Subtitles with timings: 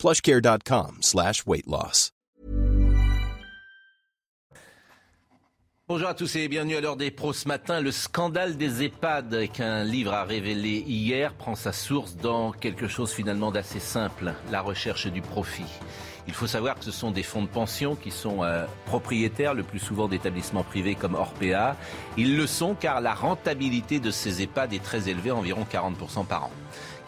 [0.00, 1.44] plushcare.com slash.
[5.86, 7.82] Bonjour à tous et bienvenue à l'heure des pros ce matin.
[7.82, 13.12] Le scandale des EHPAD qu'un livre a révélé hier prend sa source dans quelque chose
[13.12, 15.68] finalement d'assez simple, la recherche du profit.
[16.26, 19.64] Il faut savoir que ce sont des fonds de pension qui sont euh, propriétaires le
[19.64, 21.76] plus souvent d'établissements privés comme Orpea.
[22.16, 26.44] Ils le sont car la rentabilité de ces EHPAD est très élevée, environ 40% par
[26.44, 26.50] an.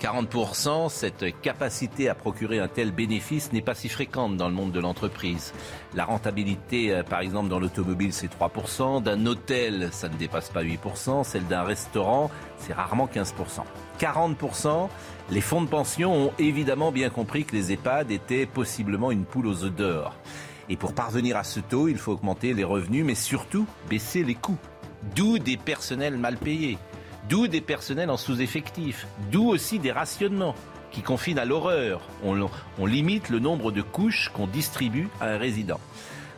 [0.02, 4.72] 40%, cette capacité à procurer un tel bénéfice n'est pas si fréquente dans le monde
[4.72, 5.52] de l'entreprise.
[5.94, 9.00] La rentabilité, euh, par exemple, dans l'automobile, c'est 3%.
[9.00, 11.22] D'un hôtel, ça ne dépasse pas 8%.
[11.22, 13.62] Celle d'un restaurant, c'est rarement 15%.
[14.00, 14.88] 40%,
[15.30, 19.46] les fonds de pension ont évidemment bien compris que les EHPAD étaient possiblement une poule
[19.46, 20.16] aux œufs d'or.
[20.68, 24.34] Et pour parvenir à ce taux, il faut augmenter les revenus, mais surtout baisser les
[24.34, 24.58] coûts.
[25.14, 26.76] D'où des personnels mal payés
[27.28, 30.54] D'où des personnels en sous-effectif, d'où aussi des rationnements
[30.90, 32.00] qui confinent à l'horreur.
[32.22, 32.48] On,
[32.78, 35.80] on, limite le nombre de couches qu'on distribue à un résident.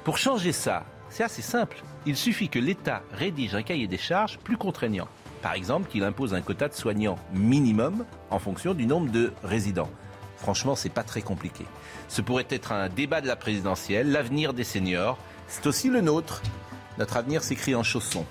[0.04, 1.82] Pour changer ça, c'est assez simple.
[2.06, 5.08] Il suffit que l'État rédige un cahier des charges plus contraignant.
[5.42, 9.90] Par exemple, qu'il impose un quota de soignants minimum en fonction du nombre de résidents.
[10.36, 11.64] Franchement, c'est pas très compliqué.
[12.08, 15.18] Ce pourrait être un débat de la présidentielle, l'avenir des seniors.
[15.48, 16.42] C'est aussi le nôtre.
[16.98, 18.26] Notre avenir s'écrit en chaussons.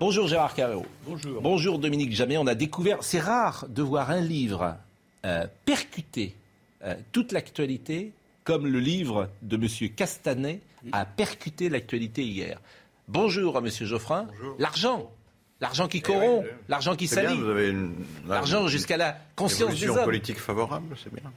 [0.00, 0.84] Bonjour Gérard Carreau.
[1.06, 1.40] Bonjour.
[1.40, 2.36] Bonjour Dominique Jamais.
[2.36, 4.76] On a découvert, c'est rare de voir un livre
[5.24, 6.34] euh, percuter
[6.82, 9.90] euh, toute l'actualité comme le livre de M.
[9.94, 10.60] Castanet
[10.92, 12.60] a percuté l'actualité hier.
[13.08, 13.68] Bonjour à M.
[13.70, 14.26] Geoffrin.
[14.58, 15.10] L'argent.
[15.60, 17.40] L'argent qui corrompt, l'argent qui salit,
[18.26, 20.04] l'argent jusqu'à la conscience des hommes.
[20.04, 21.32] politique favorable, c'est bien.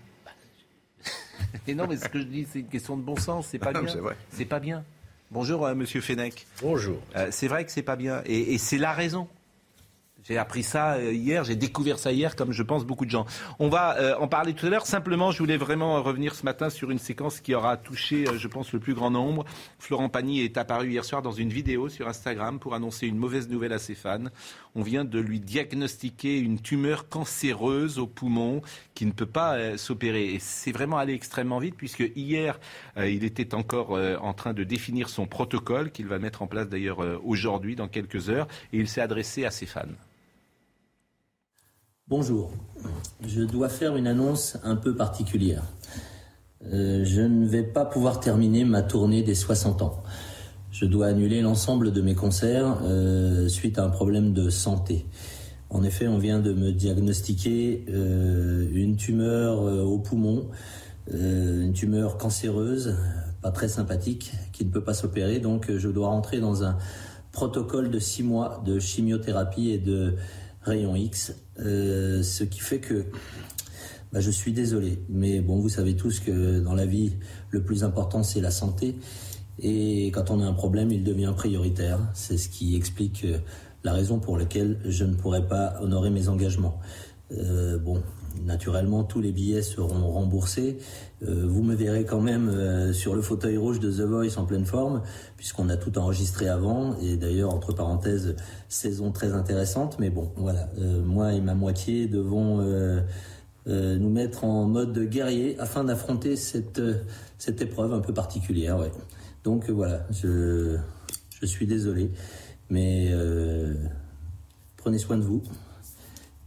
[1.68, 3.72] Et non, mais ce que je dis, c'est une question de bon sens, c'est pas
[3.72, 3.94] bien.
[4.31, 4.84] C'est pas bien.
[5.29, 6.45] Bonjour, euh, Monsieur Fenech.
[6.61, 6.99] Bonjour.
[7.15, 9.27] Euh, c'est vrai que c'est pas bien, et, et c'est la raison.
[10.27, 13.25] J'ai appris ça euh, hier, j'ai découvert ça hier, comme je pense beaucoup de gens.
[13.59, 14.85] On va euh, en parler tout à l'heure.
[14.85, 18.47] Simplement, je voulais vraiment revenir ce matin sur une séquence qui aura touché, euh, je
[18.49, 19.45] pense, le plus grand nombre.
[19.79, 23.47] Florent Pagny est apparu hier soir dans une vidéo sur Instagram pour annoncer une mauvaise
[23.47, 24.25] nouvelle à ses fans.
[24.75, 28.61] On vient de lui diagnostiquer une tumeur cancéreuse au poumon
[28.95, 30.33] qui ne peut pas s'opérer.
[30.33, 32.59] Et c'est vraiment allé extrêmement vite puisque hier,
[32.97, 36.99] il était encore en train de définir son protocole qu'il va mettre en place d'ailleurs
[37.25, 39.88] aujourd'hui, dans quelques heures, et il s'est adressé à ses fans.
[42.09, 42.51] Bonjour,
[43.28, 45.63] je dois faire une annonce un peu particulière.
[46.72, 50.01] Euh, je ne vais pas pouvoir terminer ma tournée des 60 ans.
[50.72, 55.06] Je dois annuler l'ensemble de mes concerts euh, suite à un problème de santé.
[55.69, 60.47] En effet, on vient de me diagnostiquer euh, une tumeur au poumon,
[61.12, 62.95] une tumeur cancéreuse,
[63.41, 65.39] pas très sympathique, qui ne peut pas s'opérer.
[65.39, 66.78] Donc, je dois rentrer dans un
[67.34, 70.16] protocole de six mois de chimiothérapie et de
[70.67, 73.05] rayon X, euh, ce qui fait que
[74.11, 75.00] bah, je suis désolé.
[75.09, 77.13] Mais bon, vous savez tous que dans la vie,
[77.50, 78.95] le plus important, c'est la santé.
[79.59, 82.00] Et quand on a un problème, il devient prioritaire.
[82.13, 83.39] C'est ce qui explique euh,
[83.83, 86.79] la raison pour laquelle je ne pourrais pas honorer mes engagements.
[87.31, 88.01] Euh, bon,
[88.46, 90.78] naturellement, tous les billets seront remboursés.
[91.24, 94.46] Euh, vous me verrez quand même euh, sur le fauteuil rouge de The Voice en
[94.46, 95.02] pleine forme,
[95.36, 96.98] puisqu'on a tout enregistré avant.
[97.00, 98.36] Et d'ailleurs, entre parenthèses,
[98.70, 99.98] saison très intéressante.
[100.00, 102.66] Mais bon, voilà, euh, moi et ma moitié devons
[103.66, 106.81] nous mettre en mode guerrier afin d'affronter cette,
[107.38, 108.78] cette épreuve un peu particulière.
[109.44, 110.78] Donc voilà, je,
[111.42, 112.12] je suis désolé,
[112.69, 113.12] mais
[114.78, 115.44] prenez soin de vous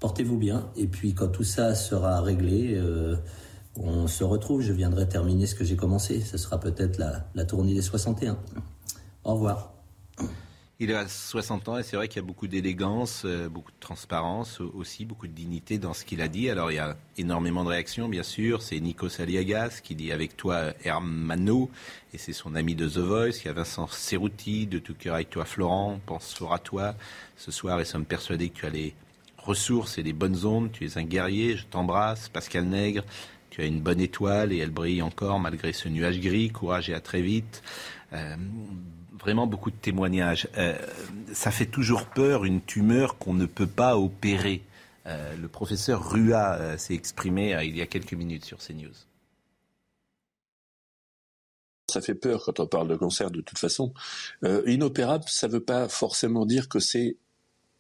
[0.01, 0.71] portez-vous bien.
[0.77, 3.17] Et puis quand tout ça sera réglé, euh,
[3.77, 4.63] on se retrouve.
[4.63, 6.21] Je viendrai terminer ce que j'ai commencé.
[6.21, 8.39] Ce sera peut-être la, la, tournée des 61.
[9.25, 9.73] Au revoir.
[10.83, 13.81] Il a 60 ans et c'est vrai qu'il y a beaucoup d'élégance, euh, beaucoup de
[13.81, 16.49] transparence aussi, beaucoup de dignité dans ce qu'il a dit.
[16.49, 18.63] Alors il y a énormément de réactions, bien sûr.
[18.63, 21.69] C'est Nico Saliagas qui dit avec toi Hermano
[22.15, 23.43] et c'est son ami de The Voice.
[23.43, 26.01] Il y a Vincent Cerruti de Tout cœur avec toi Florent.
[26.07, 26.95] Pense fort à toi
[27.37, 28.95] ce soir et sommes persuadés que tu allais
[29.43, 30.71] ressources et les bonnes ondes.
[30.73, 32.29] Tu es un guerrier, je t'embrasse.
[32.29, 33.05] Pascal Nègre,
[33.51, 36.51] tu as une bonne étoile et elle brille encore malgré ce nuage gris.
[36.51, 37.63] Courage et à très vite.
[38.13, 38.37] Euh,
[39.19, 40.49] vraiment beaucoup de témoignages.
[40.57, 40.79] Euh,
[41.33, 44.63] ça fait toujours peur une tumeur qu'on ne peut pas opérer.
[45.07, 48.95] Euh, le professeur Rua s'est exprimé il y a quelques minutes sur CNews.
[51.91, 53.93] Ça fait peur quand on parle de cancer de toute façon.
[54.67, 57.17] Inopérable, ça ne veut pas forcément dire que c'est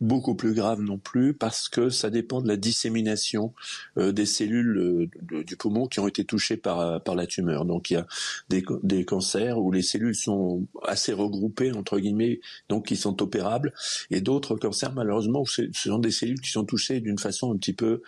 [0.01, 3.53] beaucoup plus grave non plus parce que ça dépend de la dissémination
[3.99, 7.65] euh, des cellules euh, du poumon qui ont été touchées par, euh, par la tumeur.
[7.65, 8.07] Donc il y a
[8.49, 13.73] des, des cancers où les cellules sont assez regroupées entre guillemets, donc qui sont opérables,
[14.11, 17.73] et d'autres cancers malheureusement ce sont des cellules qui sont touchées d'une façon un petit
[17.73, 18.03] peu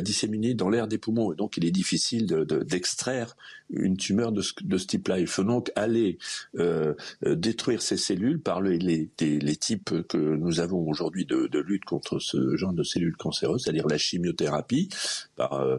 [0.00, 1.32] disséminée dans l'air des poumons.
[1.32, 3.32] Et donc il est difficile d'extraire de,
[3.72, 5.18] une tumeur de ce, de ce type-là.
[5.18, 6.18] Il faut donc aller
[7.22, 12.18] détruire ces cellules par les, les, les types que nous avons aujourd'hui de, lutte contre
[12.18, 14.88] ce genre de cellules cancéreuses, c'est-à-dire la chimiothérapie
[15.36, 15.78] par, euh,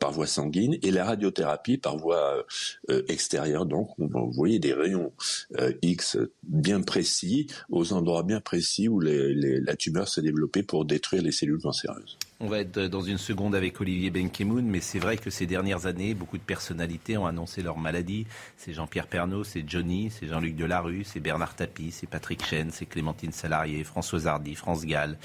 [0.00, 2.44] par voie sanguine et la radiothérapie par voie
[2.90, 3.66] euh, extérieure.
[3.66, 5.12] Donc, vous voyez des rayons
[5.58, 11.22] euh, X bien précis aux endroits bien précis où la tumeur s'est développée pour détruire
[11.22, 12.18] les cellules cancéreuses.
[12.40, 15.86] On va être dans une seconde avec Olivier Benkemoun, mais c'est vrai que ces dernières
[15.86, 18.28] années, beaucoup de personnalités ont annoncé leur maladie.
[18.56, 22.86] C'est Jean-Pierre Pernaud, c'est Johnny, c'est Jean-Luc Delarue, c'est Bernard Tapie, c'est Patrick Chen, c'est
[22.86, 25.18] Clémentine Salarié, François Hardy, France Gall,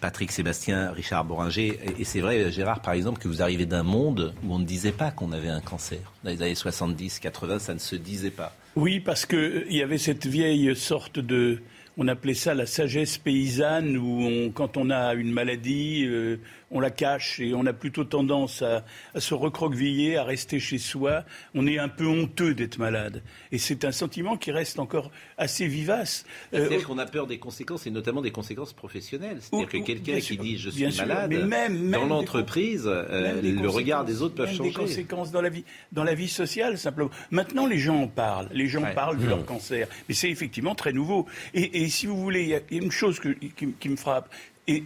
[0.00, 1.78] Patrick Sébastien, Richard Boringer.
[2.00, 4.90] Et c'est vrai, Gérard, par exemple, que vous arrivez d'un monde où on ne disait
[4.90, 6.00] pas qu'on avait un cancer.
[6.24, 8.56] Dans les années 70, 80, ça ne se disait pas.
[8.74, 11.62] Oui, parce qu'il y avait cette vieille sorte de
[12.00, 16.38] on appelait ça la sagesse paysanne, où quand on a une maladie, euh,
[16.70, 18.84] on la cache et on a plutôt tendance à,
[19.18, 21.24] se recroqueviller, à rester chez soi.
[21.54, 23.22] On est un peu honteux d'être malade.
[23.50, 26.24] Et c'est un sentiment qui reste encore assez vivace.
[26.54, 29.38] Euh, C'est-à-dire qu'on a peur des conséquences, et notamment des conséquences professionnelles.
[29.40, 34.04] C'est-à-dire que quelqu'un qui dit je suis malade, mais même, dans l'entreprise, euh, le regard
[34.04, 34.70] des autres peuvent changer.
[34.70, 37.10] des conséquences dans la vie, dans la vie sociale, simplement.
[37.30, 38.48] Maintenant, les gens en parlent.
[38.52, 39.88] Les gens parlent de leur cancer.
[40.08, 41.26] Mais c'est effectivement très nouveau.
[41.54, 44.28] Et, si vous voulez, il y a une chose qui me frappe,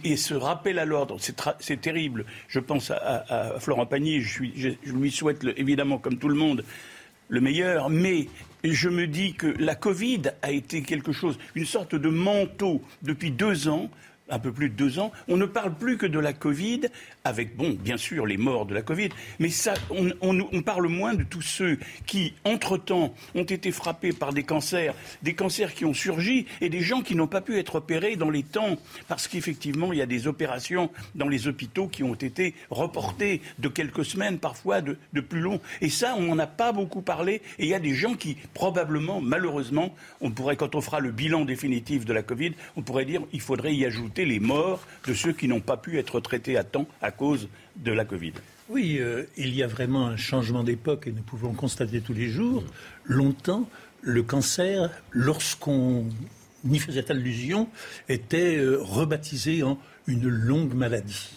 [0.03, 1.17] et, ce rappel à l'ordre,
[1.59, 2.25] c'est terrible.
[2.47, 4.43] Je pense à, Florent Pagny, je,
[4.85, 6.63] lui souhaite évidemment, comme tout le monde,
[7.29, 8.27] le meilleur, mais
[8.63, 13.31] je me dis que la Covid a été quelque chose, une sorte de manteau depuis
[13.31, 13.89] deux ans
[14.29, 16.81] un peu plus de deux ans, on ne parle plus que de la Covid,
[17.23, 21.23] avec, bon, bien sûr, les morts de la Covid, mais ça, on, parle moins de
[21.23, 21.77] tous ceux
[22.07, 26.81] qui, entre-temps, ont été frappés par des cancers, des cancers qui ont surgi, et des
[26.81, 28.77] gens qui n'ont pas pu être opérés dans les temps,
[29.07, 33.67] parce qu'effectivement, il y a des opérations dans les hôpitaux qui ont été reportées de
[33.67, 35.59] quelques semaines, parfois de, plus long.
[35.81, 38.37] Et ça, on n'en a pas beaucoup parlé, et il y a des gens qui,
[38.53, 43.05] probablement, malheureusement, on pourrait, quand on fera le bilan définitif de la Covid, on pourrait
[43.05, 46.55] dire qu'il faudrait y ajouter les morts de ceux qui n'ont pas pu être traités
[46.55, 48.33] à temps à cause de la Covid.
[48.69, 52.29] Oui, euh, il y a vraiment un changement d'époque et nous pouvons constater tous les
[52.29, 52.63] jours.
[53.03, 53.69] Longtemps,
[54.01, 56.05] le cancer, lorsqu'on
[56.67, 57.67] y faisait allusion,
[58.09, 59.77] était euh, rebaptisé en
[60.07, 61.29] une longue maladie.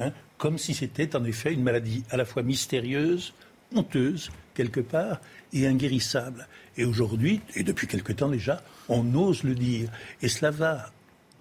[0.00, 3.32] Hein, comme si c'était en effet une maladie à la fois mystérieuse,
[3.74, 5.20] honteuse, quelque part,
[5.52, 6.48] et inguérissable.
[6.76, 9.88] Et aujourd'hui, et depuis quelque temps déjà, on ose le dire.
[10.20, 10.92] Et cela va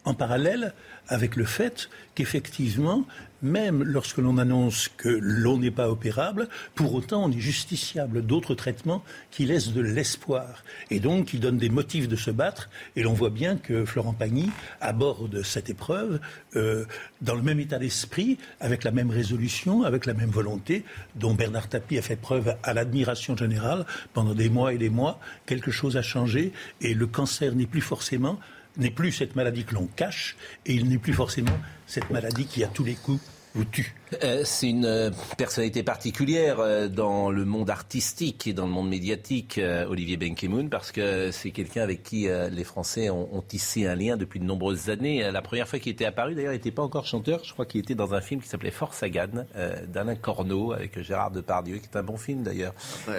[0.06, 0.74] en parallèle
[1.08, 3.06] avec le fait qu'effectivement,
[3.42, 8.56] même lorsque l'on annonce que l'on n'est pas opérable, pour autant on est justiciable d'autres
[8.56, 12.70] traitements qui laissent de l'espoir et donc qui donnent des motifs de se battre.
[12.96, 16.20] Et l'on voit bien que Florent Pagny aborde cette épreuve
[16.56, 16.86] euh,
[17.22, 20.86] dans le même état d'esprit, avec la même résolution, avec la même volonté,
[21.16, 25.20] dont Bernard Tapie a fait preuve à l'admiration générale pendant des mois et des mois.
[25.46, 28.40] Quelque chose a changé et le cancer n'est plus forcément
[28.77, 32.63] n'est plus cette maladie que l'on cache et il n'est plus forcément cette maladie qui,
[32.63, 33.21] à tous les coups,
[33.56, 33.94] vous tue.
[34.23, 38.89] Euh, c'est une euh, personnalité particulière euh, dans le monde artistique et dans le monde
[38.89, 44.18] médiatique, Olivier Benkemoun, parce que c'est quelqu'un avec qui les Français ont, tissé un lien
[44.18, 45.30] depuis de nombreuses années.
[45.31, 47.44] La première fois qu'il était apparu, d'ailleurs, il n'était pas encore chanteur.
[47.44, 49.45] Je crois qu'il était dans un film qui s'appelait Force Sagan,
[49.87, 52.73] d'Alain Corneau, avec Gérard Depardieu, qui est un bon film d'ailleurs,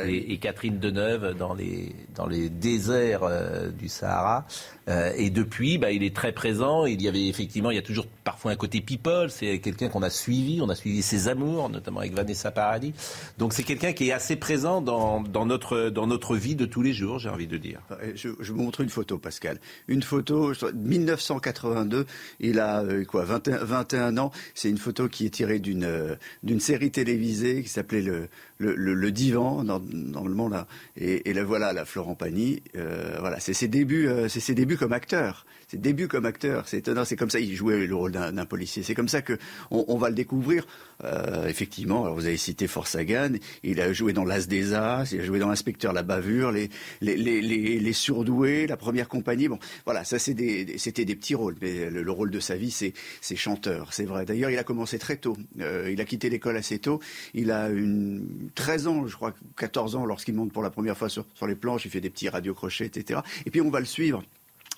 [0.07, 3.29] et, Catherine Deneuve dans les, dans les déserts
[3.73, 4.47] du Sahara.
[4.89, 6.87] Et depuis, bah, il est très présent.
[6.87, 9.31] Il y avait effectivement, il y a toujours parfois un côté people.
[9.31, 10.61] C'est quelqu'un qu'on a suivi.
[10.61, 12.93] On a suivi ses amours, notamment avec Vanessa Paradis.
[13.39, 16.93] Donc c'est quelqu'un qui est assez présent dans, notre, dans notre vie de tous les
[16.93, 17.81] jours, j'ai envie de dire.
[18.15, 19.59] Je, vous montre une photo, Pascal.
[19.89, 22.07] Une photo, 1982,
[22.41, 24.31] il a euh, quoi, 21, 21 ans.
[24.55, 28.75] C'est une photo qui est tirée d'une euh, d'une série télévisée qui s'appelait le, le,
[28.75, 30.67] le, divan, normalement là.
[30.97, 32.63] Et, et là, voilà, la Florent Pagny.
[32.77, 35.47] Euh, voilà, c'est ses débuts, c'est ses débuts comme acteur.
[35.75, 37.05] Ses débuts comme acteur, c'est étonnant.
[37.05, 38.85] C'est comme ça, il jouait le rôle d'un policier.
[38.85, 39.37] C'est comme ça que
[39.73, 40.65] on, va le découvrir
[41.03, 43.33] euh, effectivement, alors vous avez cité Forsagan,
[43.65, 46.71] il a joué dans L'As des As, il a joué dans L'inspecteur La Bavure, les,
[47.01, 49.49] les, les, les, Surdoués, La Première Compagnie.
[49.49, 52.93] Bon, voilà, ça c'était des, des petits rôles, mais le, rôle de sa vie, c'est,
[53.21, 54.25] c'est chanteur, c'est vrai.
[54.25, 55.37] D'ailleurs, il a commencé très tôt.
[55.61, 57.01] Euh, il a quitté l'école assez tôt.
[57.35, 61.09] Il a une 13 ans, je crois, 14 ans, lorsqu'il monte pour la première fois
[61.09, 63.21] sur, sur les planches, il fait des petits radiocrochets, etc.
[63.47, 64.23] Et puis on va le suivre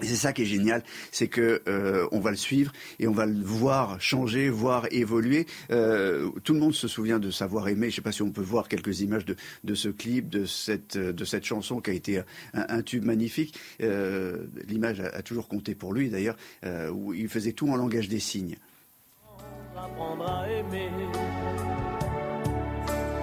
[0.02, 3.12] et c'est ça qui est génial, c'est que euh, on va le suivre et on
[3.12, 5.46] va le voir changer, voir évoluer.
[5.70, 7.86] Euh, tout le monde se souvient de savoir aimer.
[7.86, 10.44] Je ne sais pas si on peut voir quelques images de, de ce clip, de
[10.44, 13.58] cette, de cette chanson qui a été un, un tube magnifique.
[13.80, 17.76] Euh, L'image a, a, toujours compté pour lui d'ailleurs, euh, où il faisait tout en
[17.76, 18.56] langage des signes.
[19.76, 20.90] Apprendre à aimer,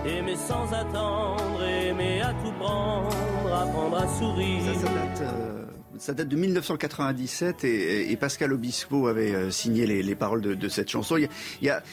[0.06, 4.64] aimer sans attendre, aimer à tout prendre, apprendre à sourire.
[4.66, 5.63] Ça, ça date, euh,
[6.00, 10.54] ça date de 1997 et, et Pascal Obispo avait euh, signé les, les paroles de,
[10.54, 11.18] de, cette chanson.
[11.18, 11.30] Il y, a,
[11.62, 11.84] il y a,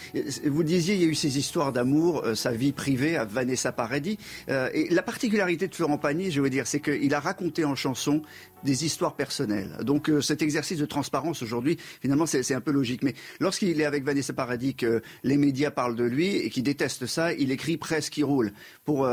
[0.51, 3.73] vous disiez, il y a eu ces histoires d'amour, euh, sa vie privée à Vanessa
[3.73, 4.19] Paradis.
[4.49, 7.75] Euh, et la particularité de Florent Pagny, je veux dire, c'est qu'il a raconté en
[7.75, 8.23] chanson
[8.65, 9.79] des histoires personnelles.
[9.83, 13.03] Donc cet exercice de transparence aujourd'hui, finalement, c'est un peu logique.
[13.03, 17.07] Mais lorsqu'il est avec Vanessa Paradis, que les médias parlent de lui et qu'il déteste
[17.07, 18.53] ça, il écrit presque qui roule
[18.85, 19.09] pour,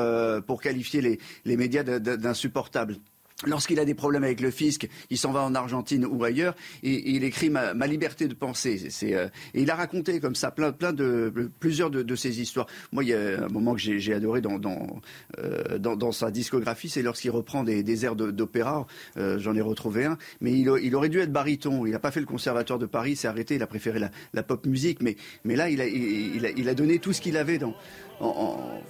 [0.46, 2.98] pour qualifier les, les médias d'insupportables.
[3.46, 7.12] Lorsqu'il a des problèmes avec le fisc, il s'en va en Argentine ou ailleurs et,
[7.12, 8.88] il écrit ma, liberté de penser.
[9.03, 12.65] Euh, et il a raconté comme ça plein, plein de plusieurs de, de ces histoires.
[12.91, 17.03] Moi, il y a un moment que j'ai adoré euh, dans, dans, sa discographie, c'est
[17.03, 18.88] lorsqu'il reprend des, airs d'opéra.
[19.17, 21.86] Euh, J'en ai retrouvé un, mais il, il, aurait dû être baryton.
[21.86, 23.53] Il n'a pas fait le conservatoire de Paris, s'est arrêté.
[23.53, 24.00] Il a préféré
[24.34, 27.38] la, pop musique, mais, mais là, il a, il, a, il donné tout ce qu'il
[27.38, 27.75] avait dans,
[28.20, 28.82] en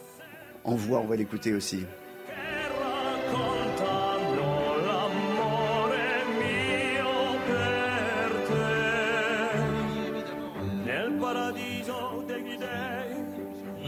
[0.76, 1.02] voix.
[1.02, 1.80] On va l'écouter aussi.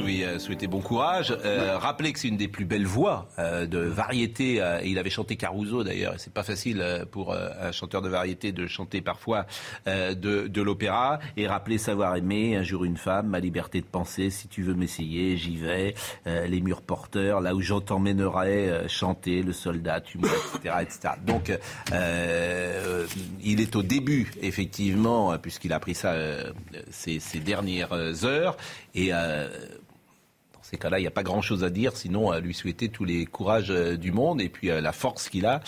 [0.09, 1.35] Lui euh, souhaiter bon courage.
[1.45, 4.61] Euh, rappeler que c'est une des plus belles voix euh, de variété.
[4.61, 6.15] Euh, il avait chanté Caruso d'ailleurs.
[6.17, 9.45] C'est pas facile euh, pour un chanteur de variété de chanter parfois
[9.85, 11.19] de, de l'opéra.
[11.37, 14.29] Et rappeler savoir aimer, un jour une femme, ma liberté de penser.
[14.29, 15.93] Si tu veux m'essayer, j'y vais.
[16.25, 21.13] les murs porteurs, là où j'entends t'emmènerai chanter, le soldat, tu moi, etc., etc.
[21.25, 21.51] Donc,
[23.43, 26.15] il est au début, effectivement, puisqu'il a pris ça
[26.89, 28.57] ces, ces dernières heures.
[28.95, 29.11] Et
[30.69, 33.25] ces cas-là, il n'y a pas grand-chose à dire, sinon à lui souhaiter tous les
[33.25, 35.61] courages euh, du monde et puis euh, la force qu'il a.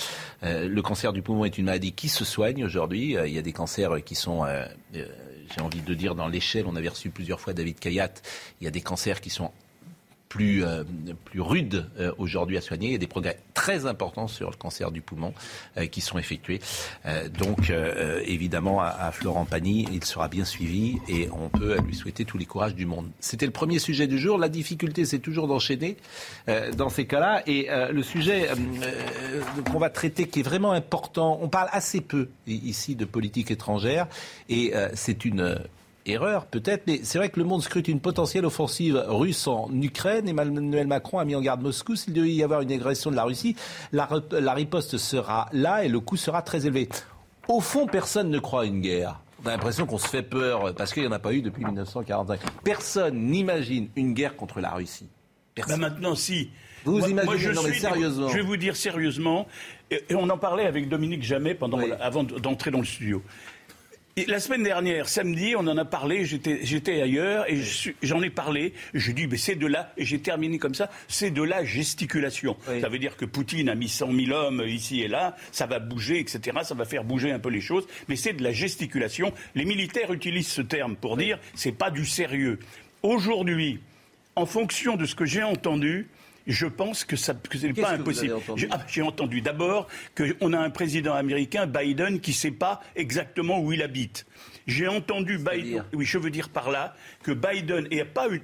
[0.43, 3.15] Euh, le cancer du poumon est une maladie qui se soigne aujourd'hui.
[3.25, 4.46] il y a des cancers qui sont
[4.93, 8.13] j'ai envie de dire dans l'échelle, on avait reçu plusieurs fois David Kayat,
[8.60, 9.51] il y a des cancers qui sont
[10.32, 10.86] plus, euh,
[11.36, 12.88] euh, aujourd'hui à soigner.
[12.88, 15.34] Il y a des progrès très importants sur le cancer du poumon
[15.78, 16.62] euh, qui sont effectués.
[17.06, 17.74] Euh, donc,
[18.26, 22.38] évidemment, à, à, Florent Pagny, il sera bien suivi et on peut lui souhaiter tous
[22.38, 23.10] les courages du monde.
[23.20, 24.38] C'était le premier sujet du jour.
[24.38, 25.98] La difficulté, c'est toujours d'enchaîner
[26.78, 27.44] dans ces cas-là.
[27.48, 28.50] Et le sujet
[29.72, 34.08] qu'on va traiter, qui est vraiment important, on parle assez peu ici de politique étrangère
[34.50, 35.60] et c'est une
[36.05, 40.27] erreur peut-être, mais c'est vrai que le monde scrute une potentielle offensive russe en Ukraine.
[40.27, 41.96] Emmanuel Macron a mis en garde Moscou.
[41.96, 43.55] S'il devait y avoir une agression de la Russie,
[43.91, 46.89] la, la, riposte sera là et le coût sera très élevé.
[47.48, 49.20] Au fond, personne ne croit à une guerre.
[49.43, 51.65] On a l'impression qu'on se fait peur parce qu'il n'y en a pas eu depuis
[51.65, 52.39] 1945.
[52.63, 55.10] Personne n'imagine une guerre contre la Russie.
[55.55, 56.50] Ben maintenant, si.
[56.84, 58.29] Vous moi, imaginez, moi, je non, mais sérieusement.
[58.29, 59.48] Je vais vous dire sérieusement,
[59.91, 61.91] et, et on en parlait avec Dominique Jamais pendant, oui.
[62.00, 63.22] avant d'entrer dans le studio.
[64.28, 67.60] La semaine dernière, samedi, on en a parlé, j'étais ailleurs et
[68.01, 68.74] j'en ai parlé.
[68.94, 72.58] Je dis, mais c'est de là, et j'ai terminé comme ça, c'est de la gesticulation.
[72.70, 72.82] Oui.
[72.82, 75.80] Ça veut dire que Poutine a mis 100 000 hommes ici et là, ça va
[75.80, 76.58] bouger, etc.
[76.63, 79.34] Ça va faire bouger un peu les choses, mais c'est de la gesticulation.
[79.56, 81.25] Les militaires utilisent ce terme pour oui.
[81.25, 82.60] dire, c'est pas du sérieux.
[83.04, 83.80] Aujourd'hui,
[84.36, 86.08] en fonction de ce que j'ai entendu,
[86.51, 88.36] je pense que, ça, que ce n'est pas impossible.
[88.55, 93.60] J'ai ah, entendu d'abord qu'on a un président américain, Biden, qui ne sait pas exactement
[93.60, 94.25] où il habite.
[94.68, 95.84] J'ai entendu Biden.
[95.94, 98.41] Oui, je veux dire par là que Biden, et pas une,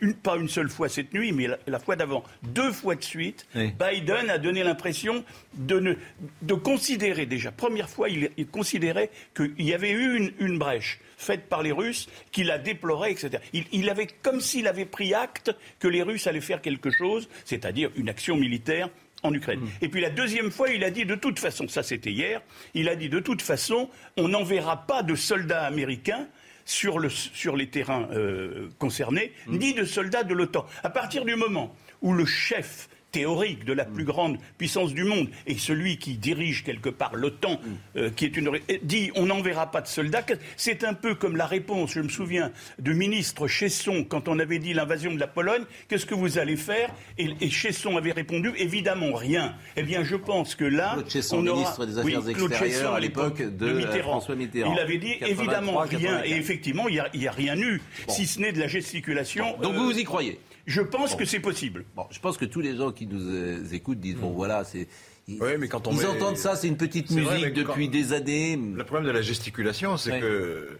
[0.00, 3.02] une, pas une seule fois cette nuit, mais la, la fois d'avant, deux fois de
[3.02, 3.72] suite, oui.
[3.78, 5.94] Biden a donné l'impression de, ne,
[6.42, 11.00] de considérer déjà, première fois, il, il considérait qu'il y avait eu une, une brèche
[11.16, 13.42] faite par les Russes, qu'il a déploré, etc.
[13.52, 17.28] Il, il avait comme s'il avait pris acte que les Russes allaient faire quelque chose,
[17.44, 18.88] c'est-à-dire une action militaire
[19.22, 19.60] en Ukraine.
[19.60, 19.68] Mmh.
[19.82, 22.40] Et puis la deuxième fois, il a dit de toute façon, ça c'était hier,
[22.74, 26.28] il a dit de toute façon, on n'enverra pas de soldats américains
[26.64, 29.56] sur, le, sur les terrains euh, concernés, mmh.
[29.58, 30.66] ni de soldats de l'OTAN.
[30.82, 35.28] À partir du moment où le chef théorique de la plus grande puissance du monde,
[35.48, 37.98] et celui qui dirige quelque part l'OTAN, mm.
[37.98, 38.48] euh, qui est une
[38.82, 40.24] dit on n'enverra pas de soldats,
[40.56, 44.60] c'est un peu comme la réponse, je me souviens, du ministre Chesson quand on avait
[44.60, 46.94] dit l'invasion de la Pologne, qu'est-ce que vous allez faire?
[47.18, 49.54] Et, et, Chesson avait répondu évidemment rien.
[49.76, 51.56] Eh bien, je pense que là, Claude Chesson, on aura...
[51.56, 54.12] ministre des Affaires extérieures à l'époque de, euh, Mitterrand.
[54.12, 54.72] François Mitterrand.
[54.74, 58.38] Il avait dit évidemment rien, et effectivement, il n'y a, a, rien eu, si ce
[58.40, 59.56] n'est de la gesticulation.
[59.60, 60.38] donc vous vous y croyez?
[60.68, 61.84] Je pense que c'est possible.
[61.96, 64.34] Bon, je pense que tous les gens qui nous euh, écoutent disent bon mm.
[64.34, 64.86] voilà, c'est
[65.26, 68.56] ils, mais quand on ils entendent ça, c'est une petite musique depuis des années.
[68.56, 70.78] Le problème de la gesticulation, c'est que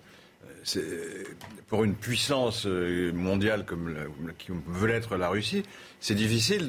[1.66, 3.94] pour une puissance euh, mondiale comme
[4.38, 5.62] qui veut l'être la Russie,
[6.00, 6.66] c'est difficile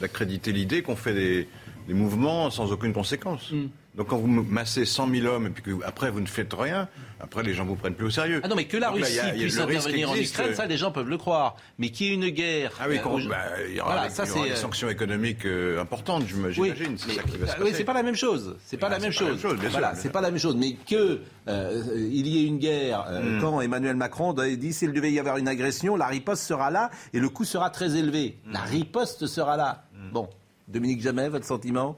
[0.00, 1.48] d'accréditer de, l'idée qu'on fait des,
[1.88, 3.52] mouvements sans aucune conséquence.
[3.52, 3.66] Mm.
[3.96, 6.88] Donc quand vous massez 100 000 hommes et puis que après vous ne faites rien,
[7.18, 8.42] après les gens vous prennent plus au sérieux.
[8.44, 11.16] Ah non, mais que la Russie puisse intervenir en Ukraine, ça les gens peuvent le
[11.16, 11.56] croire.
[11.78, 12.72] Mais qu'il y ait une guerre.
[12.78, 13.36] Ah oui, euh, bah,
[13.66, 16.62] il y aura, des, euh, sanctions économiques euh, importantes, j'imagine.
[16.62, 17.64] Oui, c'est ça qui va se passer.
[17.64, 18.56] Oui, c'est pas la même chose.
[18.66, 19.40] C'est pas, la même chose.
[19.70, 20.56] Voilà, c'est pas la même chose.
[20.56, 23.40] Mais que il y ait une guerre hmm.
[23.40, 27.18] quand Emmanuel Macron dit s'il devait y avoir une agression, la riposte sera là et
[27.18, 28.36] le coût sera très élevé.
[28.50, 28.70] La hmm.
[28.70, 29.84] riposte sera là.
[29.94, 30.10] Hmm.
[30.12, 30.28] Bon,
[30.68, 31.96] Dominique Jamais, votre sentiment?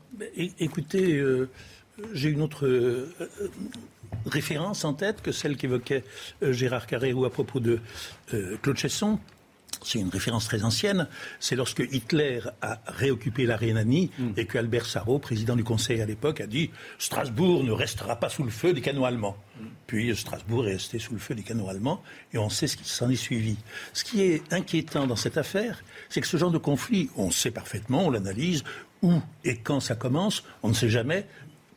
[0.60, 1.20] Écoutez
[2.12, 3.12] j'ai une autre euh,
[4.26, 6.04] référence en tête que celle qu'évoquait
[6.42, 7.80] euh, Gérard Carrérou à propos de
[8.34, 9.18] euh, Claude Chesson.
[9.84, 11.06] C'est une référence très ancienne.
[11.38, 14.30] C'est lorsque Hitler a réoccupé la Rhénanie mm.
[14.36, 18.28] et que Albert Sarrault, président du Conseil à l'époque, a dit Strasbourg ne restera pas
[18.28, 19.36] sous le feu des canons allemands.
[19.56, 19.64] Mm.
[19.86, 22.02] Puis Strasbourg est resté sous le feu des canons allemands
[22.32, 23.56] et on sait ce qui s'en est suivi.
[23.92, 27.52] Ce qui est inquiétant dans cette affaire, c'est que ce genre de conflit, on sait
[27.52, 28.64] parfaitement, on l'analyse,
[29.02, 29.14] où
[29.44, 31.24] et quand ça commence, on ne sait jamais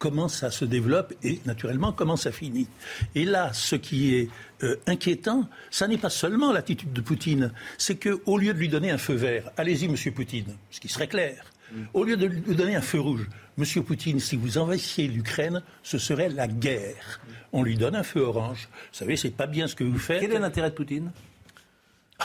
[0.01, 2.67] comment ça se développe et naturellement comment ça finit.
[3.13, 4.29] Et là, ce qui est
[4.63, 8.89] euh, inquiétant, ça n'est pas seulement l'attitude de Poutine, c'est qu'au lieu de lui donner
[8.89, 11.83] un feu vert, allez-y, Monsieur Poutine, ce qui serait clair, mm.
[11.93, 13.27] au lieu de lui donner un feu rouge,
[13.57, 17.21] Monsieur Poutine, si vous envahissiez l'Ukraine, ce serait la guerre.
[17.53, 18.69] On lui donne un feu orange.
[18.71, 20.21] Vous savez, c'est pas bien ce que vous faites.
[20.21, 21.11] Quel est l'intérêt de Poutine?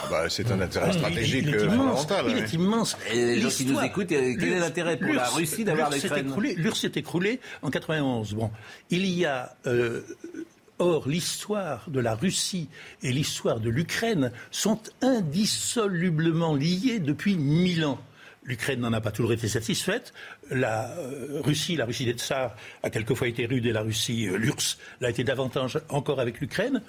[0.09, 2.25] Bah, c'est un intérêt stratégique il, est euh, immense, fondamental.
[2.29, 2.97] Il est immense.
[3.11, 6.81] Et les gens qui nous écoutent, quel est l'intérêt pour la Russie d'avoir l'Ukraine L'URSS
[6.81, 8.33] s'est écroulé en 91.
[8.33, 8.51] Bon,
[8.89, 10.01] il y a euh,
[10.79, 12.69] Or, l'histoire de la Russie
[13.01, 17.99] et l'histoire de l'Ukraine sont indissolublement liées depuis mille ans.
[18.43, 20.13] L'Ukraine n'en a pas toujours été satisfaite.
[20.51, 24.77] La euh, Russie, la Russie des Tsars, a quelquefois été rude et la Russie, l'URSS,
[25.01, 26.83] l'a été davantage encore avec l'Ukraine.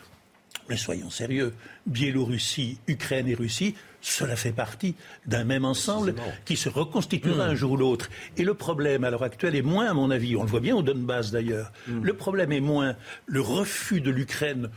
[0.68, 1.54] Mais soyons sérieux,
[1.86, 4.94] Biélorussie, Ukraine et Russie, cela fait partie
[5.26, 8.10] d'un même ensemble qui se reconstituera un jour ou l'autre.
[8.36, 10.76] Et le problème à l'heure actuelle est moins, à mon avis, on le voit bien
[10.76, 12.02] au Donbass d'ailleurs, mm.
[12.02, 14.70] le problème est moins le refus de l'Ukraine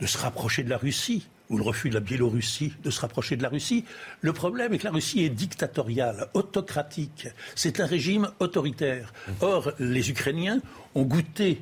[0.00, 3.36] de se rapprocher de la Russie, ou le refus de la Biélorussie de se rapprocher
[3.36, 3.84] de la Russie.
[4.20, 7.28] Le problème est que la Russie est dictatoriale, autocratique.
[7.54, 9.12] C'est un régime autoritaire.
[9.28, 9.32] Mm.
[9.42, 10.60] Or, les Ukrainiens
[10.94, 11.60] ont goûté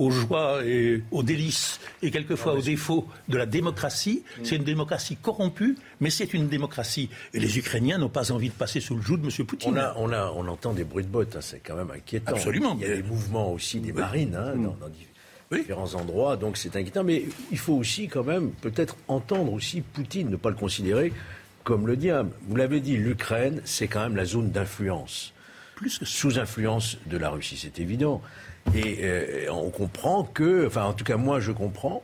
[0.00, 4.24] aux joies et aux délices et quelquefois aux défauts de la démocratie.
[4.24, 4.44] Mm.
[4.44, 7.10] C'est une démocratie corrompue, mais c'est une démocratie.
[7.34, 9.46] Et les Ukrainiens n'ont pas envie de passer sous le joug de M.
[9.46, 9.72] Poutine.
[9.96, 12.32] On, a, on, entend des bruits de bottes, hein, c'est quand même inquiétant.
[12.32, 12.76] Absolument.
[12.80, 14.72] Il y a des mouvements aussi des marines hein, mm.
[14.80, 17.04] dans, différents endroits, donc c'est inquiétant.
[17.04, 21.12] Mais il faut aussi quand même peut-être entendre aussi Poutine, ne pas le considérer
[21.62, 22.30] comme le diable.
[22.48, 25.34] Vous l'avez dit, l'Ukraine, c'est quand même la zone d'influence.
[25.74, 28.22] Plus que sous influence de la Russie, c'est évident.
[28.74, 32.02] Et euh, on comprend que, enfin en tout cas moi je comprends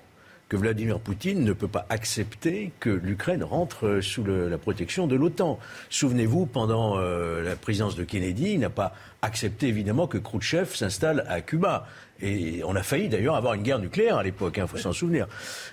[0.48, 5.58] que Vladimir Poutine ne peut pas accepter que l'Ukraine rentre sous la protection de l'OTAN.
[5.90, 11.24] Souvenez-vous, pendant euh, la présidence de Kennedy, il n'a pas accepté évidemment que Khrouchtchev s'installe
[11.28, 11.88] à Cuba.
[12.20, 14.92] Et on a failli d'ailleurs avoir une guerre nucléaire à l'époque, il hein, faut s'en
[14.92, 15.26] souvenir.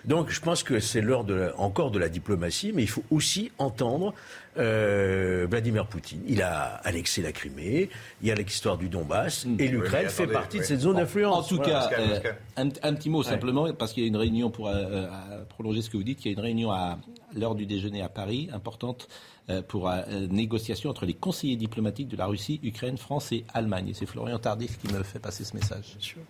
[0.06, 1.26] Donc je pense que c'est l'heure
[1.58, 4.14] encore de la diplomatie, mais il faut aussi entendre
[4.58, 6.22] euh, Vladimir Poutine.
[6.28, 7.90] Il a annexé la Crimée,
[8.22, 9.56] il y a l'histoire du Donbass, mm.
[9.60, 11.46] et l'Ukraine fait partie de cette zone d'influence.
[11.52, 12.20] En tout cas, euh,
[12.58, 15.08] un, petit mot simplement, parce qu'il y a une réunion, pour euh,
[15.50, 17.00] prolonger ce que vous dites, il y a une réunion à
[17.36, 19.08] l'heure du déjeuner à Paris, importante,
[19.68, 19.92] pour
[20.30, 23.90] négociation entre les conseillers diplomatiques de la Russie, Ukraine, France et Allemagne.
[23.90, 25.96] Et c'est Florian Tardif qui me fait passer ce message.
[25.96, 26.22] Bien sûr.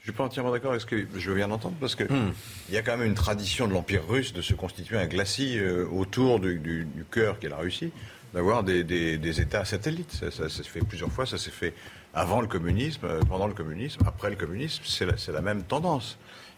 [0.00, 2.32] Je suis pas entièrement d'accord avec ce que je viens d'entendre parce que hmm.
[2.70, 5.58] il y a quand même une tradition de l'Empire russe de se constituer un glacis
[5.58, 7.92] euh, autour du, du, du cœur qu'est la Russie,
[8.32, 10.12] d'avoir des, des, des, États satellites.
[10.12, 11.74] Ça, ça, s'est fait plusieurs fois, ça s'est fait
[12.14, 16.16] avant le communisme, euh, pendant le communisme, après le communisme, c'est la, la, même tendance.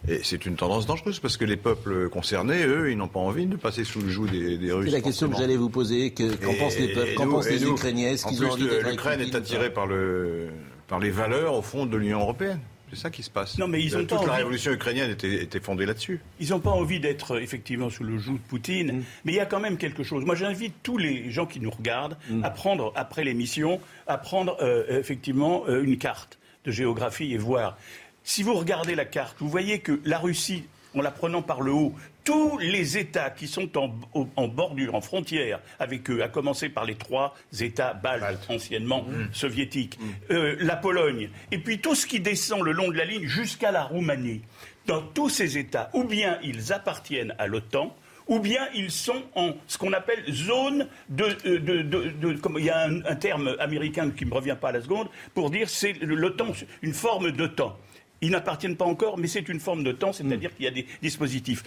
[0.08, 3.46] Et c'est une tendance dangereuse parce que les peuples concernés, eux, ils n'ont pas envie
[3.46, 4.86] de passer sous le joug des, des Russes.
[4.90, 6.10] C'est la question que j'allais vous poser.
[6.12, 9.72] Qu'en pensent les peuples Qu'en pensent les Ukrainiens Est-ce qu'ils ont envie L'Ukraine est attirée
[9.72, 10.48] par, le,
[10.88, 12.58] par les valeurs, au fond, de l'Union européenne
[12.90, 13.58] C'est ça qui se passe.
[13.58, 16.18] Non, mais ils ont Toute pas la envie- révolution ukrainienne était, était fondée là-dessus.
[16.40, 19.02] Ils n'ont pas envie d'être euh, effectivement sous le joug de Poutine, Mm.
[19.24, 20.24] mais il y a quand même quelque chose.
[20.24, 22.42] Moi, j'invite tous les gens qui nous regardent Mm.
[22.44, 27.76] à prendre, après l'émission, à prendre euh, effectivement euh, une carte de géographie et voir.
[28.24, 30.64] Si vous regardez la carte, vous voyez que la Russie,
[30.96, 35.58] en la prenant par le haut, tous les États qui sont en, bordure, en frontière
[35.80, 39.98] avec eux, à commencer par les trois États baltes, anciennement soviétiques,
[40.30, 43.72] euh, la Pologne, et puis tout ce qui descend le long de la ligne jusqu'à
[43.72, 44.42] la Roumanie,
[44.86, 47.96] dans tous ces États, ou bien ils appartiennent à l'OTAN,
[48.28, 51.24] ou bien ils sont en ce qu'on appelle zone de...
[51.46, 54.34] euh, de- de- de- comme- il y a un, un terme américain qui ne me
[54.36, 57.76] revient pas à la seconde, pour dire c'est l'OTAN, une forme d'OTAN.
[58.22, 60.86] Ils n'appartiennent pas encore, mais c'est une forme de temps, c'est-à-dire qu'il y a des
[61.02, 61.62] dispositifs.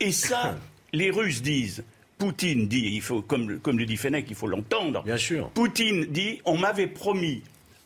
[0.00, 0.58] Et ça,
[0.92, 1.84] les Russes disent,
[2.18, 5.02] Poutine dit, il faut, comme, comme le dit Fenech, il faut l'entendre.
[5.04, 5.48] Bien sûr.
[5.50, 7.42] Poutine dit, on m'avait promis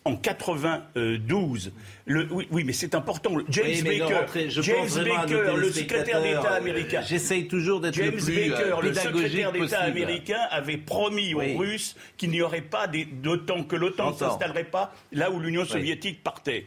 [0.07, 1.73] en 92,
[2.07, 5.73] le, oui, oui, mais c'est important, James Oui, mais non, Baker, je James Baker, le
[5.73, 7.01] secrétaire d'État euh, américain.
[7.07, 11.55] J'essaye toujours d'être le James plus euh, Baker, le secrétaire d'État américain, avait promis Oui.
[11.55, 15.65] aux Russes qu'il n'y aurait pas d'OTAN, que l'OTAN ne s'installerait pas là où l'Union
[15.65, 16.67] soviétique partait.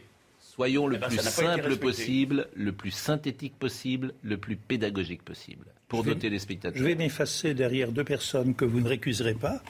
[0.58, 5.66] Soyons le Eh ben, plus simple possible, le plus synthétique possible, le plus pédagogique possible
[5.86, 6.76] pour Je nos vais- téléspectateurs.
[6.76, 9.62] Je vais m'effacer derrière deux personnes que vous ne récuserez pas.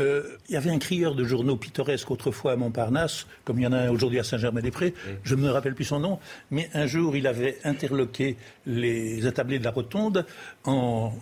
[0.00, 3.66] Euh, Il y avait un crieur de journaux pittoresque autrefois à Montparnasse, comme il y
[3.66, 4.94] en a un aujourd'hui à Saint-Germain-des-Prés.
[5.24, 6.18] Je ne me rappelle plus son nom,
[6.50, 10.24] mais un jour il avait interloqué les attablés de la Rotonde
[10.64, 11.12] en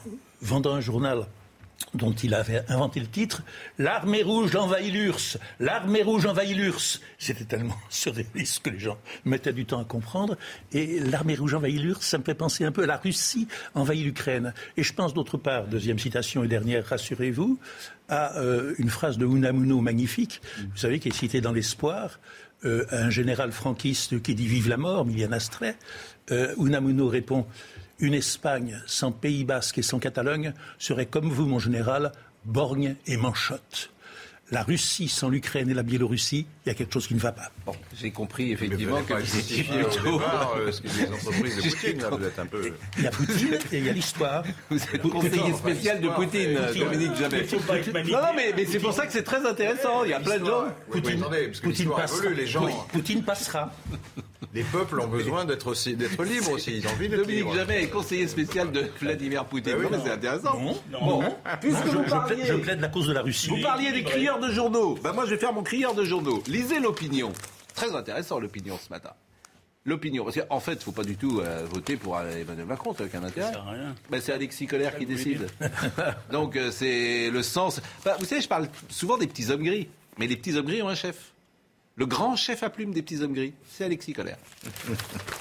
[0.41, 1.27] vendant un journal
[1.95, 3.43] dont il avait inventé le titre
[3.79, 9.53] L'armée rouge envahit l'URSS L'armée rouge envahit l'URSS C'était tellement surréaliste que les gens mettaient
[9.53, 10.37] du temps à comprendre.
[10.73, 14.05] Et l'armée rouge envahit l'URSS, ça me fait penser un peu à la Russie envahit
[14.05, 14.55] l'Ukraine.
[14.77, 17.59] Et je pense d'autre part, deuxième citation et dernière, rassurez-vous,
[18.09, 22.19] à euh, une phrase de Unamuno magnifique, vous savez, qui est citée dans l'Espoir,
[22.65, 25.75] euh, un général franquiste qui dit Vive la mort, Milian Astray.
[26.31, 27.47] Euh, Unamuno répond
[28.03, 32.13] une Espagne sans Pays Basque et sans Catalogne serait comme vous, mon général,
[32.45, 33.91] borgne et manchotte.
[34.53, 37.33] La Russie sans l'Ukraine et la Biélorussie, il y a quelque chose qui ne va
[37.33, 37.51] pas.
[37.65, 40.89] Bon, j'ai compris Mais effectivement vous que pas justifié au plutôt- départ euh, ce que
[40.89, 42.73] les entreprises de Poutine, là, vous êtes un peu...
[42.99, 44.45] Il y a Poutine et il y a l'histoire.
[44.71, 46.85] Vous êtes conseiller spécial de Poutine, Poutine.
[46.85, 47.47] Dominique Jamais.
[48.11, 50.05] Non, non, mais, mais c'est pour ça que c'est très intéressant.
[50.05, 50.65] Il y a plein de gens.
[50.93, 52.19] Oui, mais attendez, parce que l'histoire passera.
[52.25, 52.65] évolue, les gens...
[52.67, 53.73] Oui, Poutine passera.
[54.55, 56.77] Les peuples ont besoin d'être aussi d'être libres aussi.
[56.77, 57.55] Ils ont envie d'être Dominique.
[57.55, 59.77] Jamais est conseiller spécial de Vladimir Poutine.
[59.77, 60.03] Ben Non, non.
[60.05, 60.59] c'est intéressant.
[60.91, 61.25] Non, Bon,
[61.63, 63.49] puisque vous je parliez, je plaide la cause de la Russie.
[63.49, 64.99] vous parliez des crieurs de journaux.
[65.03, 66.43] Ben moi, je vais faire mon crieur de journaux.
[66.47, 67.33] Lisez l'opinion.
[67.75, 69.11] Très intéressant l'opinion ce matin.
[69.85, 70.25] L'opinion.
[70.25, 72.95] Parce qu'en fait, il ne faut pas du tout euh, voter pour euh, Emmanuel Macron,
[72.95, 73.53] ça n'a aucun intérêt.
[74.11, 75.49] Ben, c'est Alexis Colère qui décide.
[76.31, 77.81] Donc euh, c'est le sens.
[78.05, 80.83] Ben, vous savez, je parle souvent des petits hommes gris, mais les petits hommes gris
[80.83, 81.33] ont un chef.
[81.97, 84.39] Le grand chef à plume des petits hommes gris, c'est Alexis Colère.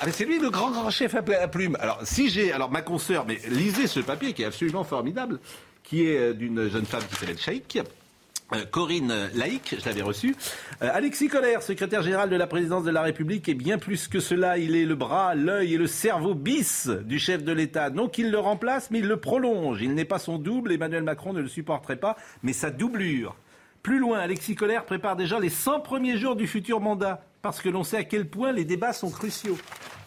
[0.02, 1.78] Ah mais c'est lui le grand grand chef à pl- à plume.
[1.80, 5.40] Alors si j'ai alors ma consoeur, mais lisez ce papier qui est absolument formidable,
[5.84, 7.80] qui est d'une jeune femme qui s'appelle Chaïk.
[8.54, 10.36] Euh, Corinne Laïc, je l'avais reçu.
[10.82, 14.20] Euh, Alexis Colère, secrétaire général de la présidence de la République, et bien plus que
[14.20, 17.90] cela, il est le bras, l'œil et le cerveau bis du chef de l'État.
[17.90, 19.82] Non qu'il le remplace, mais il le prolonge.
[19.82, 23.36] Il n'est pas son double, Emmanuel Macron ne le supporterait pas, mais sa doublure.
[23.84, 27.70] Plus loin, Alexis Colère prépare déjà les 100 premiers jours du futur mandat, parce que
[27.70, 29.58] l'on sait à quel point les débats sont cruciaux.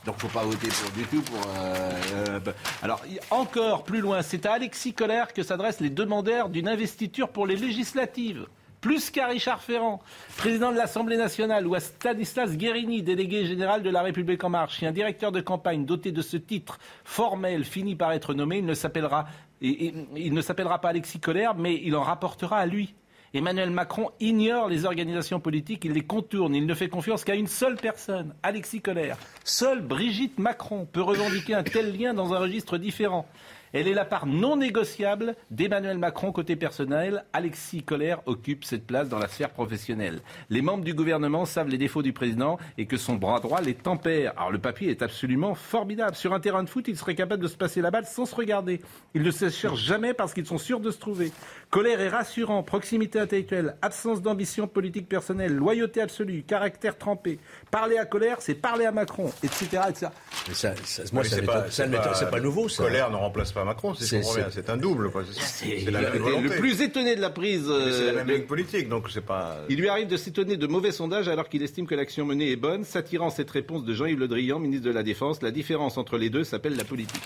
[0.04, 1.40] Donc faut pas voter pour du tout pour.
[1.56, 6.50] euh, euh, bah, alors encore plus loin, c'est à Alexis Colère que s'adressent les demandeurs
[6.50, 8.46] d'une investiture pour les législatives.
[8.82, 10.02] Plus qu'à Richard Ferrand,
[10.36, 14.80] président de l'Assemblée nationale, ou à Stanislas Guérini, délégué général de la République en marche,
[14.80, 18.66] si un directeur de campagne doté de ce titre formel finit par être nommé, il
[18.66, 19.26] ne s'appellera,
[19.62, 22.94] il ne s'appellera pas Alexis Colère, mais il en rapportera à lui.
[23.36, 27.48] Emmanuel Macron ignore les organisations politiques, il les contourne, il ne fait confiance qu'à une
[27.48, 29.18] seule personne, Alexis Colère.
[29.42, 33.26] Seule Brigitte Macron peut revendiquer un tel lien dans un registre différent.
[33.74, 37.24] Elle est la part non négociable d'Emmanuel Macron côté personnel.
[37.32, 40.20] Alexis Colère occupe cette place dans la sphère professionnelle.
[40.48, 43.74] Les membres du gouvernement savent les défauts du président et que son bras droit les
[43.74, 44.32] tempère.
[44.36, 46.14] Alors le papier est absolument formidable.
[46.14, 48.36] Sur un terrain de foot, il serait capable de se passer la balle sans se
[48.36, 48.80] regarder.
[49.12, 51.32] Ils ne se cherchent jamais parce qu'ils sont sûrs de se trouver.
[51.74, 57.40] Colère est rassurant, proximité intellectuelle, absence d'ambition politique personnelle, loyauté absolue, caractère trempé.
[57.72, 59.80] Parler à Colère, c'est parler à Macron, etc.
[59.88, 60.06] etc.
[60.46, 62.68] Mais ça, ça- moi, Oui, ça c'est pas- ça c'est m'étonne- pas- c'est pas nouveau,
[62.68, 62.84] ça.
[62.84, 65.24] Colère ne remplace pas Macron, c'est un double, quoi.
[65.32, 66.42] C'est la même volonté.
[66.44, 67.64] le plus étonné de la prise.
[67.64, 69.56] C'est la euh, même de- ligne politique, donc c'est pas.
[69.68, 72.56] Il lui arrive de s'étonner de mauvais sondages alors qu'il estime que l'action menée est
[72.56, 75.42] bonne, s'attirant cette réponse de Jean-Yves Le Drian, ministre de la Défense.
[75.42, 77.20] La différence entre les deux s'appelle la politique.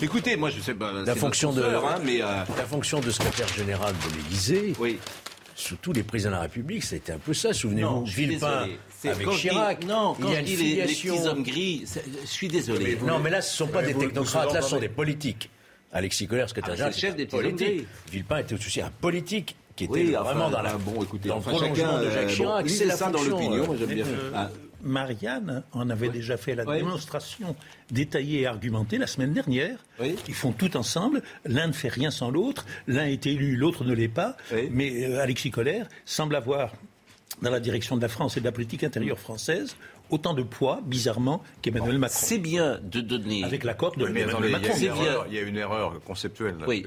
[0.00, 0.92] Écoutez, moi je sais pas.
[0.92, 4.98] La fonction de, hein, mais euh, la fonction de secrétaire général de l'Élysée oui.
[5.54, 7.52] surtout les présidents de la République, ça a été un peu ça.
[7.52, 8.68] Souvenez-vous, Villepin
[9.04, 9.84] avec quand Chirac.
[9.84, 11.84] non, quand il y a je une dis les, petits hommes gris,
[12.22, 12.98] je suis désolé.
[13.04, 15.50] non, mais là, ce ne sont pas des technocrates, là, ce sont des politiques.
[15.92, 17.76] Alexis Colère, secrétaire Ah, général, c'est le chef des un petits hommes politique.
[17.76, 17.86] gris.
[18.12, 21.36] Villepin était aussi un politique qui était Oui, vraiment enfin, dans la, bon, écoutez, dans
[21.36, 22.70] enfin, le prolongement chacun, de Jacques euh, bon, Chirac.
[22.70, 24.04] c'est la ça dans fonction, l'opinion, euh, j'aime bien.
[24.82, 26.76] Marianne en avait déjà fait la Oui.
[26.78, 27.56] démonstration
[27.90, 29.78] détaillée et argumentée la semaine dernière.
[30.00, 30.16] Oui.
[30.28, 31.22] Ils font tout ensemble.
[31.44, 32.66] L'un ne fait rien sans l'autre.
[32.86, 34.36] L'un est élu, l'autre ne l'est pas.
[34.52, 34.68] Oui.
[34.70, 36.72] Mais euh, Alexis Collère semble avoir,
[37.42, 39.76] dans la direction de la France et de la politique intérieure française,
[40.10, 42.18] autant de poids, bizarrement, qu'Emmanuel Macron.
[42.20, 43.44] C'est bien de donner.
[43.44, 44.54] Avec l'accord de Emmanuel attendez, il y,
[44.88, 45.04] a Macron.
[45.04, 46.56] erreur, il y a une erreur conceptuelle.
[46.58, 46.66] là.
[46.68, 46.86] Oui.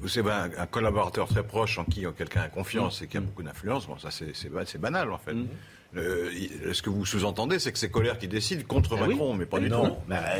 [0.00, 3.20] Vous savez, un, un collaborateur très proche en qui quelqu'un a confiance et qui a
[3.20, 5.34] beaucoup d'influence, bon, ça c'est- c'est ba- c'est banal en fait.
[5.34, 5.48] Mm.
[5.96, 9.14] Il- ce que vous sous-entendez, c'est que c'est Colère qui décide contre Ah oui.
[9.14, 9.86] Macron, mais pas du Non.
[9.90, 9.96] tout.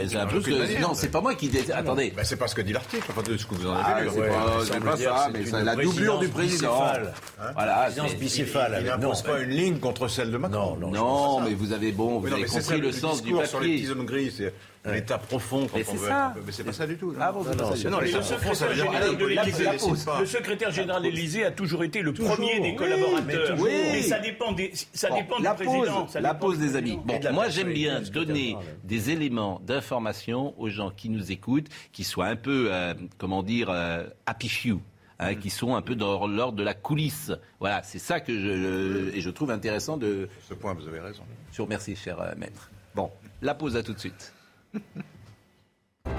[0.09, 0.81] C'est un peu que-.
[0.81, 1.49] Non, c'est pas moi qui.
[1.49, 2.13] dé- Attendez.
[2.17, 4.01] Bah, c'est pas ce que dit l'article, enfin, de ce que vous en avez Ah,
[4.03, 4.09] lu.
[4.13, 4.81] c'est Ouais.
[4.81, 6.73] pas, dire ça, mais c'est la doublure du président.
[6.81, 7.15] bicéphale.
[7.55, 8.79] Voilà, c'est- bicéphale.
[8.81, 10.77] Il n'impose pas une ligne contre celle de Macron.
[10.77, 10.91] Non, non.
[10.91, 13.87] Non, mais vous avez bon, vous avez compris le sens du discours sur les petits
[13.89, 14.05] papier.
[14.05, 14.55] grises, c'est
[14.93, 16.35] l'état profond quand Mais on c'est veut ça.
[16.45, 17.13] Mais c'est pas ça du tout.
[17.13, 17.19] non.
[17.21, 17.91] Ah bon, Non.
[17.91, 20.21] Non, l'état le profond, ça veut secrétaire dire général de l'Élysée, la décide pas.
[20.21, 23.57] le secrétaire général de l'Élysée a toujours été le premier des oui, collaborateurs.
[23.63, 26.07] mais ça dépend des, ça Bon, dépend la du président.
[26.41, 26.99] pause, des amis.
[27.05, 32.27] Bon, moi j'aime bien donner des éléments d'information aux gens qui nous écoutent, qui soient
[32.27, 34.81] un peu, euh, comment dire, euh, happy few.
[35.21, 37.33] hein, qui sont un peu dans l'ordre de la coulisse.
[37.61, 40.29] Voilà, c'est ça que je, et je trouve intéressant de.
[40.47, 41.23] Ce point, vous avez raison.
[41.53, 42.69] Je vous remercie, cher euh, maître.
[42.95, 44.34] Bon, la pause à tout de suite.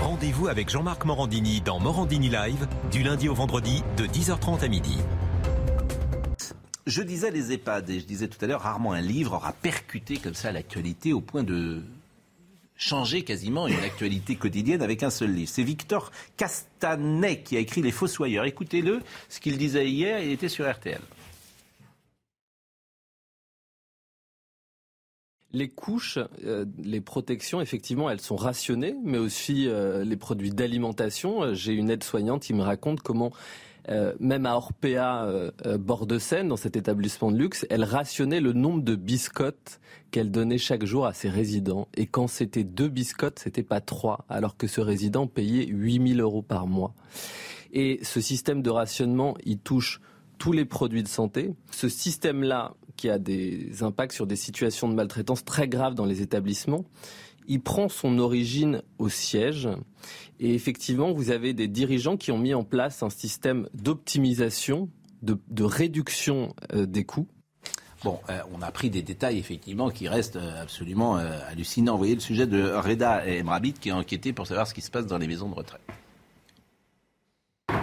[0.00, 4.98] Rendez-vous avec Jean-Marc Morandini dans Morandini Live du lundi au vendredi de 10h30 à midi.
[6.86, 10.18] Je disais les EHPAD, et je disais tout à l'heure, rarement un livre aura percuté
[10.18, 11.82] comme ça l'actualité au point de
[12.76, 15.50] changer quasiment une actualité quotidienne avec un seul livre.
[15.50, 18.44] C'est Victor Castanet qui a écrit Les Fossoyeurs.
[18.44, 21.00] Écoutez-le, ce qu'il disait hier, il était sur RTL.
[25.54, 31.44] Les couches, euh, les protections, effectivement, elles sont rationnées, mais aussi euh, les produits d'alimentation.
[31.44, 33.30] Euh, J'ai une aide-soignante qui me raconte comment,
[34.18, 38.82] même à Orpea, bord de Seine, dans cet établissement de luxe, elle rationnait le nombre
[38.82, 39.78] de biscottes
[40.10, 41.86] qu'elle donnait chaque jour à ses résidents.
[41.94, 46.40] Et quand c'était deux biscottes, c'était pas trois, alors que ce résident payait 8000 euros
[46.40, 46.94] par mois.
[47.74, 50.00] Et ce système de rationnement, il touche
[50.38, 51.52] tous les produits de santé.
[51.70, 56.22] Ce système-là, qui a des impacts sur des situations de maltraitance très graves dans les
[56.22, 56.84] établissements,
[57.46, 59.68] il prend son origine au siège.
[60.40, 64.88] Et effectivement, vous avez des dirigeants qui ont mis en place un système d'optimisation,
[65.22, 67.26] de, réduction euh, des coûts.
[68.02, 71.92] Bon, euh, on a pris des détails effectivement qui restent euh, absolument hallucinants.
[71.92, 74.90] Vous voyez le sujet de Reda Emrabit qui a enquêté pour savoir ce qui se
[74.90, 75.80] passe dans les maisons de retraite.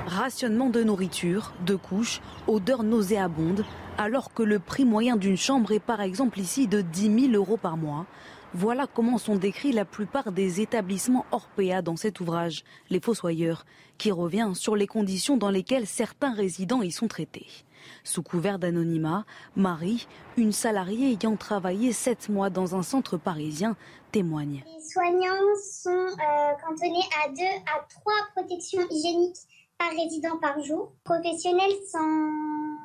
[0.08, 3.66] Rationnement de nourriture, de couches, odeur nauséabonde,
[3.98, 7.58] alors que le prix moyen d'une chambre est par exemple ici de 10 000 euros
[7.58, 8.06] par mois.
[8.54, 13.66] Voilà comment sont décrits la plupart des établissements Orpea dans cet ouvrage, Les Fossoyeurs,
[13.98, 17.48] qui revient sur les conditions dans lesquelles certains résidents y sont traités.
[18.04, 19.26] Sous couvert d'anonymat,
[19.56, 23.76] Marie, une salariée ayant travaillé sept mois dans un centre parisien,
[24.12, 24.64] témoigne.
[24.66, 29.48] Les soignants sont euh, cantonnés à deux à trois protections hygiéniques
[29.82, 30.94] par résident par jour.
[31.04, 32.30] Professionnels sont,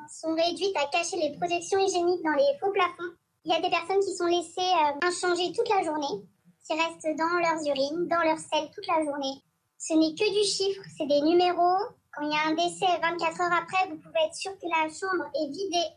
[0.09, 3.13] sont réduites à cacher les protections hygiéniques dans les faux plafonds.
[3.45, 6.25] Il y a des personnes qui sont laissées euh, inchangées toute la journée,
[6.65, 9.43] qui restent dans leurs urines, dans leur selle toute la journée.
[9.77, 11.77] Ce n'est que du chiffre, c'est des numéros.
[12.11, 14.89] Quand il y a un décès 24 heures après, vous pouvez être sûr que la
[14.89, 15.89] chambre est vidée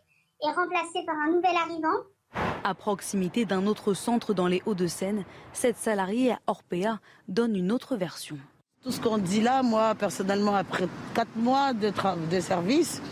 [0.42, 2.04] et remplacée par un nouvel arrivant.
[2.62, 7.96] À proximité d'un autre centre dans les Hauts-de-Seine, cette salariée à Orpea donne une autre
[7.96, 8.38] version.
[8.82, 11.92] Tout ce qu'on dit là, moi, personnellement, après quatre mois de,
[12.30, 13.02] de service,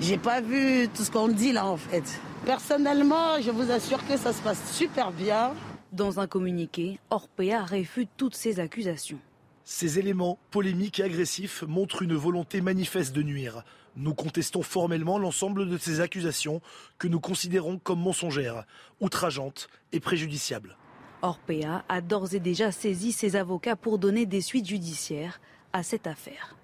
[0.00, 2.04] j'ai pas vu tout ce qu'on dit là, en fait.
[2.46, 5.52] Personnellement, je vous assure que ça se passe super bien.
[5.92, 9.18] Dans un communiqué, Orpea réfute toutes ces accusations.
[9.62, 13.62] Ces éléments polémiques et agressifs montrent une volonté manifeste de nuire.
[13.96, 16.62] Nous contestons formellement l'ensemble de ces accusations
[16.98, 18.64] que nous considérons comme mensongères,
[19.00, 20.78] outrageantes et préjudiciables.
[21.22, 25.40] Orpea a d'ores et déjà saisi ses avocats pour donner des suites judiciaires
[25.72, 26.56] à cette affaire.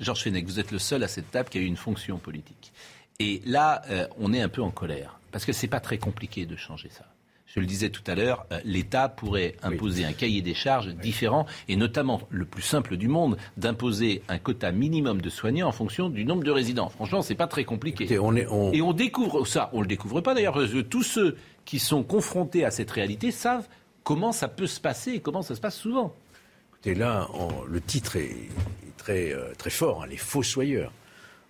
[0.00, 2.72] Georges Fenech, vous êtes le seul à cette table qui a eu une fonction politique.
[3.18, 6.46] Et là, euh, on est un peu en colère, parce que c'est pas très compliqué
[6.46, 7.04] de changer ça.
[7.46, 10.10] Je le disais tout à l'heure, euh, l'État pourrait imposer oui.
[10.10, 10.94] un cahier des charges oui.
[11.02, 15.72] différent, et notamment le plus simple du monde, d'imposer un quota minimum de soignants en
[15.72, 16.90] fonction du nombre de résidents.
[16.90, 18.04] Franchement, c'est pas très compliqué.
[18.04, 18.72] Écoutez, on est, on...
[18.72, 22.70] Et on découvre ça, on le découvre pas d'ailleurs, tous ceux qui sont confrontés à
[22.70, 23.66] cette réalité savent
[24.08, 26.14] comment ça peut se passer et comment ça se passe souvent.
[26.72, 27.28] Écoutez, là,
[27.68, 28.48] le titre est,
[28.96, 30.94] très, euh, très fort, hein, les fossoyeurs.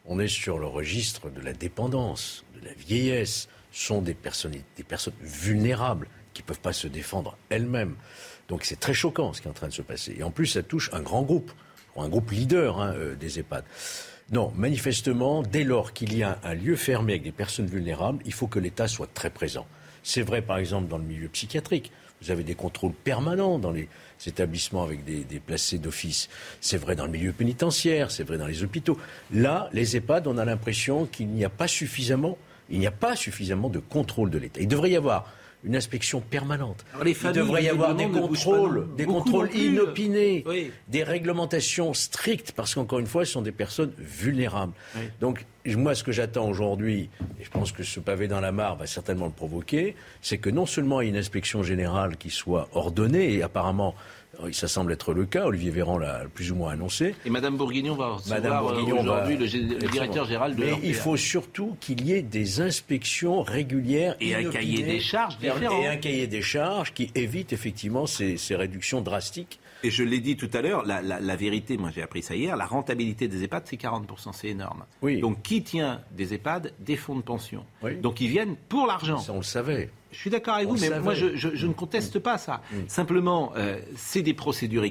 [0.06, 3.48] On est sur le registre de la dépendance, de la vieillesse.
[3.70, 7.94] Sont des personnes, des personnes vulnérables qui ne peuvent pas se défendre elles-mêmes.
[8.48, 10.16] Donc c'est très choquant ce qui est en train de se passer.
[10.18, 11.52] Et en plus, ça touche un grand groupe,
[11.96, 13.64] un groupe leader hein, euh, des EHPAD.
[14.32, 18.32] Non, manifestement, dès lors qu'il y a un lieu fermé avec des personnes vulnérables, il
[18.32, 19.66] faut que l'État soit très présent.
[20.02, 21.92] C'est vrai, par exemple, dans le milieu psychiatrique.
[22.22, 23.88] Vous avez des contrôles permanents dans les
[24.26, 26.28] établissements avec des, des placés d'office.
[26.60, 28.98] C'est vrai dans le milieu pénitentiaire, c'est vrai dans les hôpitaux.
[29.32, 32.36] Là, les EHPAD, on a l'impression qu'il n'y a pas suffisamment,
[32.70, 34.60] il n'y a pas suffisamment de contrôle de l'État.
[34.60, 35.32] Il devrait y avoir
[35.64, 36.84] une inspection permanente.
[37.04, 40.44] il devrait y avoir des contrôles, des contrôles inopinés,
[40.88, 44.72] des réglementations strictes, parce qu'encore une fois, ce sont des personnes vulnérables.
[45.20, 45.44] Donc,
[45.76, 48.86] moi, ce que j'attends aujourd'hui, et je pense que ce pavé dans la mare va
[48.86, 52.68] certainement le provoquer, c'est que non seulement il y ait une inspection générale qui soit
[52.72, 53.94] ordonnée, et apparemment
[54.52, 55.46] ça semble être le cas.
[55.46, 57.14] Olivier Véran l'a plus ou moins annoncé.
[57.24, 61.76] Et Madame Bourguignon va recevoir euh, aujourd'hui le, directeur général de Mais il faut surtout
[61.80, 65.82] qu'il y ait des inspections régulières et un cahier des charges différent.
[65.82, 69.60] Et un cahier des charges qui évite effectivement ces, ces réductions drastiques.
[69.84, 72.34] Et je l'ai dit tout à l'heure, la, la, la, vérité, moi j'ai appris ça
[72.34, 74.84] hier, la rentabilité des EHPAD, c'est 40%, c'est énorme.
[75.02, 75.20] Oui.
[75.20, 77.64] Donc qui tient des EHPAD Des fonds de pension.
[77.82, 77.96] Oui.
[77.96, 79.18] Donc ils viennent pour l'argent.
[79.18, 79.90] Ça on le savait.
[80.10, 82.62] Je suis d'accord avec vous, mais moi je, je, je, ne conteste pas ça.
[82.70, 82.76] Mm.
[82.88, 84.84] Simplement, euh, c'est des procédures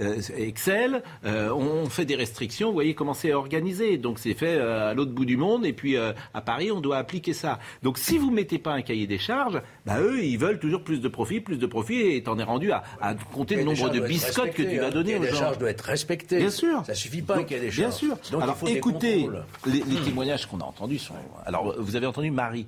[0.00, 3.98] euh, Excel, euh, on fait des restrictions, vous voyez comment c'est organisé.
[3.98, 6.96] Donc c'est fait euh, à l'autre bout du monde, et puis à Paris, on doit
[6.96, 7.58] appliquer ça.
[7.82, 10.82] Donc si vous ne mettez pas un cahier des charges, bah, eux, ils veulent toujours
[10.82, 13.90] plus de profit, plus de profit, et t'en es rendu à, à compter le nombre
[13.90, 15.30] de biscottes que tu vas donner aux gens.
[15.30, 16.38] Les charges doivent être respectées.
[16.38, 16.82] Bien sûr.
[16.86, 17.78] Ça suffit pas qu'il y ait des charges.
[17.78, 18.16] Bien sûr.
[18.30, 19.28] Donc, Alors il faut écoutez,
[19.66, 21.14] les, les témoignages qu'on a entendus sont...
[21.44, 22.66] Alors vous avez entendu Marie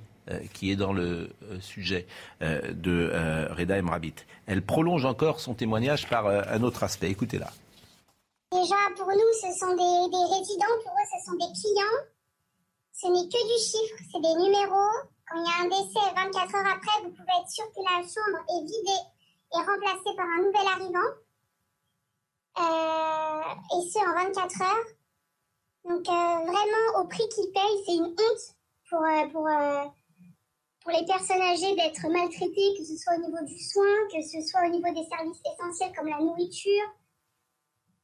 [0.53, 2.07] qui est dans le euh, sujet
[2.41, 3.11] euh, de
[3.53, 4.15] Reda Emrabit.
[4.47, 7.09] Elle prolonge encore son témoignage par un autre aspect.
[7.09, 7.51] Écoutez-la.
[8.51, 11.99] Déjà, pour nous, ce sont des, résidents, pour eux, ce sont des clients.
[12.93, 14.91] Ce n'est que du chiffre, c'est des numéros.
[15.27, 18.01] Quand il y a un décès, 24 heures après, vous pouvez être sûr que la
[18.01, 19.03] chambre est vidée
[19.53, 21.11] et remplacée par un nouvel arrivant.
[22.57, 24.85] Euh, et ce, en 24 heures.
[25.83, 28.55] Donc, euh, vraiment, au prix qu'ils payent, c'est une honte
[28.89, 29.47] pour, euh, pour,
[30.85, 34.39] pour les personnes âgées d'être maltraitées, que ce soit au niveau du soin, que ce
[34.47, 36.83] soit au niveau des services essentiels comme la nourriture.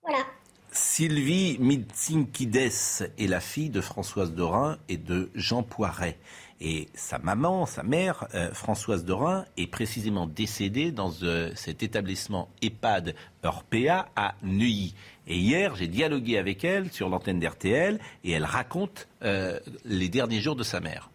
[0.01, 0.25] Voilà.
[0.71, 6.17] Sylvie Mitsinkides est la fille de Françoise Dorin et de Jean Poiret.
[6.59, 12.49] Et sa maman, sa mère, euh, Françoise Dorin, est précisément décédée dans euh, cet établissement
[12.63, 13.13] EHPAD
[13.43, 14.95] Orpea à Neuilly.
[15.27, 20.39] Et hier, j'ai dialogué avec elle sur l'antenne d'RTL et elle raconte euh, les derniers
[20.39, 21.11] jours de sa mère.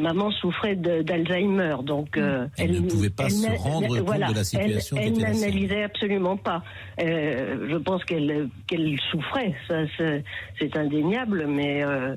[0.00, 4.36] Maman souffrait d'Alzheimer, donc euh, elle, elle, ne pouvait pas se rendre compte voilà, de
[4.36, 4.96] la situation.
[4.96, 6.62] Elle, elle n'analysait absolument pas.
[7.02, 12.14] Euh, je pense qu'elle qu'elle souffrait, ça c'est indéniable, mais euh,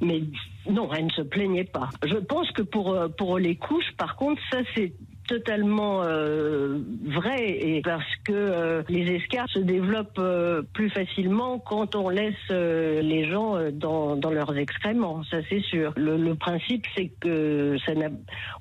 [0.00, 0.22] mais
[0.70, 1.90] non, elle ne se plaignait pas.
[2.06, 4.92] Je pense que pour pour les couches, par contre, ça c'est
[5.28, 11.94] totalement euh, vrai et parce que euh, les escarres se développent euh, plus facilement quand
[11.94, 15.92] on laisse euh, les gens euh, dans, dans, leurs excréments, ça c'est sûr.
[15.96, 18.08] Le, le principe c'est que ça n'a,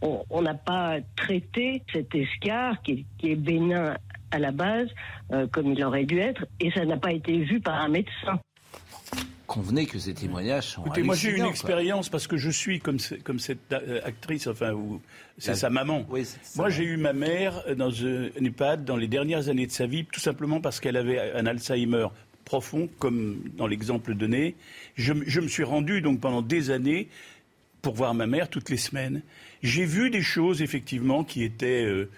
[0.02, 3.96] on n'a pas traité cet escar qui, qui, est bénin
[4.32, 4.90] à la base
[5.32, 8.40] euh, comme il aurait dû être et ça n'a pas été vu par un médecin
[9.48, 12.80] convenez que ces témoignages sont Écoutez, moi j'ai eu une expérience parce que je suis
[12.80, 14.78] comme, comme cette actrice, enfin,
[15.38, 16.06] c'est sa maman.
[16.10, 19.88] Oui, moi j'ai eu ma mère dans un EHPAD dans les dernières années de sa
[19.88, 22.08] vie, tout simplement parce qu'elle avait un Alzheimer
[22.46, 24.56] profond, comme dans l'exemple donné.
[24.96, 27.08] Je, je, me suis rendu donc pendant des années
[27.82, 29.22] pour voir ma mère toutes les semaines.
[29.64, 31.86] J'ai vu des choses effectivement qui étaient...
[31.86, 32.10] Euh,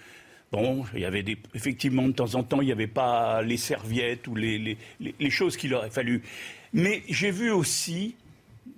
[0.52, 3.58] Bon, il y avait des, effectivement de temps en temps, il n'y avait pas les
[3.58, 4.78] serviettes ou les, les,
[5.20, 6.24] les choses qu'il aurait fallu.
[6.74, 8.16] Mais j'ai vu aussi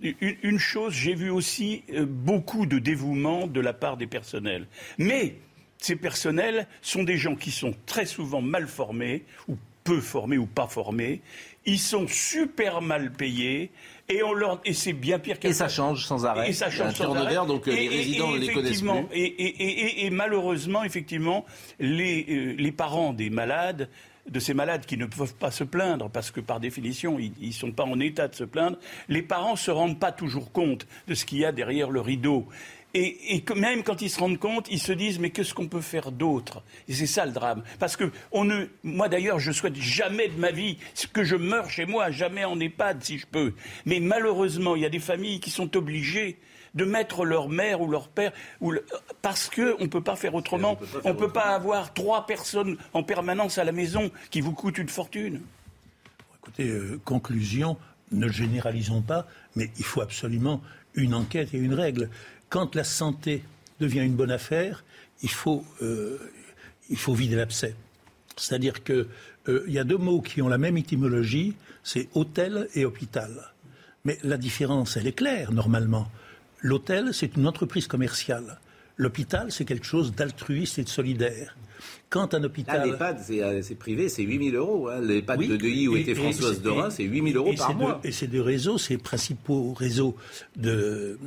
[0.01, 4.67] une, chose, j'ai vu aussi euh, beaucoup de dévouement de la part des personnels.
[4.97, 5.35] Mais
[5.77, 10.45] ces personnels sont des gens qui sont très souvent mal formés ou peu formés ou
[10.45, 11.21] pas formés.
[11.65, 13.71] Ils sont super mal payés
[14.09, 14.59] et, on leur...
[14.65, 16.49] et c'est bien pire Et ça change sans arrêt.
[16.49, 17.35] Et ça change sans arrêt.
[17.47, 19.07] donc et, les résidents et, les connaissent plus.
[19.13, 21.45] Et, malheureusement, effectivement,
[21.79, 23.89] les, euh, les parents des malades
[24.31, 27.51] de ces malades qui ne peuvent pas se plaindre, parce que par définition, ils ne
[27.51, 28.77] sont pas en état de se plaindre,
[29.09, 32.01] les parents ne se rendent pas toujours compte de ce qu'il y a derrière le
[32.01, 32.47] rideau.
[32.93, 36.11] Et, même quand ils se rendent compte, ils se disent mais qu'est-ce qu'on peut faire
[36.11, 36.61] d'autre?
[36.89, 37.63] Et c'est ça le drame.
[37.79, 40.77] Parce que on ne, moi d'ailleurs, je souhaite jamais de ma vie
[41.13, 43.53] que je meure chez moi, jamais en EHPAD si je peux.
[43.85, 46.37] Mais malheureusement, il y a des familles qui sont obligées
[46.73, 48.31] de mettre leur mère ou leur père,
[48.61, 48.85] ou le...
[49.21, 50.79] parce qu'on ne peut pas faire autrement.
[51.03, 54.77] On ne peut pas avoir trois personnes en permanence à la maison qui vous coûtent
[54.77, 55.41] une fortune.
[56.39, 57.77] Écoutez, euh, conclusion,
[58.11, 60.61] ne généralisons pas, mais il faut absolument
[60.95, 62.09] une enquête et une règle.
[62.49, 63.43] Quand la santé
[63.79, 64.83] devient une bonne affaire,
[65.21, 66.17] il faut, euh,
[66.89, 67.75] il faut vider l'abcès.
[68.37, 69.07] C'est-à-dire qu'il
[69.49, 73.53] euh, y a deux mots qui ont la même étymologie, c'est hôtel et hôpital.
[74.03, 76.07] Mais la différence, elle est claire normalement.
[76.61, 78.59] L'hôtel, c'est une entreprise commerciale.
[78.97, 81.55] L'hôpital, c'est quelque chose d'altruiste et de solidaire.
[82.11, 82.85] Quand un hôpital.
[82.89, 84.89] l'EHPAD, euh, c'est privé, c'est 8 000 euros.
[84.89, 84.99] Hein.
[84.99, 88.01] L'EHPAD de Deuilly où était Françoise Dorin, c'est 8 000 euros par mois.
[88.03, 90.17] et ces deux réseaux, ces principaux réseaux
[90.57, 91.17] de,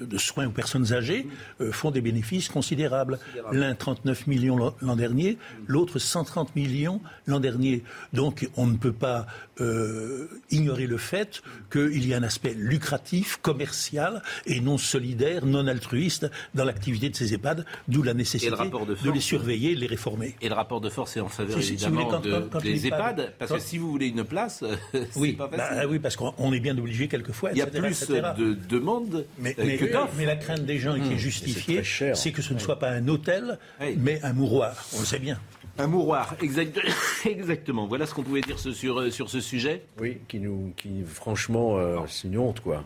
[0.00, 1.26] de soins aux personnes âgées,
[1.60, 3.18] euh, font des bénéfices considérables.
[3.52, 5.36] L'un 39 millions l'an dernier,
[5.66, 7.82] l'autre 130 millions l'an dernier.
[8.14, 9.26] Donc on ne peut pas
[9.60, 15.66] euh, ignorer le fait qu'il y a un aspect lucratif, commercial et non solidaire, non
[15.66, 20.29] altruiste dans l'activité de ces EHPAD, d'où la nécessité de, les surveiller, de les réformer.
[20.40, 22.20] Et le rapport de force est en faveur évidemment
[22.62, 24.64] des EHPAD, parce que si vous voulez une place,
[25.16, 27.50] oui, pas bah, oui, parce qu'on est bien obligé quelquefois.
[27.52, 30.14] Il y a plus de demandes mais, que d'offres.
[30.16, 31.18] Mais la crainte des gens qui est hmm.
[31.18, 31.82] justifiée,
[32.14, 33.58] c'est que ce ne soit pas un hôtel,
[33.98, 34.74] mais un mouroir.
[34.96, 35.38] On le sait bien.
[35.78, 36.34] Un mouroir,
[37.24, 37.86] exactement.
[37.86, 39.82] Voilà ce qu'on pouvait dire sur, euh, sur ce sujet.
[39.98, 42.84] Oui, qui nous, qui franchement, euh, c'est une honte, quoi.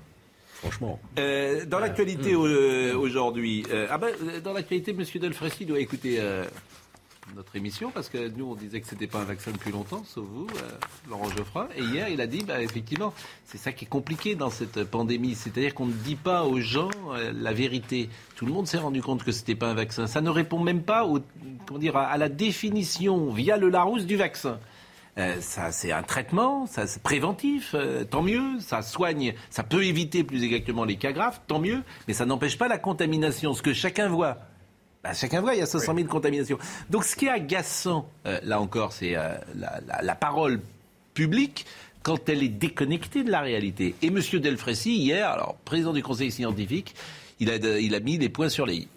[0.55, 1.01] Franchement.
[1.19, 2.97] Euh, dans l'actualité hmm.
[2.97, 4.11] aujourd'hui, ah ben,
[4.43, 6.21] dans l'actualité, Monsieur Delfrécy doit écouter
[7.35, 10.25] notre émission parce que nous on disait que c'était pas un vaccin depuis longtemps, sauf
[10.25, 10.71] vous, euh,
[11.09, 11.69] Laurent Geoffroy.
[11.77, 13.13] Et hier il a dit, bah, effectivement,
[13.45, 16.91] c'est ça qui est compliqué dans cette pandémie, c'est-à-dire qu'on ne dit pas aux gens
[17.13, 18.09] euh, la vérité.
[18.37, 20.07] Tout le monde s'est rendu compte que c'était pas un vaccin.
[20.07, 21.07] Ça ne répond même pas
[21.95, 24.59] à, la définition via le Larousse du vaccin.
[25.17, 27.75] Euh, ça, c'est un traitement, ça, c'est préventif,
[28.11, 28.59] tant mieux.
[28.61, 31.83] Ça soigne, ça peut éviter plus exactement les cas graves, tant mieux.
[32.09, 33.55] Mais ça n'empêche pas la contamination.
[33.55, 34.39] Ce que chacun voit,
[35.05, 36.59] bah, chacun voit, il y a 500 000 contaminations.
[36.89, 40.63] Donc ce qui est agaçant, euh, là encore, c'est euh, la, parole
[41.13, 41.67] publique
[42.03, 43.95] quand elle est déconnectée de la réalité.
[44.01, 44.19] Et M.
[44.41, 46.95] Delfrécy, hier, alors président du conseil scientifique,
[47.39, 48.89] il a, il a mis les points sur les i.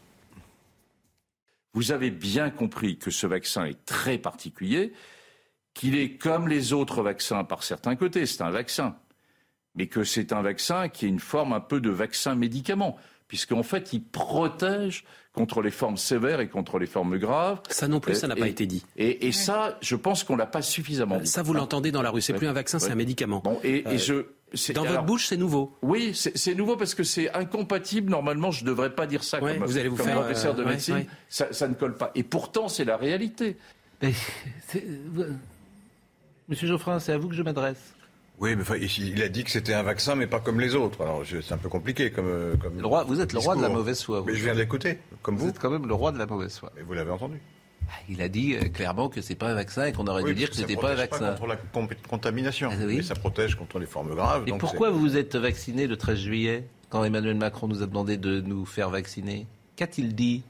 [1.73, 4.93] Vous avez bien compris que ce vaccin est très particulier,
[5.73, 8.95] qu'il est comme les autres vaccins par certains côtés, c'est un vaccin,
[9.75, 12.97] mais que c'est un vaccin qui est une forme un peu de vaccin médicament
[13.27, 15.03] puisqu'en fait, il protège
[15.37, 17.61] contre les formes sévères et contre les formes graves.
[17.69, 18.83] Ça non plus, ça n'a pas été dit.
[18.97, 21.27] Et, ça, je pense qu'on l'a pas suffisamment dit.
[21.27, 22.21] Ça, vous l'entendez dans la rue.
[22.21, 23.41] C'est plus un vaccin, c'est un médicament.
[23.43, 24.25] Bon, et, euh, je.
[24.73, 25.77] Dans votre bouche, c'est nouveau.
[25.81, 28.09] Oui, c'est nouveau parce que c'est incompatible.
[28.09, 30.69] Normalement, je ne devrais pas dire ça comme, vous allez vous faire, professeur de euh,
[30.69, 31.05] médecine.
[31.29, 32.11] Ça, ça, ne colle pas.
[32.15, 33.57] Et pourtant, c'est la réalité.
[36.47, 37.93] Monsieur Geoffrin, c'est à vous que je m'adresse.
[38.39, 38.63] Oui, mais
[38.97, 41.01] il a dit que c'était un vaccin, mais pas comme les autres.
[41.01, 42.27] Alors c'est un peu compliqué comme.
[42.27, 44.23] Euh, comme le roi, vous êtes le roi de la mauvaise foi.
[44.27, 45.45] Mais je viens d'écouter, comme vous.
[45.45, 46.71] Vous êtes quand même le roi de la mauvaise foi.
[46.75, 47.39] Mais vous l'avez entendu.
[47.89, 50.35] Ah, il a dit euh, clairement que c'est pas un vaccin et qu'on aurait dû
[50.35, 51.33] dire que c'était pas un vaccin.
[51.33, 54.43] Pas contre la contamination, ah, mais ça protège contre les formes graves.
[54.47, 58.17] Et pourquoi vous vous êtes vacciné le 13 juillet quand Emmanuel Macron nous a demandé
[58.17, 59.47] de nous faire vacciner?
[59.77, 60.43] Qu'a-t-il dit?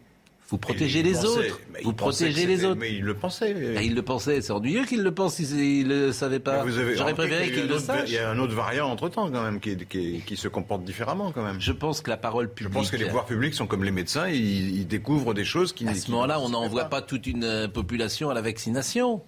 [0.50, 1.60] Vous protégez les autres.
[1.84, 2.80] Vous protégez les autres.
[2.80, 3.54] Mais il le pensait.
[3.76, 4.41] Ah, il le pensait.
[4.41, 6.64] C'est ennuyeux qu'il le pense s'il ne le savait pas.
[6.95, 8.08] J'aurais préféré qu'il le sache.
[8.08, 9.78] Il y a un autre variant entre-temps, quand même, qui,
[10.26, 11.60] qui, se comporte différemment, quand même.
[11.60, 12.74] Je pense que la parole publique...
[12.74, 14.28] Je pense que les pouvoirs publics sont comme les médecins.
[14.30, 15.88] Ils, découvrent des choses qui...
[15.88, 17.02] À ce moment-là, on n'envoie pas.
[17.02, 19.22] toute une euh, population à la vaccination.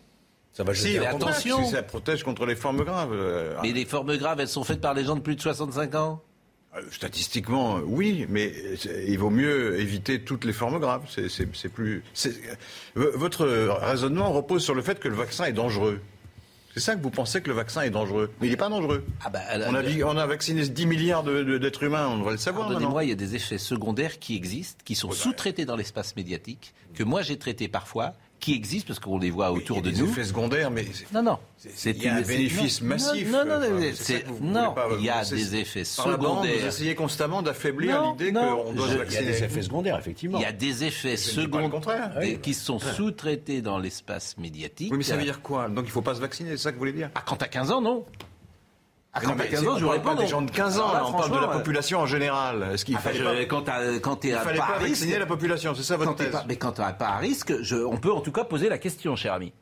[0.53, 1.65] Ça va si, attention.
[1.65, 3.11] ça protège contre les formes graves.
[3.13, 5.95] Euh, mais les formes graves, elles sont faites par les gens de plus de 65
[5.95, 6.21] ans
[6.91, 8.53] Statistiquement, oui, mais
[9.07, 11.03] il vaut mieux éviter toutes les formes graves.
[11.07, 12.03] C'est plus.
[12.25, 13.47] Euh, votre
[13.81, 15.99] raisonnement repose sur le fait que le vaccin est dangereux.
[16.73, 18.31] C'est ça que vous pensez que le vaccin est dangereux.
[18.39, 19.03] Mais il n'est pas dangereux.
[19.25, 22.67] Ah bah, on, a, on, a, vacciné 10 milliards d'êtres humains, on devrait le savoir.
[22.67, 26.73] Pardonnez-moi, il y a des effets secondaires qui existent, qui sont sous-traités dans l'espace médiatique,
[26.93, 30.05] que moi j'ai traités parfois, qui existent parce qu'on les voit autour de nous.
[30.05, 33.31] Des effets secondaires, mais non, non, c'est il y a un bénéfice massif.
[33.31, 33.69] Non, non, non,
[34.41, 36.59] non il y a des effets secondaires.
[36.59, 39.21] vous essayez constamment d'affaiblir l'idée qu'on doit se vacciner.
[39.21, 40.39] Il y a des effets secondaires, effectivement.
[40.39, 42.11] Il y a des effets secondaires
[42.41, 44.91] qui sont sous-traités dans l'espace médiatique.
[44.91, 45.67] Oui, mais ça veut dire quoi?
[45.67, 47.09] Donc il ne faut pas se vacciner, c'est ça que vous voulez dire?
[47.15, 48.05] Ah, Quand à 15 ans, non.
[49.11, 50.13] Ah, quand 15 ans, je vous réponds.
[50.15, 52.69] des gens de 15 ans, on parle de la population en général.
[52.73, 53.99] Est-ce qu'il ah, fallait pas...
[53.99, 57.07] quand tu es fallait pas, vacciner la population, c'est ça votre thèse Mais quand pas
[57.07, 57.53] à risque,
[57.87, 59.53] on peut en tout cas poser la question, cher ami.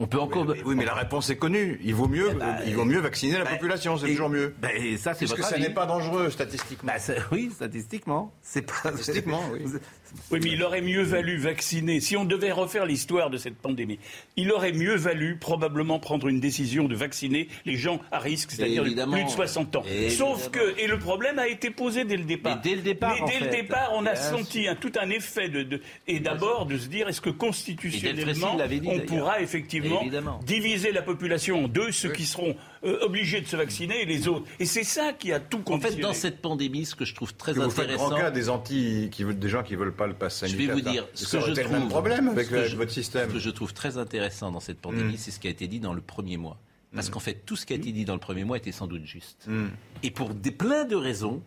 [0.00, 0.46] On peut encore.
[0.64, 1.80] oui, mais la réponse est connue.
[1.82, 4.54] Il vaut mieux, eh ben, il vaut mieux vacciner la bah, population, c'est toujours mieux.
[4.60, 6.92] Ben, ça, c'est Parce que ça n'est pas dangereux statistiquement.
[6.92, 8.74] Bah, oui, statistiquement, c'est pas.
[8.78, 9.64] Statistiquement, oui.
[10.30, 12.00] Oui, mais il aurait mieux valu vacciner.
[12.00, 13.98] Si on devait refaire l'histoire de cette pandémie,
[14.36, 18.84] il aurait mieux valu probablement prendre une décision de vacciner les gens à risque, c'est-à-dire
[18.84, 19.82] plus de 60 ans.
[20.08, 22.56] Sauf que, et le problème a été posé dès le départ.
[22.56, 25.48] Mais dès le départ, mais dès le départ, on a senti un, tout un effet
[25.48, 28.56] de, et d'abord de se dire est-ce que constitutionnellement
[28.86, 33.46] on pourra effectivement effectivement diviser la population en deux, ceux qui seront euh, obligés de
[33.46, 34.46] se vacciner et les autres.
[34.58, 35.94] Et c'est ça qui a tout conditionné.
[35.94, 37.82] En fait, dans cette pandémie, ce que je trouve très que intéressant...
[37.82, 40.36] Vous faites grand cas des, anti, qui, des gens qui ne veulent pas le pass
[40.36, 40.60] sanitaire.
[40.60, 41.72] Je vais vous dire, ce que je trouve...
[41.72, 43.28] même problème avec, votre système.
[43.28, 45.18] Ce que je trouve très intéressant dans cette pandémie, mm.
[45.18, 46.58] c'est ce qui a été dit dans le premier mois.
[46.94, 47.12] Parce mm.
[47.12, 49.04] qu'en fait, tout ce qui a été dit dans le premier mois était sans doute
[49.04, 49.46] juste.
[49.46, 49.66] Mm.
[50.02, 51.42] Et pour des, plein de raisons,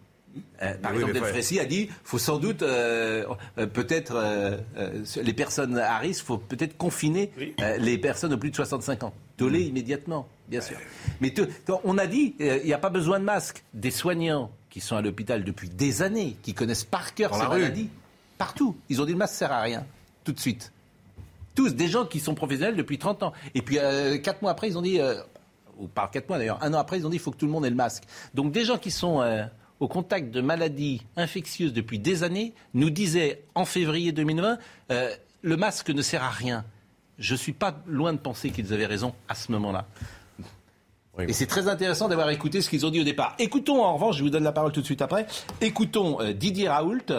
[0.62, 3.26] euh, par exemple, Delfrécy a dit faut sans doute, euh,
[3.58, 4.16] euh, peut-être,
[5.22, 7.32] les personnes à risque, faut peut-être confiner
[7.80, 9.14] les personnes au plus de 65 ans.
[9.38, 10.78] Toller immédiatement, bien sûr.
[11.20, 11.34] Mais
[11.84, 13.64] on a dit il n'y a pas besoin de masque.
[13.74, 17.90] Des soignants qui sont à l'hôpital depuis des années, qui connaissent par cœur ces maladies,
[18.38, 19.86] partout, ils ont dit le masque sert à rien,
[20.24, 20.72] tout de suite.
[21.56, 23.34] Tous, des gens qui sont professionnels depuis 30 ans.
[23.56, 23.78] Et puis,
[24.24, 25.02] quatre mois après, ils ont dit,
[25.78, 27.48] ou par quatre mois d'ailleurs, un an après, ils ont dit il faut que tout
[27.48, 28.04] le monde ait le masque.
[28.34, 29.22] Donc, des gens qui sont
[29.82, 34.60] au contact de maladies infectieuses depuis des années nous disait en février 2020
[34.92, 36.64] euh, le masque ne sert à rien.
[37.18, 39.88] Je ne suis pas loin de penser qu'ils avaient raison à ce moment-là.
[41.28, 43.36] Et c'est très intéressant d'avoir écouté ce qu'ils ont dit au départ.
[43.40, 45.26] Écoutons, en revanche, je vous donne la parole tout de suite après,
[45.60, 47.12] écoutons euh, Didier Raoult,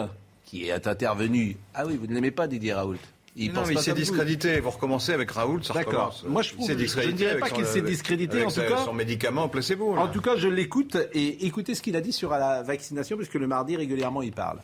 [0.45, 1.57] qui est intervenu.
[1.73, 2.97] Ah oui, vous ne l'aimez pas, Didier Raoult
[3.35, 4.59] il non, mais il s'est discrédité.
[4.59, 4.69] Vous.
[4.69, 6.15] recommencez avec Raoul, ça D'accord.
[6.27, 8.45] Moi, je, je ne dirais pas qu'il s'est discrédité.
[8.45, 9.95] En tout cas, son médicament placebo.
[9.97, 13.33] En tout cas, je l'écoute et écoutez ce qu'il a dit sur la vaccination, puisque
[13.35, 14.59] le mardi régulièrement il parle.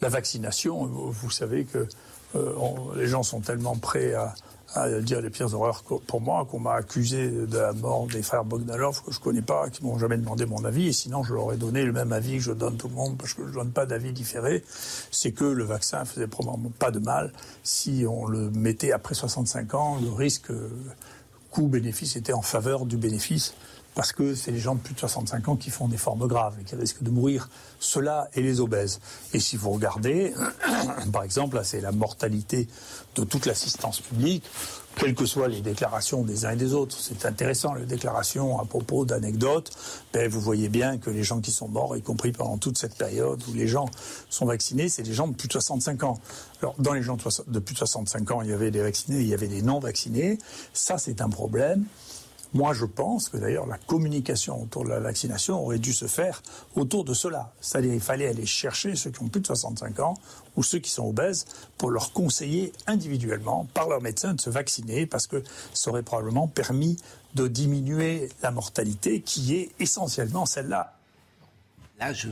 [0.00, 1.86] La vaccination, vous savez que
[2.34, 2.52] euh,
[2.96, 4.34] les gens sont tellement prêts à,
[4.74, 8.44] à dire les pires horreurs pour moi, qu'on m'a accusé de la mort des frères
[8.44, 11.52] Bogdanov, que je connais pas, qui m'ont jamais demandé mon avis, et sinon je leur
[11.52, 13.70] ai donné le même avis que je donne tout le monde, parce que je donne
[13.70, 14.64] pas d'avis différé,
[15.10, 17.32] c'est que le vaccin faisait probablement pas de mal.
[17.62, 20.50] Si on le mettait après 65 ans, le risque
[21.50, 23.54] coût-bénéfice était en faveur du bénéfice
[23.96, 26.54] parce que c'est les gens de plus de 65 ans qui font des formes graves
[26.60, 27.48] et qui risquent de mourir,
[27.80, 29.00] ceux-là et les obèses.
[29.32, 30.34] Et si vous regardez,
[31.12, 32.68] par exemple, là c'est la mortalité
[33.16, 34.44] de toute l'assistance publique,
[34.96, 36.96] quelles que soient les déclarations des uns et des autres.
[36.98, 39.70] C'est intéressant, les déclarations à propos d'anecdotes.
[40.12, 42.96] Ben, vous voyez bien que les gens qui sont morts, y compris pendant toute cette
[42.96, 43.88] période où les gens
[44.28, 46.20] sont vaccinés, c'est des gens de plus de 65 ans.
[46.60, 49.28] Alors, dans les gens de plus de 65 ans, il y avait des vaccinés, il
[49.28, 50.38] y avait des non vaccinés.
[50.72, 51.84] Ça, c'est un problème.
[52.56, 56.42] Moi, je pense que d'ailleurs la communication autour de la vaccination aurait dû se faire
[56.74, 57.52] autour de cela.
[57.60, 60.14] C'est-à-dire il fallait aller chercher ceux qui ont plus de 65 ans
[60.56, 61.44] ou ceux qui sont obèses
[61.76, 65.42] pour leur conseiller individuellement par leur médecin de se vacciner parce que
[65.74, 66.96] ça aurait probablement permis
[67.34, 70.94] de diminuer la mortalité qui est essentiellement celle-là.
[72.00, 72.28] Là, je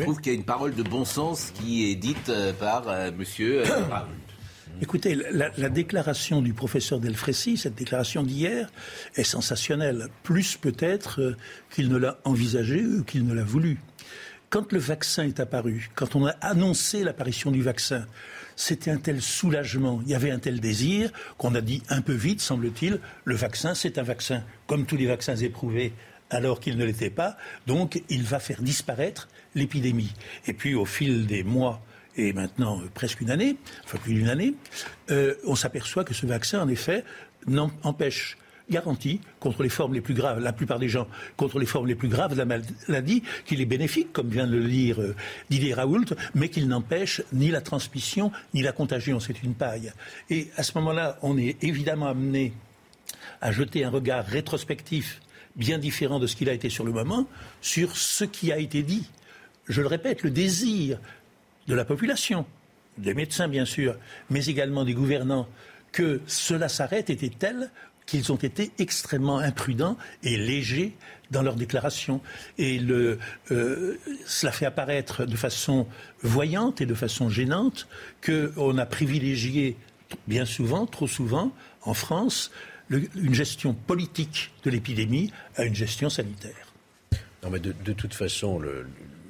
[0.00, 3.10] trouve qu'il y a une parole de bon sens qui est dite euh, par euh,
[3.10, 3.82] monsieur euh,
[4.80, 8.70] Écoutez, la, déclaration du professeur Delfrécy, cette déclaration d'hier,
[9.16, 11.36] est sensationnelle, plus peut-être euh,
[11.70, 13.78] qu'il ne l'a envisagé ou qu'il ne l'a voulu.
[14.50, 18.06] Quand le vaccin est apparu, quand on a annoncé l'apparition du vaccin,
[18.56, 22.14] c'était un tel soulagement, il y avait un tel désir qu'on a dit un peu
[22.14, 25.92] vite, semble-t-il, le vaccin, c'est un vaccin, comme tous les vaccins éprouvés
[26.30, 30.12] alors qu'il ne l'était pas, donc il va faire disparaître l'épidémie.
[30.46, 31.82] Et puis au fil des mois
[32.18, 34.54] et maintenant euh, presque une année, enfin plus d'une année,
[35.10, 37.04] euh, on s'aperçoit que ce vaccin, en effet,
[37.82, 38.36] empêche
[38.70, 41.94] garantie contre les formes les plus graves, la plupart des gens, contre les formes les
[41.94, 45.14] plus graves de la maladie, qu'il est bénéfique, comme vient de le dire euh,
[45.48, 46.04] Didier Raoult,
[46.34, 49.20] mais qu'il n'empêche ni la transmission ni la contagion.
[49.20, 49.92] C'est une paille.
[50.28, 52.52] Et à ce moment-là, on est évidemment amené
[53.40, 55.20] à jeter un regard rétrospectif
[55.56, 57.26] bien différent de ce qu'il a été sur le moment,
[57.62, 59.08] sur ce qui a été dit.
[59.66, 60.98] Je le répète, le désir
[61.68, 62.46] de la population,
[62.96, 63.94] des médecins bien sûr,
[64.30, 65.48] mais également des gouvernants,
[65.92, 67.70] que cela s'arrête était tel
[68.06, 70.94] qu'ils ont été extrêmement imprudents et légers
[71.30, 72.22] dans leurs déclarations.
[72.56, 73.18] Et le,
[73.50, 75.86] euh, cela fait apparaître de façon
[76.22, 77.86] voyante et de façon gênante
[78.24, 79.76] qu'on a privilégié
[80.26, 81.52] bien souvent, trop souvent,
[81.82, 82.50] en France,
[82.90, 86.72] une gestion politique de l'épidémie à une gestion sanitaire.
[87.42, 88.86] Non, mais de, de toute façon, le,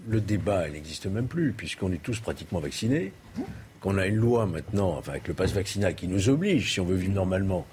[0.08, 3.12] le débat, n'existe même plus, puisqu'on est tous pratiquement vaccinés,
[3.80, 6.84] qu'on a une loi maintenant, enfin avec le passe vaccinal, qui nous oblige, si on
[6.84, 7.66] veut vivre normalement,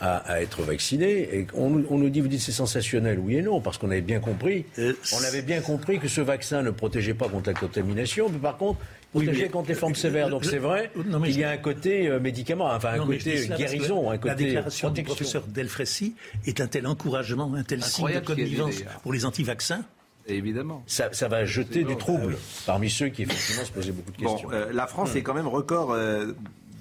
[0.00, 1.36] à, être vacciné.
[1.36, 4.20] Et on, nous dit, vous dites c'est sensationnel, oui et non, parce qu'on avait bien
[4.20, 8.28] compris, euh, on avait bien compris que ce vaccin ne protégeait pas contre la contamination,
[8.28, 8.80] mais par contre,
[9.12, 10.30] protégeait contre les formes sévères.
[10.30, 10.90] Donc c'est vrai,
[11.26, 14.90] il y a un côté euh, médicament, enfin un côté guérison, un côté La déclaration
[14.90, 16.16] du professeur Delfrécy
[16.46, 19.84] est un tel encouragement, un tel signe de connivence pour les anti-vaccins
[20.28, 20.82] Évidemment.
[20.86, 24.50] Ça, va jeter du trouble parmi ceux qui effectivement se posaient beaucoup de questions.
[24.52, 26.32] Euh, la France est quand même record euh,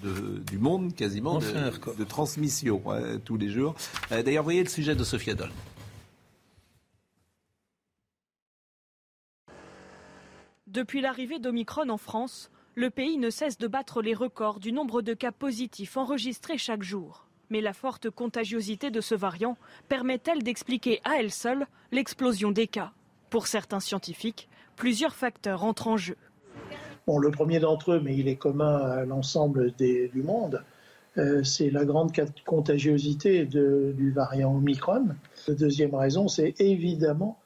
[0.04, 3.76] du monde quasiment de, transmission euh, tous les jours.
[4.10, 5.52] D'ailleurs, voyez le sujet de Sophia Doll.
[10.68, 15.02] Depuis l'arrivée d'Omicron en France, le pays ne cesse de battre les records du nombre
[15.02, 17.28] de cas positifs enregistrés chaque jour.
[17.50, 19.56] Mais la forte contagiosité de ce variant
[19.88, 22.91] permet-elle d'expliquer à elle seule l'explosion des cas?
[23.36, 26.15] Pour certains scientifiques, plusieurs facteurs entrent en jeu.
[27.05, 30.63] Bon, le premier d'entre eux, mais il est commun à l'ensemble du monde,
[31.17, 32.13] euh, c'est la grande
[32.45, 35.07] contagiosité du variant Omicron.
[35.49, 37.38] La deuxième raison, c'est évidemment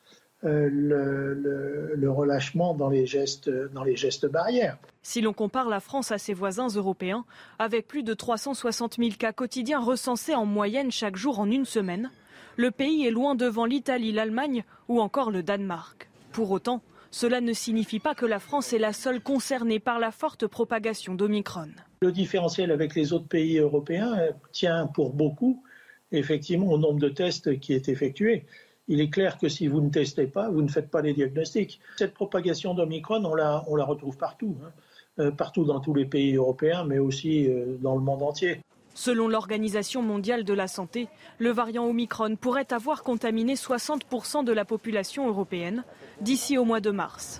[0.43, 4.77] euh, le, relâchement dans les, gestes, dans les gestes barrières.
[5.01, 7.25] Si l'on compare la France à ses voisins européens,
[7.57, 12.11] avec plus de 360 000 cas quotidiens recensés en moyenne chaque jour en une semaine,
[12.59, 16.09] le pays est loin devant l'Italie, l'Allemagne ou encore le Danemark.
[16.33, 20.11] Pour autant, cela ne signifie pas que la France est la seule concernée par la
[20.11, 21.69] forte propagation d'Omicron.
[22.01, 24.13] Le différentiel avec les autres pays européens
[24.51, 25.63] tient pour beaucoup
[26.11, 28.45] effectivement au nombre de tests qui est effectué
[28.89, 31.79] il est clair que si vous ne testez pas, vous ne faites pas les diagnostics.
[31.95, 34.71] Cette propagation d'Omicron, on la, retrouve partout, hein.
[35.19, 38.61] euh, partout dans tous les pays européens, mais aussi euh, dans le monde entier.
[38.99, 44.65] Selon l'Organisation mondiale de la santé, le variant Omicron pourrait avoir contaminé 60% de la
[44.65, 45.85] population européenne
[46.19, 47.39] d'ici au mois de mars.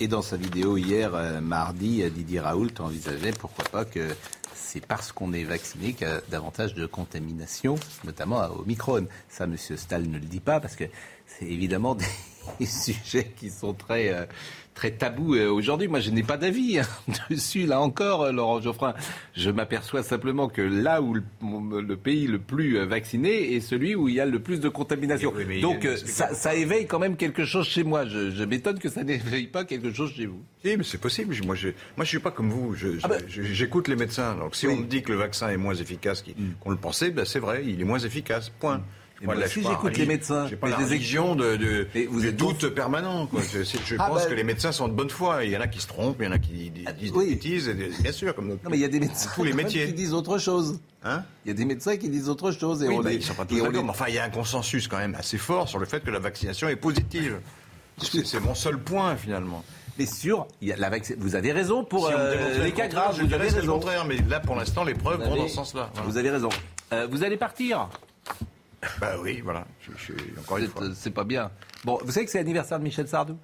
[0.00, 4.16] Et dans sa vidéo hier, euh, mardi, Didier Raoult envisageait pourquoi pas que
[4.54, 9.08] c'est parce qu'on est vacciné qu'il y a davantage de contamination, notamment à Omicron.
[9.28, 9.58] Ça, M.
[9.58, 10.84] Stahl ne le dit pas parce que
[11.26, 12.06] c'est évidemment des
[12.66, 14.24] sujets qui sont très, euh,
[14.74, 15.88] très tabous euh, aujourd'hui.
[15.88, 16.86] Moi, je n'ai pas d'avis hein,
[17.30, 17.66] dessus.
[17.66, 18.94] Là encore, euh, Laurent Geoffrin,
[19.34, 24.14] je m'aperçois simplement que là où le, pays le plus vacciné est celui où il
[24.14, 25.32] y a le plus de contamination.
[25.60, 28.06] Donc, ça, éveille quand même quelque chose chez moi.
[28.06, 30.40] Je, m'étonne que ça n'éveille pas quelque chose chez vous.
[30.64, 31.34] Oui, mais c'est possible.
[31.44, 32.74] Moi, je moi, je suis pas comme vous.
[33.02, 33.16] Ah bah.
[33.28, 34.34] J'écoute les médecins.
[34.36, 36.52] Donc, si on me dit que le vaccin est moins efficace mm.
[36.60, 38.50] qu'on le pensait, ben, c'est vrai, il est moins efficace.
[38.60, 38.78] Point.
[38.78, 38.82] Mm.
[39.22, 43.26] Moi, si j'écoute les médecins, j'ai pas la religion de, de, vous êtes doute permanent.
[43.26, 43.40] Quoi.
[43.42, 45.44] Je, je ah, pense bah, que les médecins sont de bonne foi.
[45.44, 47.26] Il y en a qui se trompent, il y en a qui ah, disent des
[47.26, 47.68] bêtises,
[48.00, 48.34] bien sûr.
[48.34, 49.86] Comme non, mais il y a des médecins tous les métiers.
[49.86, 50.80] qui disent autre chose.
[51.04, 51.22] Hein?
[51.44, 52.82] Il y a des médecins qui disent autre chose.
[52.82, 53.72] Et oui, on bah, ils sont pas tous d'accord.
[53.72, 56.10] Mais enfin, il y a un consensus quand même assez fort sur le fait que
[56.10, 57.40] la vaccination est positive.
[57.98, 59.64] C'est mon seul point finalement.
[59.98, 63.20] Mais sûr, il y a la vous avez raison pour euh, les cas graves.
[63.20, 63.58] Vous avez raison.
[63.60, 65.90] le contraire, mais là, pour l'instant, les preuves vont dans ce sens-là.
[66.04, 66.48] Vous avez raison.
[66.92, 67.88] Euh, vous allez partir
[69.00, 69.66] bah oui, voilà.
[69.80, 70.82] Je, encore une fois.
[70.94, 71.50] C'est pas bien.
[71.84, 73.36] Bon, vous savez que c'est l'anniversaire de Michel Sardou?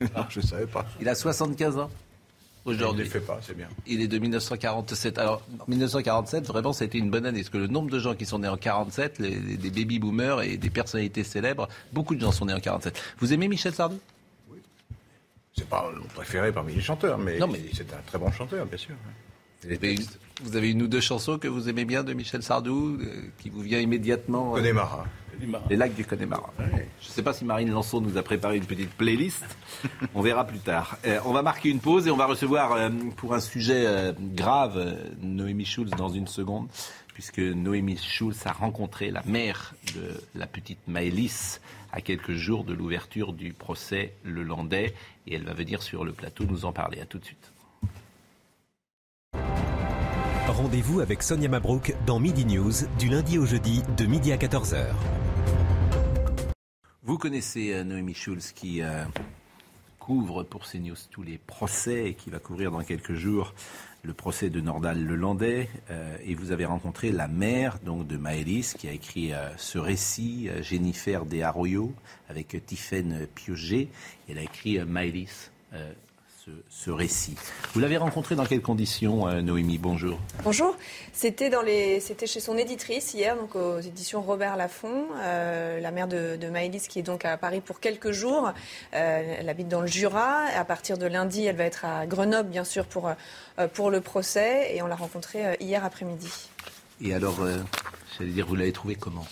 [0.00, 0.86] Non, je ne savais pas.
[1.00, 1.90] Il a 75 ans
[2.64, 3.04] aujourd'hui.
[3.04, 3.68] Il ne fait pas, c'est bien.
[3.86, 5.18] Il est de 1947.
[5.18, 7.40] Alors, 1947, vraiment, été une bonne année.
[7.40, 10.56] Parce que le nombre de gens qui sont nés en 47, les, des baby-boomers et
[10.56, 13.00] des personnalités célèbres, beaucoup de gens sont nés en 47.
[13.18, 13.98] Vous aimez Michel Sardou?
[14.50, 14.58] Oui.
[15.56, 17.60] C'est pas mon préféré parmi les chanteurs, mais, mais...
[17.74, 18.94] c'est un très bon chanteur, bien sûr.
[19.64, 23.50] Vous avez une ou deux chansons que vous aimez bien de Michel Sardou, euh, qui
[23.50, 25.04] vous vient immédiatement euh, Connemara.
[25.68, 26.52] Les lacs du Connemara.
[26.58, 29.44] Je ne sais pas si Marine Lançon nous a préparé une petite playlist.
[30.14, 30.96] on verra plus tard.
[31.06, 35.64] Euh, on va marquer une pause et on va recevoir pour un sujet grave Noémie
[35.64, 36.68] Schulz dans une seconde,
[37.14, 41.60] puisque Noémie Schulz a rencontré la mère de la petite Maëlys
[41.92, 44.94] à quelques jours de l'ouverture du procès Le Landais
[45.26, 47.00] et elle va venir sur le plateau nous en parler.
[47.00, 47.52] À tout de suite.
[50.48, 54.86] Rendez-vous avec Sonia Mabrouk dans Midi News du lundi au jeudi de midi à 14h.
[57.02, 59.04] Vous connaissez euh, Noémie Schulz qui euh,
[59.98, 63.54] couvre pour CNews tous les procès et qui va couvrir dans quelques jours
[64.02, 65.68] le procès de Nordal Lelandais.
[65.90, 70.48] Euh, et vous avez rencontré la mère donc de Maëlys qui a écrit ce récit,
[70.62, 71.92] Jennifer De Arroyo,
[72.28, 73.88] avec Tiffaine Pioget.
[74.28, 75.50] Elle a écrit Maëlys
[76.68, 77.34] ce, récit.
[77.74, 80.18] Vous l'avez rencontré dans quelles conditions, euh, Noémie Bonjour.
[80.44, 80.76] Bonjour.
[81.12, 85.90] C'était dans les, c'était chez son éditrice hier, donc aux éditions Robert Laffont, euh, la
[85.90, 88.52] mère de, de Maëlys qui est donc à Paris pour quelques jours.
[88.94, 90.44] Euh, elle habite dans le Jura.
[90.56, 93.10] À partir de lundi, elle va être à Grenoble, bien sûr, pour
[93.74, 96.30] pour le procès, et on l'a rencontrée hier après-midi.
[97.02, 97.40] Et alors,
[98.16, 99.26] j'allais dire, vous l'avez trouvée comment?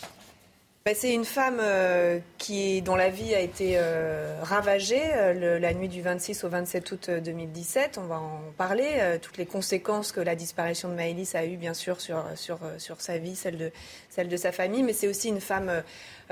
[0.86, 5.74] Bah, c'est une femme euh, qui, dont la vie a été euh, ravagée euh, la
[5.74, 7.98] nuit du 26 au 27 août 2017.
[8.00, 9.18] On va en parler.
[9.20, 13.00] toutes les conséquences que la disparition de Maëlys a eues, bien sûr, sur, sur, sur
[13.00, 13.72] sa vie, celle de,
[14.10, 14.84] celle de sa famille.
[14.84, 15.82] Mais c'est aussi une femme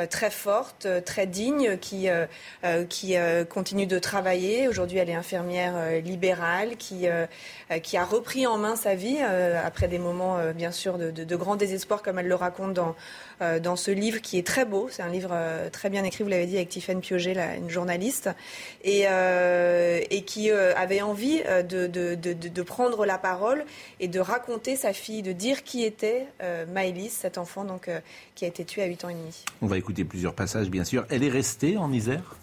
[0.08, 2.08] très forte, très digne, qui,
[2.88, 3.16] qui
[3.50, 4.68] continue de travailler.
[4.68, 7.06] Aujourd'hui, elle est infirmière libérale, qui,
[7.82, 11.56] qui a repris en main sa vie après des moments, bien sûr, de, de, grand
[11.56, 12.94] désespoir, comme elle le raconte dans,
[13.40, 14.88] dans ce livre qui est très beau.
[14.90, 15.36] C'est un livre
[15.72, 18.30] très bien écrit, vous l'avez dit, avec Tiffaine Pioget, une journaliste,
[18.82, 23.64] et, et qui avait envie de, prendre la parole
[24.00, 26.26] et de raconter sa fille, de dire qui était
[26.72, 27.90] Maëlys, cet enfant donc,
[28.34, 29.44] qui a été tué à 8 ans et demi
[29.84, 31.06] écouter plusieurs passages, bien sûr.
[31.10, 32.36] Elle est restée en Isère?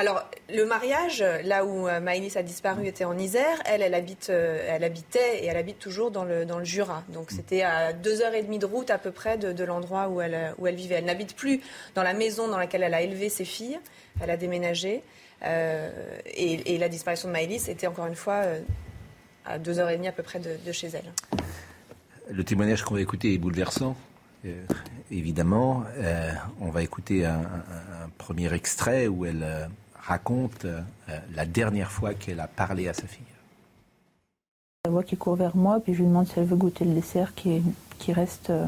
[0.00, 3.58] Alors, le mariage, là où euh, Maëlys a disparu, était en Isère.
[3.66, 7.04] Elle, elle, habite, euh, elle habitait et elle habite toujours dans le, dans le Jura.
[7.10, 10.22] Donc, c'était à deux heures et demie de route à peu près de, l'endroit où
[10.22, 10.94] elle, où elle vivait.
[10.94, 11.60] Elle n'habite plus
[11.94, 13.78] dans la maison dans laquelle elle a élevé ses filles.
[14.22, 15.02] Elle a déménagé.
[15.44, 15.90] Euh,
[16.24, 18.44] et, la disparition de Maëlys était encore une fois
[19.44, 21.12] à deux heures et demie à peu près de, chez elle.
[22.30, 23.96] Le témoignage qu'on va écouter est bouleversant.
[25.10, 25.84] évidemment,
[26.58, 27.42] on va écouter un,
[28.16, 29.68] premier extrait où elle
[30.02, 30.80] raconte euh,
[31.34, 33.24] la dernière fois qu'elle a parlé à sa fille.
[34.84, 36.94] La voix qui court vers moi, puis je lui demande si elle veut goûter le
[36.94, 37.62] dessert qui,
[37.98, 38.66] qui reste, euh,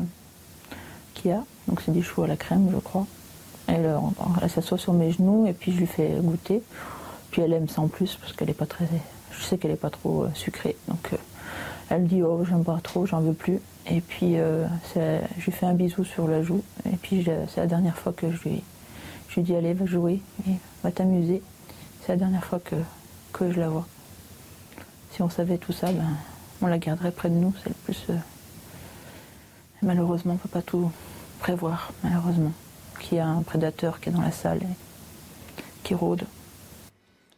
[1.27, 1.45] a.
[1.69, 3.07] Donc c'est des choux à la crème, je crois.
[3.69, 3.99] Elle, euh,
[4.43, 6.63] elle s'assoit sur mes genoux et puis je lui fais goûter.
[7.31, 8.89] Puis elle aime ça en plus parce qu'elle est pas très.
[9.31, 10.77] Je sais qu'elle est pas trop sucrée.
[10.89, 11.13] Donc
[11.89, 13.61] elle dit oh j'aime pas trop, j'en veux plus.
[13.89, 16.63] Et puis je lui fais un bisou sur la joue.
[16.93, 18.65] Et puis c'est la dernière fois que je lui,
[19.33, 20.21] je lui dis allez va jouer
[20.83, 21.43] va t'amuser.
[22.01, 22.77] C'est la dernière fois que,
[23.41, 23.87] je la vois.
[25.13, 26.17] Si on savait tout ça, ben,
[26.61, 27.55] on la garderait près de nous.
[27.63, 28.03] C'est le plus.
[28.11, 28.17] Euh,
[29.81, 30.93] malheureusement, on ne peut pas tout
[31.39, 32.53] prévoir, malheureusement.
[33.01, 34.77] Qu'il y a un prédateur qui est dans la salle et
[35.83, 36.25] qui rôde.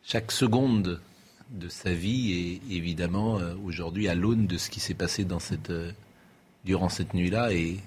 [0.02, 1.00] Chaque seconde
[1.50, 5.26] de sa vie est évidemment euh, aujourd'hui à l'aune de ce qui s'est passé
[5.70, 5.92] euh,
[6.64, 7.78] durant cette nuit-là et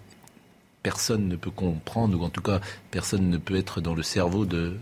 [0.88, 2.62] personne ne peut comprendre, ou en tout cas
[2.92, 4.78] personne ne peut être dans le cerveau de,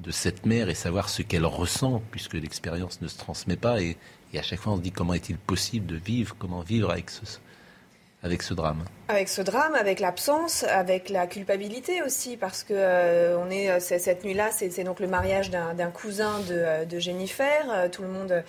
[0.00, 3.80] de cette mère et savoir ce qu'elle ressent, puisque l'expérience ne se transmet pas.
[3.80, 3.96] Et,
[4.34, 8.52] à chaque fois, on se dit comment est-il possible de vivre, comment vivre avec ce,
[8.52, 8.82] drame?
[9.06, 14.50] Avec ce drame, avec l'absence, avec la culpabilité aussi, parce que euh, est cette nuit-là,
[14.50, 17.64] c'est donc le mariage d'un cousin de, euh, de Jennifer.
[17.70, 18.42] Euh, tout le monde euh,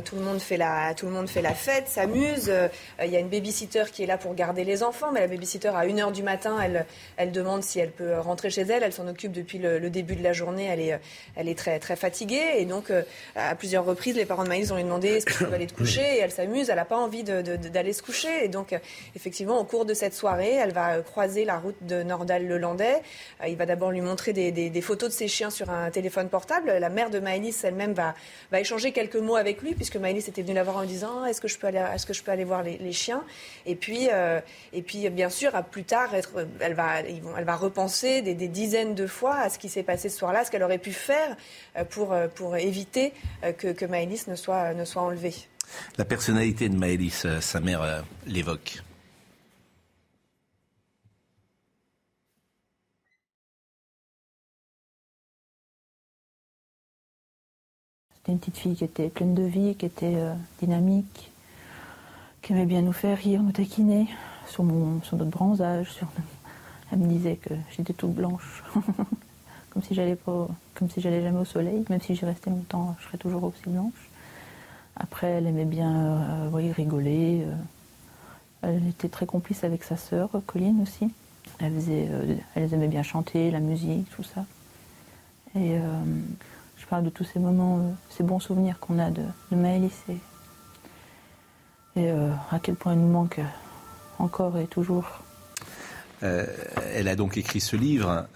[0.00, 2.48] tout le monde fait la, tout le monde fait la fête, s'amuse.
[2.48, 2.68] Euh,
[3.02, 5.68] il y a une babysitter qui est là pour garder les enfants, mais la babysitter
[5.68, 6.86] à 1h du matin, elle,
[7.16, 8.82] elle demande si elle peut rentrer chez elle.
[8.82, 10.64] Elle s'en occupe depuis le, début de la journée.
[10.64, 11.00] Elle est,
[11.36, 12.54] elle est très, très fatiguée.
[12.56, 13.02] Et donc, euh,
[13.36, 15.66] à plusieurs reprises, les parents de Maïs ont lui demandé est-ce que tu veux aller
[15.66, 16.70] te coucher Et elle s'amuse.
[16.70, 18.44] Elle n'a pas envie d'aller se coucher.
[18.44, 18.74] Et donc,
[19.14, 23.02] effectivement, au cours de cette soirée, elle va croiser la route de Nordal-le-Landais.
[23.46, 26.72] Il va d'abord lui montrer des, des, photos de ses chiens sur un téléphone portable.
[26.72, 28.14] La mère de Maëlys elle-même va,
[28.50, 31.40] va échanger quelques mots avec lui puisque Maëlys était venue la voir en disant est-ce
[31.40, 33.24] que je peux aller, est-ce que je peux aller voir les, chiens?
[33.66, 34.40] Et puis, euh,
[34.72, 36.10] et puis bien sûr, à plus tard,
[36.60, 40.18] elle va, elle va repenser des, dizaines de fois à ce qui s'est passé ce
[40.18, 41.36] soir-là, ce qu'elle aurait pu faire
[41.76, 43.12] euh, pour, euh, pour éviter
[43.58, 45.34] que, que Maëlys ne soit, ne soit enlevée.
[45.98, 48.84] La personnalité de Maëlys, sa mère l'évoque.
[58.32, 61.30] Une petite fille qui était pleine de vie, qui était euh, dynamique,
[62.40, 64.08] qui aimait bien nous faire rire, nous taquiner
[64.48, 66.00] sur, mon, sur notre bronzage.
[66.92, 68.62] Elle me disait que j'étais toute blanche,
[69.70, 71.84] comme si j'allais pas, comme si j'allais jamais au soleil.
[71.88, 74.10] Même si j'y restais longtemps, je serais toujours aussi blanche.
[74.96, 75.94] Après, elle aimait bien
[76.52, 77.44] euh, rigoler.
[77.46, 77.54] Euh.
[78.62, 81.10] Elle était très complice avec sa sœur, Colline aussi.
[81.58, 82.08] Elle, faisait,
[82.54, 84.44] elle aimait bien chanter, la musique, tout ça.
[85.56, 85.76] Et
[87.00, 90.02] de tous ces moments, euh, ces bons souvenirs qu'on a de, de Maëlys
[91.96, 93.40] et, euh, à quel point elle nous manque
[94.18, 95.22] encore et toujours.
[96.22, 96.46] Euh,
[96.94, 98.26] elle a donc écrit ce livre.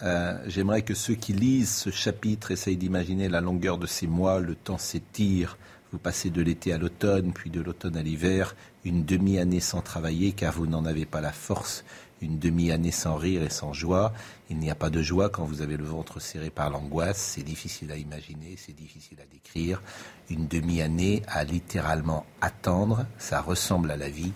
[0.46, 4.40] J'aimerais que ceux qui lisent ce chapitre essayent d'imaginer la longueur de ces mois.
[4.40, 5.56] Le temps s'étire.
[5.92, 10.32] Vous passez de l'été à l'automne, puis de l'automne à l'hiver, une demi-année sans travailler
[10.32, 11.84] car vous n'en avez pas la force,
[12.20, 14.12] une demi-année sans rire et sans joie.
[14.50, 17.18] Il n'y a pas de joie quand vous avez le ventre serré par l'angoisse.
[17.18, 19.82] C'est difficile à imaginer, c'est difficile à décrire.
[20.30, 23.06] Une demi-année à littéralement attendre.
[23.18, 24.32] Ça ressemble à la vie,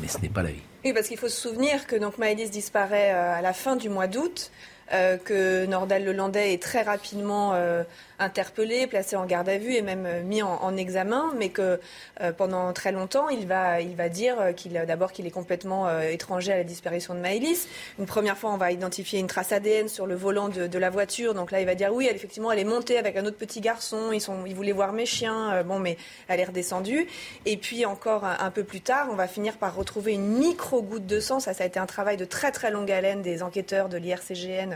[0.00, 0.62] mais ce n'est pas la vie.
[0.84, 2.14] Oui, parce qu'il faut se souvenir que donc
[2.50, 4.50] disparaît euh, à la fin du mois d'août.
[4.92, 7.82] Euh, que Nordal Lelandais est très rapidement euh,
[8.18, 11.78] interpellé, placé en garde à vue et même euh, mis en, examen, mais que
[12.38, 16.56] pendant très longtemps, il va, il va dire qu'il d'abord qu'il est complètement étranger à
[16.56, 17.68] la disparition de Maëlys.
[17.98, 21.34] Une première fois, on va identifier une trace ADN sur le volant de, la voiture.
[21.34, 23.60] Donc là, il va dire oui, elle, effectivement, elle est montée avec un autre petit
[23.60, 24.12] garçon.
[24.12, 25.62] Ils, sont, ils voulaient voir mes chiens.
[25.64, 27.06] bon, mais elle est redescendue.
[27.44, 31.20] Et puis encore un, peu plus tard, on va finir par retrouver une micro-goutte de
[31.20, 31.38] sang.
[31.38, 34.71] Ça, ça a été un travail de très très longue haleine des enquêteurs de l'IRCGN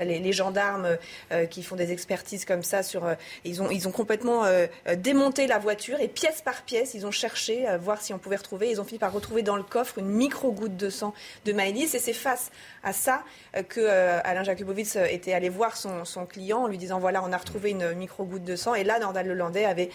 [0.00, 0.96] les, gendarmes
[1.32, 5.58] euh, qui font des expertises comme ça sur, euh, ils ont complètement euh, démonté la
[5.58, 8.70] voiture et pièce par pièce, ils ont cherché à voir si on pouvait retrouver.
[8.70, 11.94] Ils ont fini par retrouver dans le coffre une micro goutte de sang de Maëlys
[11.94, 12.50] et c'est face
[12.82, 13.22] à ça
[13.68, 13.86] que
[14.24, 17.70] Alain Jakubowicz était allé voir son, son client en lui disant voilà on a retrouvé
[17.70, 19.90] une micro goutte de sang et là Nordal Lelandais avait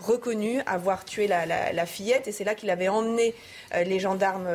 [0.00, 3.34] reconnu avoir tué la, fillette et c'est là qu'il avait emmené
[3.74, 4.48] euh, les gendarmes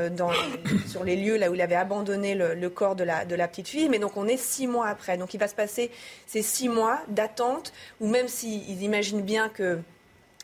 [0.87, 3.89] sur les lieux là où il avait abandonné le, corps de la, petite fille.
[3.89, 5.17] Mais donc on est six mois après.
[5.17, 5.91] Donc il va se passer
[6.25, 9.79] ces six mois d'attente où même s'ils imaginent bien que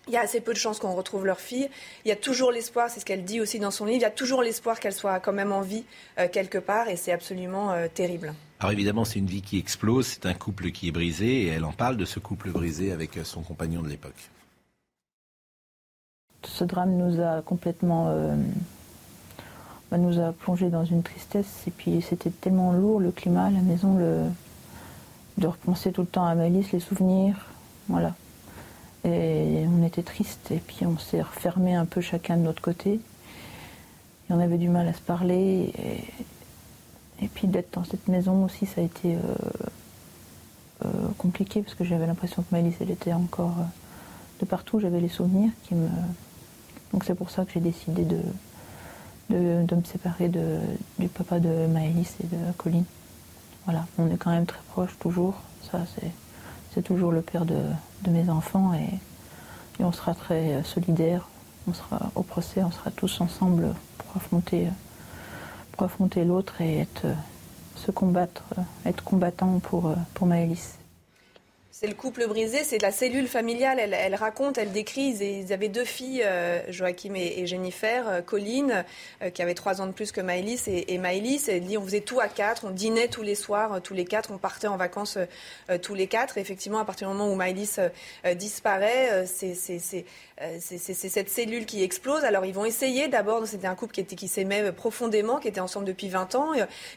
[0.07, 1.69] il y a assez peu de chances qu'on retrouve leur fille.
[2.05, 4.05] Il y a toujours l'espoir, c'est ce qu'elle dit aussi dans son livre, il y
[4.05, 5.83] a toujours l'espoir qu'elle soit quand même en vie
[6.19, 8.33] euh, quelque part et c'est absolument euh, terrible.
[8.59, 11.65] Alors évidemment, c'est une vie qui explose, c'est un couple qui est brisé et elle
[11.65, 14.29] en parle de ce couple brisé avec son compagnon de l'époque.
[16.43, 18.13] Ce drame nous a complètement
[19.91, 23.61] bah, nous a plongé dans une tristesse et puis c'était tellement lourd le climat la
[23.61, 23.95] maison,
[25.37, 27.35] de repenser tout le temps à Malice, les souvenirs,
[27.87, 28.13] voilà.
[29.03, 30.51] Et on était tristes.
[30.51, 32.93] Et puis on s'est refermé un peu chacun de notre côté.
[32.93, 35.73] Et on avait du mal à se parler.
[37.21, 39.19] Et, puis d'être dans cette maison aussi, ça a été euh,
[40.85, 40.89] euh,
[41.19, 43.63] compliqué parce que j'avais l'impression que Malice, elle était encore euh,
[44.39, 44.79] de partout.
[44.79, 45.87] J'avais les souvenirs qui me.
[46.91, 48.21] Donc c'est pour ça que j'ai décidé de,
[49.29, 52.85] me séparer du papa de Maëlys et de Colline.
[53.65, 55.35] Voilà, on est quand même très proches toujours.
[55.71, 55.79] Ça,
[56.73, 57.61] c'est toujours le père de,
[58.09, 58.97] mes enfants et,
[59.79, 61.27] on sera très solidaires.
[61.67, 64.67] On sera au procès, on sera tous ensemble pour affronter,
[66.23, 67.07] l'autre et être,
[67.75, 68.43] se combattre,
[68.85, 70.77] être combattant pour, pour Maëlys.
[71.83, 73.79] C'est le couple brisé, c'est la cellule familiale.
[73.79, 75.15] Elle, raconte, elle décrit.
[75.19, 78.85] Ils avaient deux filles, euh, Joachim et, Jennifer, euh, Colline,
[79.23, 81.49] euh, qui avait trois ans de plus que Maëlys, et, et Maëlys.
[81.49, 84.29] Elle dit on faisait tout à quatre, on dînait tous les soirs, tous les quatre,
[84.31, 85.17] on partait en vacances
[85.81, 86.37] tous les quatre.
[86.37, 87.79] Et effectivement, à partir du moment où Maëlys
[88.35, 92.23] disparaît, c'est cette cellule qui explose.
[92.23, 96.09] Alors ils vont essayer d'abord, c'était un couple qui, s'aimait profondément, qui était ensemble depuis
[96.09, 96.51] 20 ans.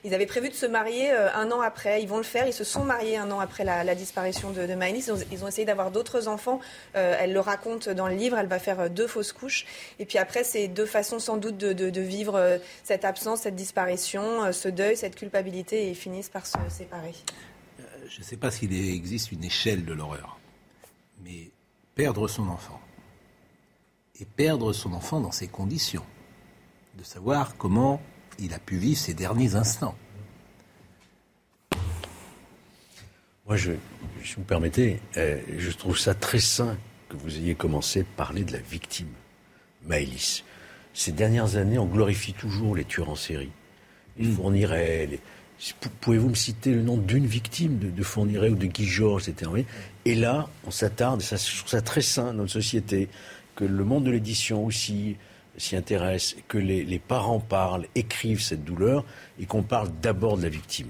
[0.05, 2.03] Ils avaient prévu de se marier un an après.
[2.03, 2.47] Ils vont le faire.
[2.47, 6.29] Ils se sont mariés un an après la, disparition de ils ont, essayé d'avoir d'autres
[6.29, 6.61] enfants.
[6.97, 8.37] Euh, elle le raconte dans le livre.
[8.37, 9.67] Elle va faire euh, deux fausses couches.
[9.99, 14.53] Et puis après, c'est deux façons sans doute de, vivre euh, cette absence, cette disparition,
[14.53, 15.85] ce deuil, cette culpabilité.
[15.85, 17.15] Et ils finissent par se séparer.
[18.09, 20.39] Je ne sais pas s'il existe une échelle de l'horreur.
[21.23, 21.51] Mais
[21.95, 22.81] perdre son enfant.
[24.21, 26.05] Et perdre son enfant dans ces conditions.
[26.99, 28.01] De savoir comment
[28.39, 29.95] il a pu vivre ses derniers instants.
[33.47, 33.73] Moi, je,
[34.25, 36.79] si vous permettez, euh, je trouve ça très sain
[37.11, 39.11] que vous ayez commencé à parler de la victime,
[39.87, 40.45] Maëlys.
[40.95, 43.51] Ces dernières années, on glorifie toujours les tueurs en série.
[44.17, 44.33] Les mm.
[44.33, 45.21] Fourniret, les...
[46.01, 49.51] Pouvez-vous me citer le nom d'une victime de, de Fourniret ou de Guy Georges, etc.
[50.07, 53.11] Et là, on s'attarde, et ça, je trouve ça très sain dans notre société,
[53.57, 55.17] que le monde de l'édition aussi
[55.59, 59.05] s'y intéresse, que les, les, parents parlent, écrivent cette douleur,
[59.39, 60.89] et qu'on parle d'abord de la victime,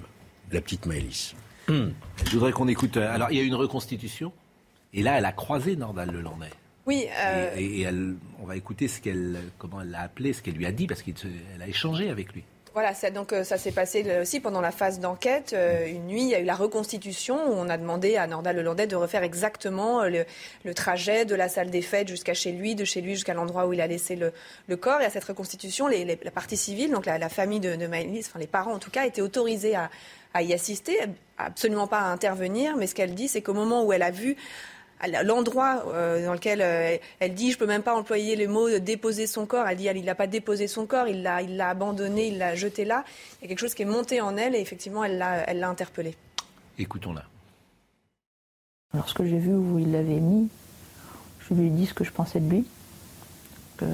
[0.50, 1.34] de la petite Maëlys.
[1.68, 1.90] Hmm.
[2.24, 2.96] Je voudrais qu'on écoute.
[2.96, 4.32] Euh, alors, il y a eu une reconstitution.
[4.92, 6.50] Et là, elle a croisé Nordal Lelandais.
[6.86, 7.06] Oui.
[7.18, 7.54] Euh...
[7.56, 10.72] Et, elle, on va écouter ce qu'elle, comment elle l'a appelé, ce qu'elle lui a
[10.72, 11.14] dit, parce qu'elle
[11.60, 12.44] a échangé avec lui.
[12.74, 15.52] Voilà, ça, donc euh, ça s'est passé aussi pendant la phase d'enquête.
[15.52, 18.56] Euh, une nuit, il y a eu la reconstitution où on a demandé à Nordal
[18.56, 20.24] Lelandais de refaire exactement le,
[20.64, 23.68] le, trajet de la salle des fêtes jusqu'à chez lui, de chez lui jusqu'à l'endroit
[23.68, 24.32] où il a laissé le,
[24.66, 25.00] le, corps.
[25.00, 28.26] Et à cette reconstitution, les, la partie civile, donc la, la famille de, de Maëlys,
[28.26, 29.88] enfin les parents en tout cas, étaient autorisés à,
[30.34, 30.98] à y assister,
[31.38, 34.36] absolument pas à intervenir, mais ce qu'elle dit, c'est qu'au moment où elle a vu
[35.22, 39.26] l'endroit euh, dans lequel euh, elle dit je peux même pas employer le mot déposer
[39.26, 42.28] son corps elle dit il n'a pas déposé son corps il l'a il l'a abandonné
[42.28, 43.04] il l'a jeté là.
[43.40, 45.58] Il y a quelque chose qui est monté en elle et effectivement elle l'a elle
[45.58, 46.16] l'a interpellé.
[46.78, 47.24] Écoutons-la.
[48.94, 50.48] Lorsque j'ai vu où il l'avait mis
[51.40, 52.66] je lui ai dit ce que je pensais de lui
[53.76, 53.86] que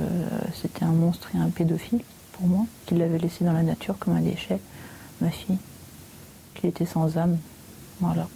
[0.54, 4.14] c'était un monstre et un pédophile pour moi qu'il l'avait laissé dans la nature comme
[4.14, 4.60] un déchet.
[5.20, 5.58] Ma fille
[6.54, 7.38] qu'il était sans âme.
[8.00, 8.28] Voilà.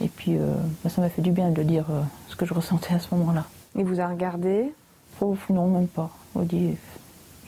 [0.00, 2.54] Et puis, euh, bah, ça m'a fait du bien de dire euh, ce que je
[2.54, 3.44] ressentais à ce moment-là.
[3.76, 4.72] Il vous a regardé
[5.20, 6.10] oh, Non, même pas.
[6.34, 6.76] On dit,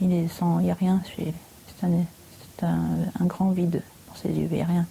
[0.01, 1.01] il est sans, il n'y a rien.
[1.17, 2.87] C'est un,
[3.19, 4.85] un, grand vide dans ses yeux, il n'y a rien.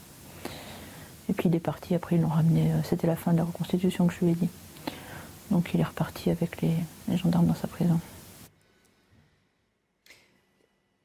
[1.28, 3.44] Et puis il est parti, après ils l'ont ramené, euh, c'était la fin de la
[3.44, 4.48] reconstitution que je lui ai dit.
[5.50, 6.74] Donc il est reparti avec les
[7.16, 7.98] gendarmes dans sa prison.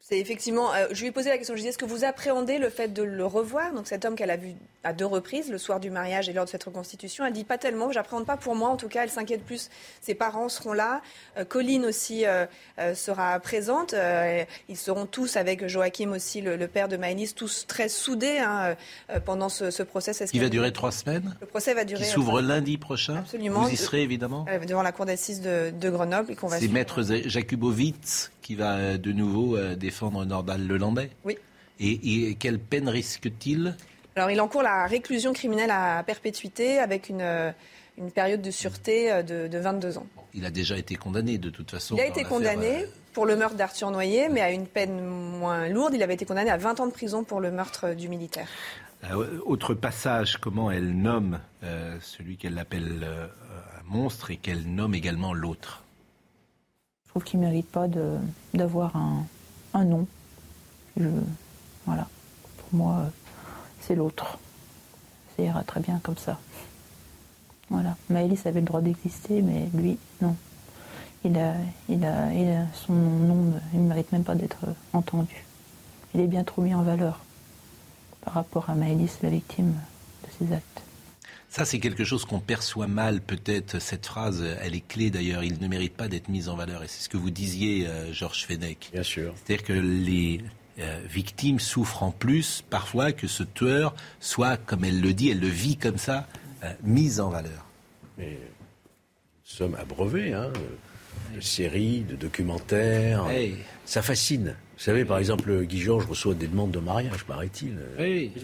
[0.10, 0.74] C'est effectivement.
[0.74, 1.54] Euh, je lui ai posé la question.
[1.54, 3.74] Je disais est-ce que vous appréhendez le fait de le revoir?
[3.74, 4.54] Donc cet homme qu'elle a vu
[4.86, 7.58] à deux reprises, le soir du mariage et lors de cette reconstitution, elle dit pas
[7.58, 7.92] tellement.
[7.92, 8.70] J'appréhende pas pour moi.
[8.70, 9.70] En tout cas, elle s'inquiète plus.
[10.00, 11.02] Ses parents seront là.
[11.38, 12.46] Euh, Colline aussi euh,
[12.96, 13.94] sera présente.
[14.70, 18.76] ils seront tous avec Joachim aussi, le, père de Maëlys, tous très soudés hein,
[19.26, 20.14] pendant ce, ce procès.
[20.32, 21.36] Il va durer trois semaines.
[21.42, 22.06] Le procès va durer.
[22.06, 23.18] Qui s'ouvre lundi prochain.
[23.18, 23.64] Absolument.
[23.64, 24.46] Vous y serez évidemment.
[24.66, 26.60] devant la cour d'assises de, de, Grenoble et qu'on va.
[26.60, 31.38] C'est maître Jakubowicz qui va de nouveau défendre défendre Nordal Lelandais Oui.
[31.80, 33.76] Et, quelle peine risque-t-il?
[34.16, 37.54] Alors, il encourt la réclusion criminelle à perpétuité avec une,
[37.98, 40.08] une période de sûreté de, de 22 ans.
[40.34, 41.96] Il a déjà été condamné de toute façon.
[41.96, 45.94] Il a été condamné pour le meurtre d'Arthur Noyer, mais à une peine moins lourde.
[45.96, 48.48] Il avait été condamné à 20 ans de prison pour le meurtre du militaire.
[49.46, 51.40] autre passage, comment elle nomme
[52.02, 55.84] celui qu'elle appelle un monstre et qu'elle nomme également l'autre?
[57.06, 57.88] Je trouve qu'il ne mérite pas
[58.54, 59.26] d'avoir un,
[59.74, 60.08] un, nom.
[60.96, 61.08] Je,
[61.86, 62.08] voilà.
[62.58, 63.06] Pour moi,
[63.82, 64.38] c'est l'autre.
[65.36, 66.38] Ça ira très bien comme ça.
[67.70, 67.96] Voilà.
[68.10, 70.36] Maëlys avait le droit d'exister, mais lui, non.
[71.24, 71.56] Il a,
[71.90, 75.46] il a, il a son nom, il ne mérite même pas d'être entendu.
[76.14, 77.20] Il est bien trop mis en valeur
[78.22, 79.74] par rapport à Maëlys, la victime
[80.24, 80.82] de ses actes.
[81.50, 83.80] Ça, c'est quelque chose qu'on perçoit mal, peut-être.
[83.80, 85.44] Cette phrase, elle est clé d'ailleurs.
[85.44, 86.84] Il ne mérite pas d'être mis en valeur.
[86.84, 88.90] Et c'est ce que vous disiez, euh, Georges Fenech.
[88.92, 89.34] Bien sûr.
[89.36, 90.42] C'est-à-dire que les
[90.80, 95.40] euh, victimes souffrent en plus, parfois, que ce tueur soit, comme elle le dit, elle
[95.40, 96.28] le vit comme ça,
[96.64, 97.66] euh, mis en valeur.
[98.18, 98.38] Mais nous
[99.44, 100.52] sommes abreuvés, hein,
[101.34, 103.26] de séries, de documentaires.
[103.86, 104.56] Ça fascine.
[104.78, 107.80] Vous savez, par exemple, Guy Georges reçoit des demandes de mariage, paraît-il.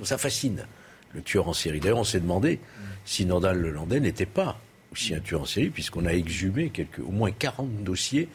[0.03, 0.65] Ça fascine.
[1.13, 1.79] Le tueur en série.
[1.79, 2.59] D'ailleurs, on s'est demandé
[3.05, 4.59] si Nordal Lelandais n'était pas
[4.91, 8.29] aussi un tueur en série, puisqu'on a exhumé quelques, au moins 40 dossiers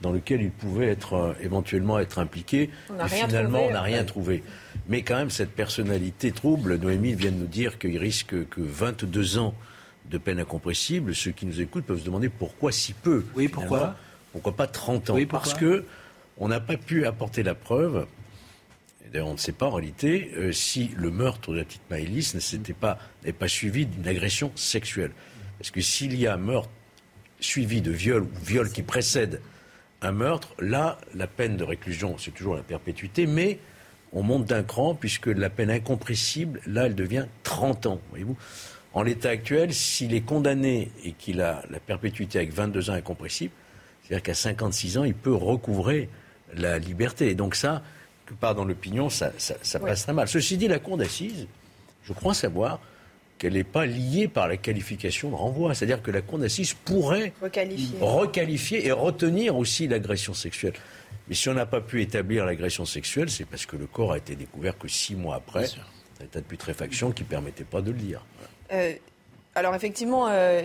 [0.00, 2.70] dans lesquels il pouvait être, euh, éventuellement être impliqué.
[2.90, 4.42] et finalement, trouvé, on n'a rien trouvé.
[4.88, 9.38] Mais quand même, cette personnalité trouble, Noémie vient de nous dire qu'il risque que 22
[9.38, 9.54] ans
[10.10, 11.14] de peine incompressible.
[11.14, 13.24] Ceux qui nous écoutent peuvent se demander pourquoi si peu.
[13.34, 13.96] Oui, pourquoi
[14.32, 15.14] Pourquoi pas 30 ans?
[15.14, 15.84] Oui, Parce que
[16.36, 18.06] on n'a pas pu apporter la preuve
[19.12, 22.34] D'ailleurs, on ne sait pas en réalité euh, si le meurtre de la petite Maëlys
[22.34, 22.98] n'est pas,
[23.38, 25.12] pas suivi d'une agression sexuelle.
[25.58, 26.70] Parce que s'il y a un meurtre
[27.40, 29.40] suivi de viol ou viol qui précède
[30.02, 33.58] un meurtre, là, la peine de réclusion, c'est toujours la perpétuité, mais
[34.12, 38.00] on monte d'un cran puisque la peine incompressible, là, elle devient 30 ans.
[38.10, 38.36] Voyez-vous
[38.94, 43.52] en l'état actuel, s'il est condamné et qu'il a la perpétuité avec 22 ans incompressible,
[44.02, 46.08] c'est-à-dire qu'à 56 ans, il peut recouvrer
[46.56, 47.28] la liberté.
[47.28, 47.82] Et donc ça,
[48.26, 50.28] que part dans l'opinion, ça, ça, passe très mal.
[50.28, 51.46] Ceci dit, la Cour d'assises,
[52.04, 52.80] je crois savoir
[53.38, 55.74] qu'elle n'est pas liée par la qualification de renvoi.
[55.74, 57.98] C'est-à-dire que la Cour d'assises pourrait requalifier.
[58.00, 60.74] requalifier et retenir aussi l'agression sexuelle.
[61.28, 64.18] Mais si on n'a pas pu établir l'agression sexuelle, c'est parce que le corps a
[64.18, 65.66] été découvert que six mois après,
[66.20, 68.24] un état de putréfaction qui ne permettait pas de le dire.
[68.72, 68.94] Euh,
[69.56, 70.62] alors effectivement, euh,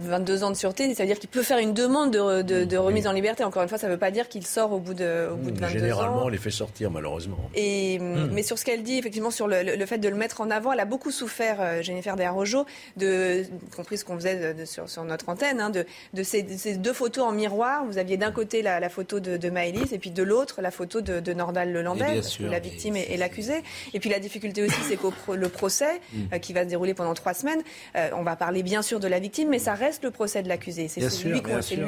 [0.00, 2.76] 22 ans de sûreté, ça veut dire qu'il peut faire une demande de, de, de
[2.76, 3.44] remise en liberté.
[3.44, 5.52] Encore une fois, ça ne veut pas dire qu'il sort au bout de, au bout
[5.52, 6.00] de 22 Généralement, ans.
[6.00, 7.38] Généralement, on les fait sortir, malheureusement.
[7.54, 8.30] Et, mmh.
[8.32, 10.72] Mais sur ce qu'elle dit, effectivement, sur le, le, fait de le mettre en avant,
[10.72, 14.88] elle a beaucoup souffert, euh, Jennifer Desarrojo, de, y compris ce qu'on faisait de, sur,
[14.88, 17.84] sur, notre antenne, hein, de, de ces, ces, deux photos en miroir.
[17.84, 20.72] Vous aviez d'un côté la, la, photo de, de Maëlys et puis de l'autre la
[20.72, 23.62] photo de, de Nordal Lelandais, la victime et, et l'accusé.
[23.94, 26.18] Et puis la difficulté aussi, c'est que le procès, mmh.
[26.32, 27.62] euh, qui va se dérouler pendant trois semaines,
[27.96, 30.48] euh, on va parler bien sûr de la victime, mais ça reste le procès de
[30.48, 30.88] l'accusé.
[30.88, 31.42] C'est lui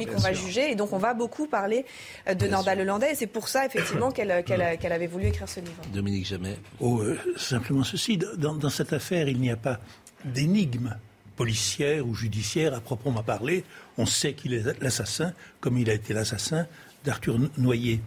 [0.07, 0.71] qu'on va juger.
[0.71, 1.85] Et donc on va beaucoup parler
[2.29, 3.13] euh, de Nordal Lelandais.
[3.13, 5.83] Et c'est pour ça, effectivement, qu'elle qu avait voulu écrire ce livre.
[5.93, 6.57] Dominique Jamais.
[6.81, 8.19] Oh, euh, simplement ceci.
[8.19, 9.81] Dans, dans cette affaire, il n'y a pas
[10.25, 10.97] d'énigme
[11.37, 13.65] policière ou judiciaire à proprement parler.
[13.99, 16.67] On sait qu'il est l'assassin, comme il a été l'assassin
[17.05, 18.01] d'Arthur Noyer.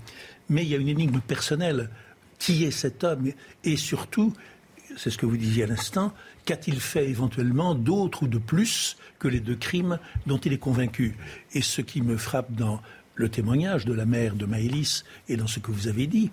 [0.50, 1.90] Mais il y a une énigme personnelle.
[2.40, 3.32] Qui est cet homme?
[3.64, 4.32] Et surtout,
[4.96, 6.14] c'est ce que vous disiez à l'instant,
[6.48, 11.16] qu'a-t-il fait éventuellement d'autre ou de plus que les deux crimes dont il est convaincu?
[11.54, 12.82] Et ce qui me frappe dans
[13.16, 16.32] le témoignage de la mère de Maëlys et dans ce que vous avez dit,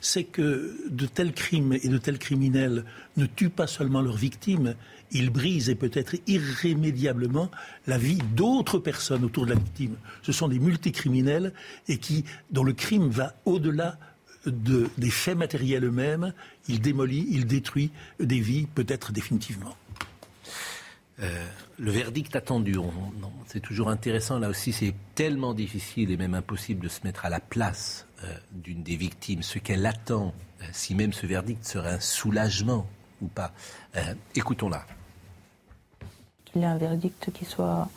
[0.00, 2.84] c'est que de tels crimes et de tels criminels
[3.16, 4.76] ne tuent pas seulement leurs victimes,
[5.10, 7.50] ils brisent et peut-être irrémédiablement
[7.88, 9.96] la vie d'autres personnes autour de la victime.
[10.22, 11.52] Ce sont des multicriminels
[11.88, 13.98] et qui, dont le crime va au-delà
[14.46, 16.32] de, des faits matériels eux-mêmes,
[16.68, 17.90] il démolit, il détruit
[18.20, 19.76] des vies, peut-être définitivement.
[21.20, 21.46] Euh,
[21.78, 22.76] le verdict attendu,
[23.46, 24.38] c'est toujours intéressant.
[24.38, 28.34] Là aussi, c'est tellement difficile et même impossible de se mettre à la place euh,
[28.52, 32.86] d'une des victimes, ce qu'elle attend, euh, si même ce verdict serait un soulagement
[33.22, 33.52] ou pas.
[33.96, 34.84] Euh, Écoutons-la.
[36.44, 37.88] Qu'il y ait un verdict qui soit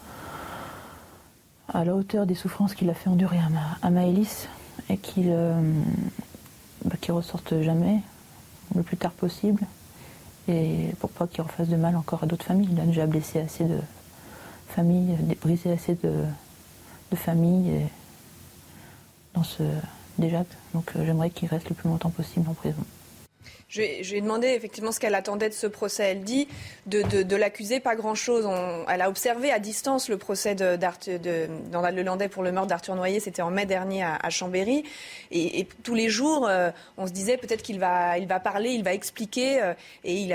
[1.68, 4.48] à la hauteur des souffrances qu'il a fait endurer à, Ma à Maëlys
[4.90, 5.62] et qu'il euh,
[6.86, 8.00] bah, qu ressorte jamais,
[8.76, 9.64] le plus tard possible,
[10.48, 12.70] et pour pas qu'il refasse de mal encore à d'autres familles.
[12.72, 13.80] Il a déjà blessé assez de
[14.68, 16.26] familles, brisé assez de,
[17.12, 17.86] de familles
[19.34, 19.64] dans ce
[20.20, 20.44] déjà.
[20.74, 22.84] Donc euh, j'aimerais qu'il reste le plus longtemps possible en prison.
[23.70, 26.04] Je, lui ai demandé effectivement ce qu'elle attendait de ce procès.
[26.06, 26.48] Elle dit
[26.88, 28.50] de, de, l'accuser pas grand-chose.
[28.90, 31.48] Elle a observé à distance le procès de, de,
[31.94, 33.20] Le Landais pour le meurtre d'Arthur Noyer.
[33.20, 34.84] C'était en mai dernier à, Chambéry.
[35.30, 39.62] Et, tous les jours, euh, on se disait peut-être qu'il va, parler, il va expliquer.
[39.62, 40.34] Euh, et il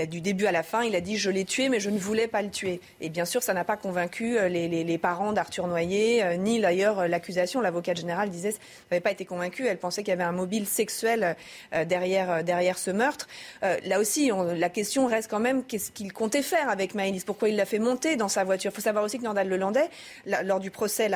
[0.00, 1.98] a, du début à la fin, il a dit je l'ai tué, mais je ne
[1.98, 2.80] voulais pas le tuer.
[3.02, 7.60] Et bien sûr, ça n'a pas convaincu euh, les, parents d'Arthur Noyer, ni d'ailleurs l'accusation.
[7.60, 8.54] L'avocate générale disait
[8.90, 9.66] n'avait pas été convaincue.
[9.66, 11.36] Elle pensait qu'il y avait un mobile sexuel
[11.86, 12.42] derrière
[12.78, 13.28] ce meurtre.
[13.62, 17.24] Euh, là aussi, la question reste quand même qu'est-ce qu'il comptait faire avec Maëlys?
[17.24, 18.70] Pourquoi il l'a fait monter dans sa voiture?
[18.72, 19.88] Il faut savoir aussi que Nordal Lelandais,
[20.44, 21.10] lors du procès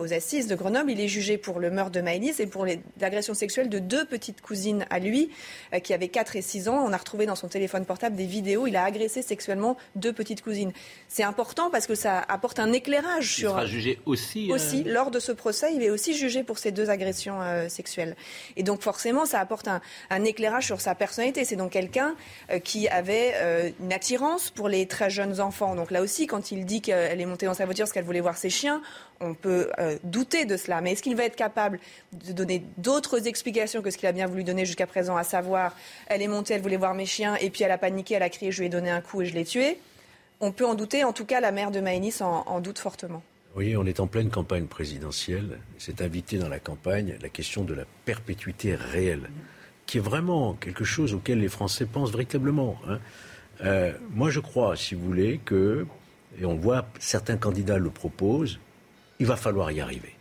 [0.00, 2.66] aux assises de Grenoble, il est jugé pour le meurtre de Maëlys et pour
[3.00, 5.30] l'agression sexuelle de deux petites cousines à lui,
[5.72, 6.84] euh, qui avaient 4 et 6 ans.
[6.84, 8.66] On a retrouvé dans son téléphone portable des vidéos.
[8.66, 10.72] Il a agressé sexuellement deux petites cousines.
[11.08, 13.50] C'est important parce que ça apporte un éclairage sur.
[13.50, 14.50] Il sera jugé aussi.
[14.50, 17.38] Euh, aussi, lors de ce procès, il est aussi jugé pour ces deux agressions
[17.68, 18.16] sexuelles.
[18.56, 19.80] Et donc forcément, ça apporte un,
[20.10, 21.44] un éclairage sur sa personnalité.
[21.44, 22.14] C'est donc quelqu'un
[22.50, 25.74] euh, qui avait euh, une attirance pour les très jeunes enfants.
[25.74, 28.20] Donc là aussi, quand il dit qu'elle est montée dans sa voiture parce qu'elle voulait
[28.20, 28.82] voir ses chiens,
[29.20, 30.80] on peut euh, douter de cela.
[30.80, 31.78] Mais est-ce qu'il va être capable
[32.12, 35.74] de donner d'autres explications que ce qu'il a bien voulu donner jusqu'à présent, à savoir,
[36.06, 38.30] elle est montée, elle voulait voir mes chiens, et puis elle a paniqué, elle a
[38.30, 39.78] crié, je lui ai donné un coup et je l'ai tué?
[40.40, 41.04] On peut en douter.
[41.04, 43.22] En tout cas, la mère de Maïnis en, doute fortement.
[43.54, 45.58] Oui, on est en pleine campagne présidentielle.
[45.78, 49.30] C'est invité dans la campagne la question de la perpétuité réelle
[49.86, 52.78] qui est vraiment quelque chose auquel les Français pensent véritablement.
[52.88, 52.98] Hein.
[53.64, 55.86] Euh, moi, je crois, si vous voulez, que,
[56.38, 58.58] et on voit certains candidats le proposent,
[59.18, 60.14] il va falloir y arriver.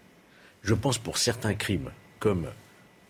[0.61, 2.47] Je pense pour certains crimes, comme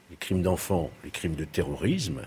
[0.09, 2.21] les crimes d'enfants, les crimes de terrorisme,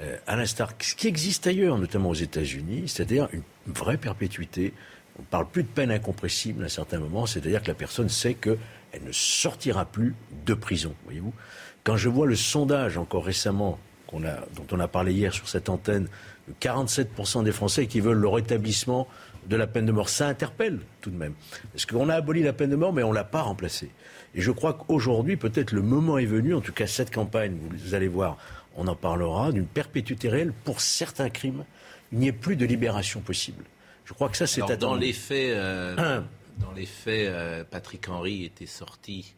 [0.00, 4.72] euh, à l'instar, ce qui existe ailleurs, notamment aux États-Unis, c'est-à-dire une vraie perpétuité.
[5.18, 8.08] On ne parle plus de peine incompressible à un certain moment, c'est-à-dire que la personne
[8.08, 8.58] sait qu'elle
[9.04, 10.14] ne sortira plus
[10.46, 11.34] de prison, voyez-vous.
[11.84, 13.78] Quand je vois le sondage encore récemment
[14.12, 16.08] dont on a parlé hier sur cette antenne,
[16.60, 19.06] 47% des Français qui veulent le rétablissement
[19.48, 21.34] de la peine de mort, ça interpelle tout de même.
[21.72, 23.90] Parce qu'on a aboli la peine de mort, mais on ne l'a pas remplacée.
[24.34, 27.94] Et je crois qu'aujourd'hui, peut-être le moment est venu, en tout cas cette campagne, vous
[27.94, 28.36] allez voir,
[28.76, 31.64] on en parlera, d'une perpétuité réelle pour certains crimes.
[32.12, 33.64] Il n'y ait plus de libération possible.
[34.04, 36.20] Je crois que ça, c'est Dans les faits, euh,
[36.58, 39.34] dans les faits euh, Patrick Henry était sorti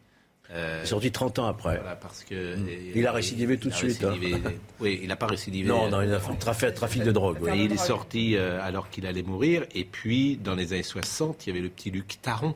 [0.51, 1.81] euh, il est sorti 30 ans après.
[2.01, 2.67] parce que, hmm.
[2.95, 4.03] il a récidivé tout de suite.
[4.03, 4.15] Hein.
[4.79, 5.69] Oui, il n'a pas récidivé.
[5.69, 7.37] Non, non, il a fait trafic, trafic de drogue.
[7.55, 9.63] il est sorti euh, alors qu'il allait mourir.
[9.73, 12.53] Et puis, dans les années 60, il y avait le petit Luc Taron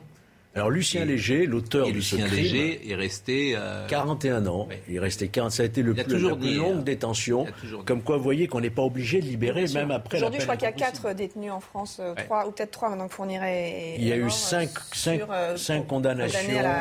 [0.58, 3.56] alors Lucien Léger, l'auteur de Lucien ce Léger est resté
[3.88, 4.68] 41 euh, ans.
[4.88, 5.52] Il est resté 40.
[5.52, 7.46] Ça a été le plus, la plus longue détention.
[7.86, 10.18] Comme quoi, vous voyez qu'on n'est pas obligé de libérer même après.
[10.18, 12.90] Aujourd'hui, je crois qu'il y a 4 détenus en France, 3 euh, ou peut-être 3
[12.90, 13.94] maintenant que Fourniret.
[13.98, 14.68] Il y a eu 5
[15.06, 16.38] euh, condamnations.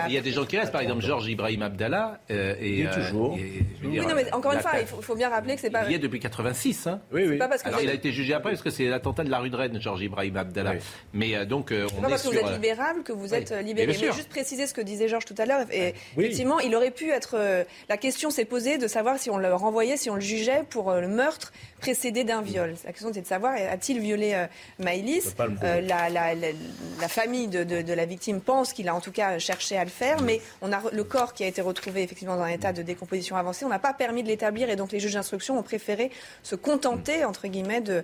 [0.08, 2.20] Il y a des gens qui restent, par exemple Georges Ibrahim Abdallah.
[2.30, 3.38] et, il est toujours.
[3.84, 5.86] oui, non, mais encore une fois, il faut, bien rappeler que c'est pas.
[5.86, 6.88] Il y est depuis 86.
[6.88, 7.00] Hein.
[7.12, 7.38] Oui, oui.
[7.38, 9.40] Pas parce que Alors, il a été jugé après parce que c'est l'attentat de la
[9.40, 10.74] rue de Rennes, Georges Ibrahim Abdallah.
[11.14, 13.88] Mais donc, on est pas parce que vous êtes libérable que vous êtes libéré.
[13.88, 15.66] Mais juste préciser ce que disait Georges tout à l'heure.
[15.72, 17.36] Et Effectivement, il aurait pu être.
[17.38, 20.64] Euh, la question s'est posée de savoir si on le renvoyait, si on le jugeait
[20.70, 22.76] pour euh, le meurtre précédé d'un viol.
[22.86, 24.48] La question était de savoir a-t-il violé euh,
[24.80, 29.78] Maïlis la, la, famille de, de, la victime pense qu'il a en tout cas cherché
[29.78, 32.50] à le faire, mais on a le corps qui a été retrouvé effectivement dans un
[32.50, 33.66] état de décomposition avancée.
[33.66, 36.12] On n'a pas permis de l'établir et donc les juges d'instruction ont préféré
[36.44, 38.04] se contenter entre guillemets de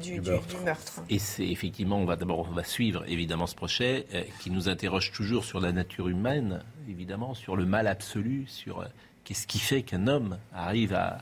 [0.00, 0.18] du,
[0.64, 1.02] meurtre.
[1.10, 4.06] Et c'est effectivement, on va d'abord on va suivre évidemment ce procès
[4.40, 8.86] qui nous interroge toujours sur la nature humaine, évidemment, sur le mal absolu, sur euh,
[9.24, 11.18] qu'est-ce qui fait qu'un homme arrive à,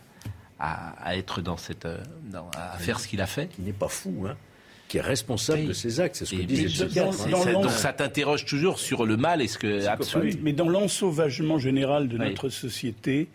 [0.62, 1.98] à, être dans cette, euh,
[2.56, 3.48] à faire ce qu'il a fait.
[3.48, 4.36] Qui n'est pas fou, hein
[4.92, 6.16] qui est responsable de ses actes.
[6.16, 9.86] C'est ce que disent les Donc ça t'interroge toujours sur le mal et ce que
[9.86, 10.34] absolu.
[10.42, 13.28] Mais dans l'ensauvagement général de notre société,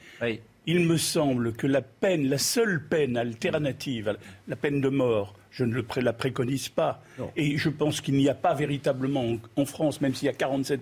[0.68, 4.18] il me semble que la peine, la seule peine alternative,
[4.48, 7.02] la peine de mort, je ne la préconise pas.
[7.36, 10.78] Et je pense qu'il n'y a pas véritablement en, France, même s'il y a 47%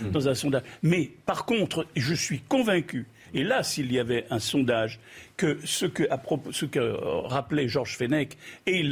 [0.00, 0.10] mmh.
[0.10, 0.62] dans un sondage.
[0.82, 4.98] Mais par contre, je suis convaincu, et là, s'il y avait un sondage
[5.38, 8.36] que ce que, à propos, ce que rappelait Georges Fenech
[8.66, 8.82] est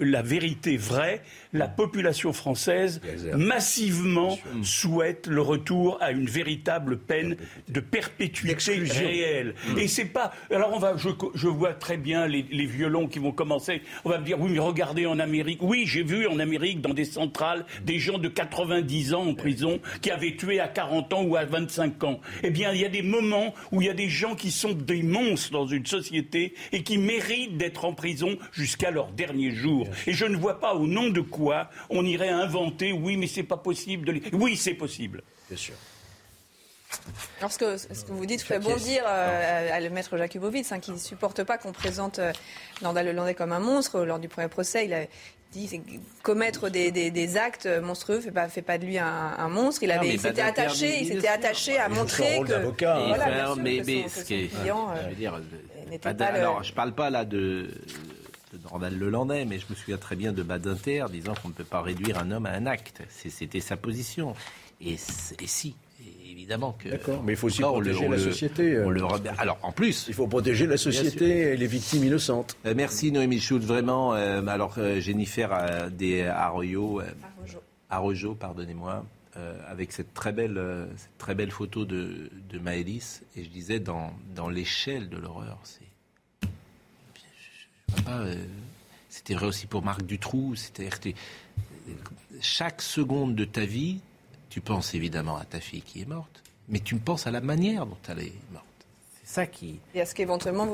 [0.00, 1.22] la vérité vraie.
[1.52, 3.00] La population française
[3.34, 7.36] massivement souhaite le retour à une véritable peine
[7.68, 9.54] de perpétuité réelle.
[9.68, 9.78] Mm.
[9.78, 10.32] Et c'est pas.
[10.50, 10.94] Alors on va.
[10.96, 13.82] Je, vois très bien les, violons qui vont commencer.
[14.04, 15.62] On va me dire oui, mais regardez en Amérique.
[15.62, 19.80] Oui, j'ai vu en Amérique dans des centrales des gens de 90 ans en prison
[20.00, 22.20] qui avaient tué à 40 ans ou à 25 ans.
[22.44, 24.72] Eh bien, il y a des moments où il y a des gens qui sont
[24.72, 29.88] des monstres dans une société et qui méritent d'être en prison jusqu'à leur dernier jour.
[30.06, 33.42] Et je ne vois pas au nom de quoi on irait inventer, oui, mais c'est
[33.42, 34.22] pas possible de les...
[34.32, 35.22] Oui, c'est possible.
[35.48, 35.74] Bien sûr.
[37.38, 40.80] Alors ce que, ce que vous dites fait bondir euh, à, le maître Jakubowicz, hein,
[40.80, 42.32] qui ne supporte pas qu'on présente euh,
[42.82, 44.00] Nordal Lelandais comme un monstre.
[44.04, 45.06] Lors du premier procès, il a
[45.52, 45.80] dit
[46.22, 49.82] commettre des, des, actes monstrueux fait pas fait pas de lui un, monstre.
[49.82, 54.34] Il avait, s'était attaché, il s'était attaché à montrer que, voilà, mais, mais ce qui
[54.34, 55.40] est, client, je veux dire,
[56.20, 57.70] alors je parle pas là de
[58.52, 61.64] de Nordal Lelandais, mais je me souviens très bien de Badinter disant qu'on ne peut
[61.64, 63.02] pas réduire un homme à un acte.
[63.10, 64.34] C'était sa position.
[64.80, 65.76] Et, et si,
[66.38, 66.88] évidemment que.
[66.88, 68.74] D'accord, mais il faut aussi protéger la société.
[68.74, 68.90] Euh.
[68.90, 69.02] le,
[69.38, 70.06] alors, en plus.
[70.08, 72.56] Il faut protéger la société et les victimes innocentes.
[72.64, 74.14] Euh, merci Noémie Schultz, vraiment.
[74.14, 77.02] Euh, alors, Jennifer des Arroyo,
[77.90, 79.04] Arrojo, pardonnez-moi,
[79.68, 80.60] avec cette très belle,
[80.96, 83.22] cette très belle photo de, de Maëlys.
[83.36, 85.82] Et je disais, dans, dans l'échelle de l'horreur, c'est.
[89.08, 90.54] C'était vrai aussi pour Marc Dutroux.
[90.54, 91.14] C'était
[92.40, 94.00] chaque seconde de ta vie,
[94.48, 97.86] tu penses évidemment à ta fille qui est morte, mais tu penses à la manière
[97.86, 98.64] dont elle est morte.
[99.24, 99.78] C'est ça qui.
[99.94, 100.66] Et est-ce qu'éventuellement,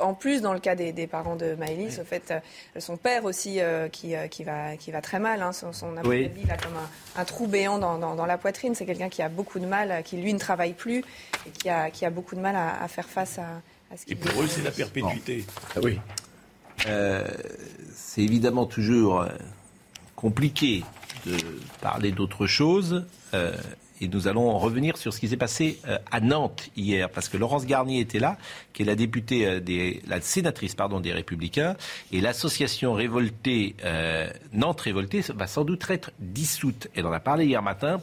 [0.00, 3.60] en, plus, dans le cas des, parents de Maëlys, au fait, euh, son père aussi
[3.60, 6.28] euh, qui, euh, qui, va, qui va très mal, hein, son, son oui.
[6.42, 6.72] il a comme
[7.16, 8.74] un, trou béant dans, dans, la poitrine.
[8.74, 11.04] C'est quelqu'un qui a beaucoup de mal, qui lui ne travaille plus
[11.46, 13.62] et qui a, qui a beaucoup de mal à, faire face à,
[13.96, 15.44] ce qu'il Et pour eux, c'est la perpétuité.
[15.76, 16.00] Ah oui.
[17.94, 19.26] c'est évidemment toujours
[20.16, 20.82] compliqué
[21.26, 21.36] de
[21.80, 23.04] parler d'autre chose.
[23.34, 23.52] Euh,
[24.00, 27.36] et nous allons revenir sur ce qui s'est passé euh, à Nantes hier, parce que
[27.36, 28.36] Laurence Garnier était là,
[28.72, 31.76] qui est la députée euh, des, la sénatrice pardon des Républicains,
[32.10, 33.76] et l'association révoltée
[34.52, 36.88] Nantes révoltée va sans doute être dissoute.
[36.96, 38.00] Elle en a parlé hier matin.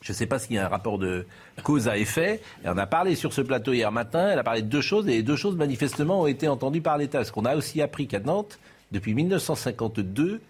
[0.00, 1.26] Je ne sais pas s'il y a un rapport de
[1.62, 2.40] cause à effet.
[2.64, 4.30] Elle en a parlé sur ce plateau hier matin.
[4.32, 6.98] Elle a parlé de deux choses, et les deux choses manifestement ont été entendues par
[6.98, 7.18] l'État.
[7.18, 8.58] Parce qu'on a aussi appris qu'à Nantes,
[8.90, 10.40] depuis 1952,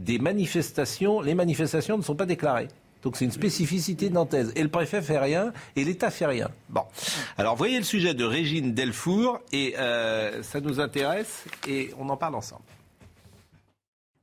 [0.00, 2.68] des manifestations, les manifestations ne sont pas déclarées.
[3.02, 4.52] Donc c'est une spécificité nantaise.
[4.56, 6.48] Et le préfet fait rien et l'État fait rien.
[6.68, 6.82] Bon.
[7.38, 12.16] Alors voyez le sujet de Régine Delfour et euh, ça nous intéresse et on en
[12.16, 12.62] parle ensemble.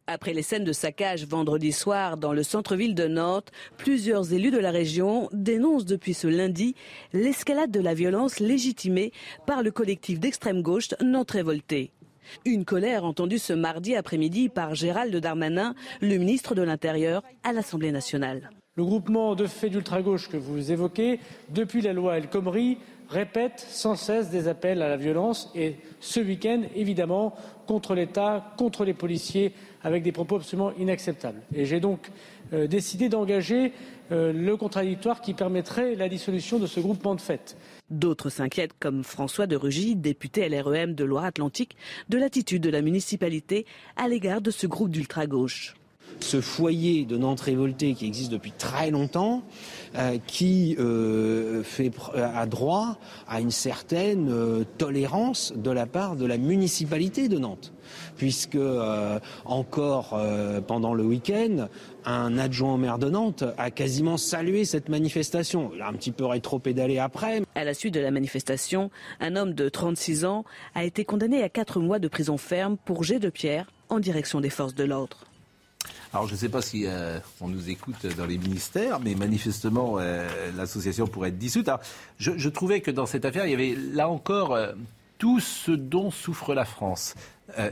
[0.10, 4.58] Après les scènes de saccage vendredi soir dans le centre-ville de Nantes, plusieurs élus de
[4.58, 6.76] la région dénoncent depuis ce lundi
[7.14, 9.12] l'escalade de la violence légitimée
[9.46, 11.92] par le collectif d'extrême gauche Nantes Révolté.
[12.46, 17.92] Une colère entendue ce mardi après-midi par Gérald Darmanin, le ministre de l'Intérieur, à l'Assemblée
[17.92, 18.50] nationale.
[18.76, 22.78] Le groupement de faits d'ultra-gauche que vous évoquez, depuis la loi El Khomri,
[23.10, 27.34] répète sans cesse des appels à la violence et ce week-end, évidemment,
[27.66, 31.42] contre l'État, contre les policiers, avec des propos absolument inacceptables.
[31.56, 32.12] Et j'ai donc
[32.54, 33.74] euh, décidé d'engager
[34.12, 37.58] euh, le contradictoire qui permettrait la dissolution de ce groupement de fait.
[37.90, 41.78] D'autres s'inquiètent, comme François de Rugy, député LREM de Loire-Atlantique,
[42.10, 43.66] de l'attitude de la municipalité
[43.96, 45.76] à l'égard de ce groupe d'ultra-gauche.
[46.20, 49.44] Ce foyer de Nantes révoltée qui existe depuis très longtemps,
[49.96, 52.98] euh, qui euh, fait a droit
[53.28, 57.72] à une certaine euh, tolérance de la part de la municipalité de Nantes,
[58.18, 58.58] puisque
[59.46, 60.20] encore
[60.66, 61.68] pendant le week-end,
[62.08, 65.72] un adjoint au maire de Nantes a quasiment salué cette manifestation.
[65.76, 67.42] Il a un petit peu rétro-pédalé après.
[67.54, 68.90] À la suite de la manifestation,
[69.20, 73.04] un homme de 36 ans a été condamné à 4 mois de prison ferme pour
[73.04, 75.26] jet de pierre en direction des forces de l'ordre.
[76.14, 79.98] Alors je ne sais pas si euh, on nous écoute dans les ministères, mais manifestement
[80.00, 81.70] euh, l'association pourrait être dissoute.
[82.20, 84.72] je, trouvais que dans cette affaire, il y avait là encore euh,
[85.18, 87.16] tout ce dont souffre la France.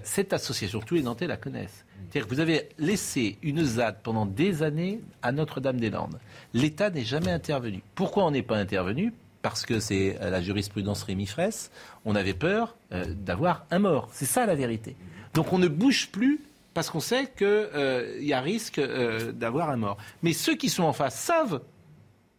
[0.04, 1.85] cette association, tous les Nantais la connaissent.
[2.10, 6.20] C'est-à-dire que vous avez laissé une ZAD pendant des années à Notre-Dame-des-Landes.
[6.54, 7.82] L'État n'est jamais intervenu.
[7.94, 9.14] Pourquoi on n'est pas intervenu?
[9.42, 11.72] Parce que c'est la jurisprudence Rémi Fraisse.
[12.04, 14.10] On avait peur d'avoir un mort.
[14.12, 14.96] C'est ça la vérité.
[15.36, 16.40] Donc on ne bouge plus
[16.76, 19.98] parce qu'on sait qu'il euh, y a risque euh, d'avoir un mort.
[20.22, 21.62] Mais ceux qui sont en face savent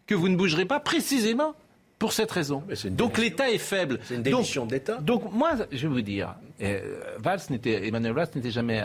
[0.06, 1.54] que vous ne bougerez pas précisément
[1.98, 2.62] pour cette raison.
[2.90, 3.98] Donc l'État est faible.
[4.04, 4.98] C'est une démission d'État.
[4.98, 8.82] Donc moi, je vais vous dire, euh, Valls Emmanuel Valls n'était jamais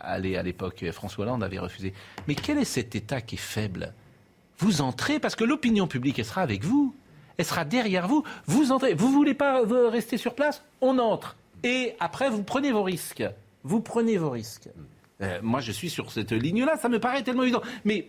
[0.00, 0.84] allé à l'époque.
[0.92, 1.92] François Hollande avait refusé.
[2.28, 3.94] Mais quel est cet État qui est faible?
[4.58, 6.94] Vous entrez parce que l'opinion publique, elle sera avec vous.
[7.36, 8.24] Elle sera derrière vous.
[8.46, 8.94] Vous entrez.
[8.94, 10.62] Vous voulez pas rester sur place?
[10.80, 11.36] On entre.
[11.62, 13.24] Et après, vous prenez vos risques.
[13.62, 14.68] Vous prenez vos risques.
[15.22, 16.76] Euh, moi, je suis sur cette ligne-là.
[16.76, 17.62] Ça me paraît tellement évident.
[17.84, 18.08] Mais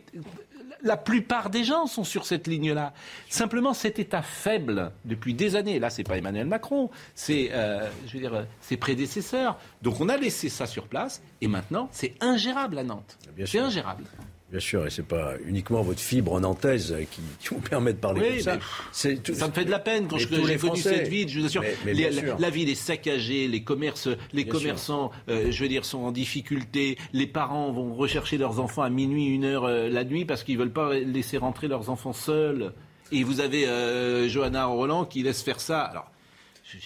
[0.83, 2.93] la plupart des gens sont sur cette ligne-là.
[3.29, 5.79] Simplement, cet État faible depuis des années.
[5.79, 9.57] Là, c'est pas Emmanuel Macron, c'est, euh, je veux dire, ses prédécesseurs.
[9.81, 13.17] Donc, on a laissé ça sur place, et maintenant, c'est ingérable à Nantes.
[13.45, 14.03] C'est ingérable.
[14.51, 18.39] Bien sûr, et c'est pas uniquement votre fibre nantaise qui, vous permet de parler comme
[18.41, 18.59] ça.
[18.91, 21.29] ça me fait de la peine quand j'ai connu cette ville.
[21.29, 25.85] Je vous assure, la, ville est saccagée, les commerces, les commerçants, euh, je veux dire,
[25.85, 26.97] sont en difficulté.
[27.13, 30.57] Les parents vont rechercher leurs enfants à minuit, une heure euh, la nuit parce qu'ils
[30.57, 32.73] veulent pas laisser rentrer leurs enfants seuls.
[33.13, 35.83] Et vous avez euh, Johanna Roland qui laisse faire ça.
[35.83, 36.11] Alors,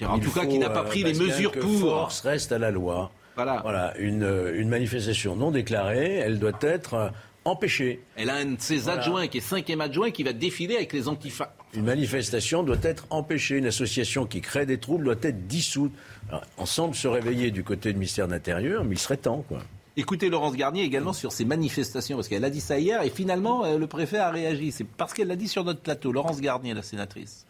[0.08, 1.80] en tout cas, qui n'a pas pris les mesures que pour.
[1.80, 3.12] Force reste à la loi.
[3.36, 3.60] Voilà.
[3.64, 7.12] Voilà, une, une manifestation non déclarée, elle doit être
[7.46, 8.02] empêchée.
[8.16, 11.08] Elle a un de ses adjoints qui est cinquième adjoint qui va défiler avec les
[11.08, 11.54] antifas.
[11.74, 13.58] Une manifestation doit être empêchée.
[13.58, 15.94] Une association qui crée des troubles doit être dissoute.
[16.30, 19.46] Alors, on semble se réveiller du côté du ministère de l'Intérieur, mais il serait temps,
[19.48, 19.60] quoi.
[19.98, 23.64] Écoutez Laurence Garnier également sur ces manifestations, parce qu'elle a dit ça hier, et finalement,
[23.64, 24.74] euh, le préfet a réagi.
[24.74, 26.12] C'est parce qu'elle l'a dit sur notre plateau.
[26.12, 27.46] Laurence Garnier, la sénatrice.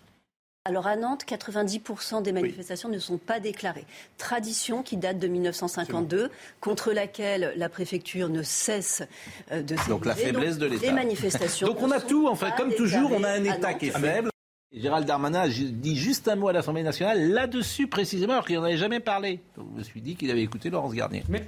[0.68, 3.86] Alors à Nantes, 90% des manifestations ne sont pas déclarées.
[4.18, 9.04] Tradition qui date de 1952, contre laquelle la préfecture ne cesse
[9.52, 10.88] euh, de Donc la faiblesse de l'État.
[10.88, 11.68] Les manifestations.
[11.72, 14.32] Donc on a tout, enfin, comme toujours, on a un État qui est faible.
[14.74, 18.78] Gérald Darmanin dit juste un mot à l'Assemblée nationale là-dessus précisément, alors qu'il n'en avait
[18.78, 19.42] jamais parlé.
[19.56, 21.24] Donc je me suis dit qu'il avait écouté Laurence Garnier.
[21.30, 21.48] Mais...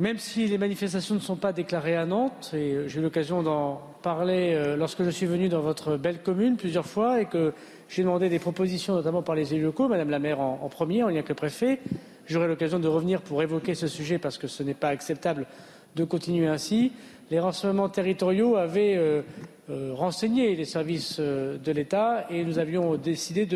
[0.00, 3.80] Même si les manifestations ne sont pas déclarées à Nantes, et j'ai eu l'occasion d'en
[4.00, 7.52] parler euh, lorsque je suis venu dans votre belle commune plusieurs fois et que
[7.88, 11.08] j'ai demandé des propositions, notamment par les élus locaux, Madame la maire en, premier, en
[11.08, 11.80] lien avec préfet,
[12.26, 15.46] j'aurai l'occasion de revenir pour évoquer ce sujet parce que ce n'est pas acceptable
[15.96, 16.92] de continuer ainsi.
[17.32, 19.22] Les renseignements territoriaux avaient euh,
[19.68, 23.48] euh, renseigné les services de l'État et nous avions décidé,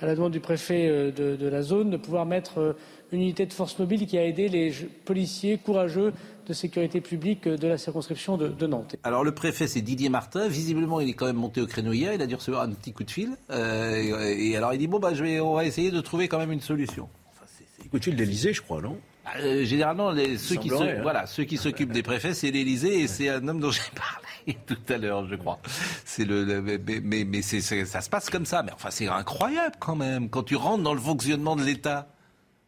[0.00, 2.74] à la demande du préfet de la zone, de pouvoir mettre
[3.12, 4.72] une unité de force mobile qui a aidé les
[5.04, 6.12] policiers courageux
[6.46, 8.96] de sécurité publique de la circonscription de, Nantes.
[9.02, 10.48] Alors le préfet, c'est Didier Martin.
[10.48, 12.12] Visiblement, il est quand même monté au créneau hier.
[12.12, 13.36] Il a dû recevoir un petit coup de fil.
[13.50, 16.38] Euh, et, alors il dit bon bah je vais, on va essayer de trouver quand
[16.38, 17.08] même une solution.
[17.32, 18.96] Enfin, c'est coup de fil d'Elysée, je crois, non?
[19.38, 21.00] Euh, généralement, les, ceux, qui hein.
[21.02, 24.58] voilà, ceux qui s'occupent des préfets, c'est l'Élysée et c'est un homme dont j'ai parlé
[24.66, 25.58] tout à l'heure, je crois.
[26.04, 26.60] C'est le,
[27.02, 28.62] mais, mais, ça se passe comme ça.
[28.62, 32.08] Mais enfin, c'est incroyable quand même quand tu rentres dans le fonctionnement de l'État.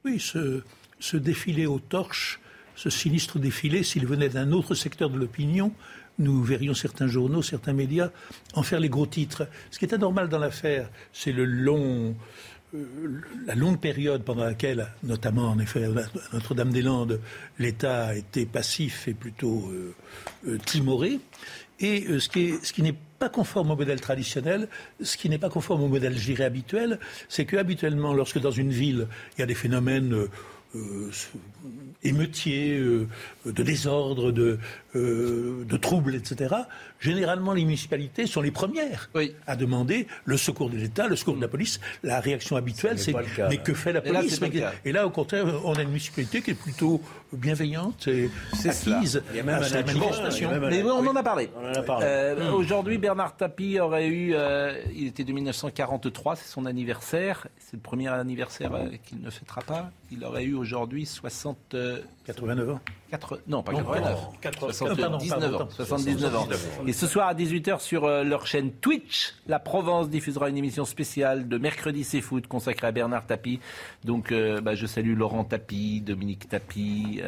[0.06, 2.38] Oui, ce, défilé aux torches,
[2.76, 5.72] ce sinistre défilé, s'il venait d'un autre secteur de l'opinion,
[6.20, 8.10] nous verrions certains journaux, certains médias
[8.54, 9.48] en faire les gros titres.
[9.72, 12.14] Ce qui est anormal dans l'affaire, c'est le long,
[12.76, 12.84] euh,
[13.46, 15.88] la longue période pendant laquelle, notamment en effet à
[16.32, 17.20] Notre-Dame-des-Landes,
[17.58, 19.92] l'État été passif et plutôt euh,
[20.46, 21.18] euh, timoré.
[21.80, 24.68] Et ce qui, ce qui n'est pas conforme au modèle traditionnel.
[25.00, 26.98] Ce qui n'est pas conforme au modèle, je habituel,
[27.28, 30.30] c'est que habituellement, lorsque dans une ville, il y a des phénomènes euh,
[30.74, 31.10] euh,
[32.02, 33.08] émeutiers, euh,
[33.46, 34.58] de désordre, de,
[34.94, 36.54] de troubles, etc.,
[37.00, 39.10] généralement les municipalités sont les premières
[39.46, 41.80] à demander le secours de l'État, le secours de la police.
[42.02, 43.14] La réaction habituelle, c'est
[43.48, 44.40] mais que fait la police
[44.84, 47.00] et là, au contraire, on a une municipalité qui est plutôt
[47.32, 48.30] bienveillante et
[48.64, 50.50] acquise à la manifestation.
[50.60, 51.50] Mais on en a parlé.
[51.88, 57.74] Euh, aujourd'hui, Bernard Tapie aurait eu, euh, il était de 1943, c'est son anniversaire, c'est
[57.74, 59.90] le premier anniversaire euh, qu'il ne fêtera pas.
[60.10, 61.76] Il aurait eu aujourd'hui 60...
[62.26, 62.80] 89 ans
[63.46, 64.72] Non, pas 89.
[64.72, 65.68] 79 ans.
[65.70, 66.48] 79 ans.
[66.86, 71.48] Et ce soir à 18h sur leur chaîne Twitch, la Provence diffusera une émission spéciale
[71.48, 73.60] de mercredi c'est foot consacrée à Bernard Tapie.
[74.04, 77.20] Donc bah, je salue Laurent Tapie, Dominique Tapie,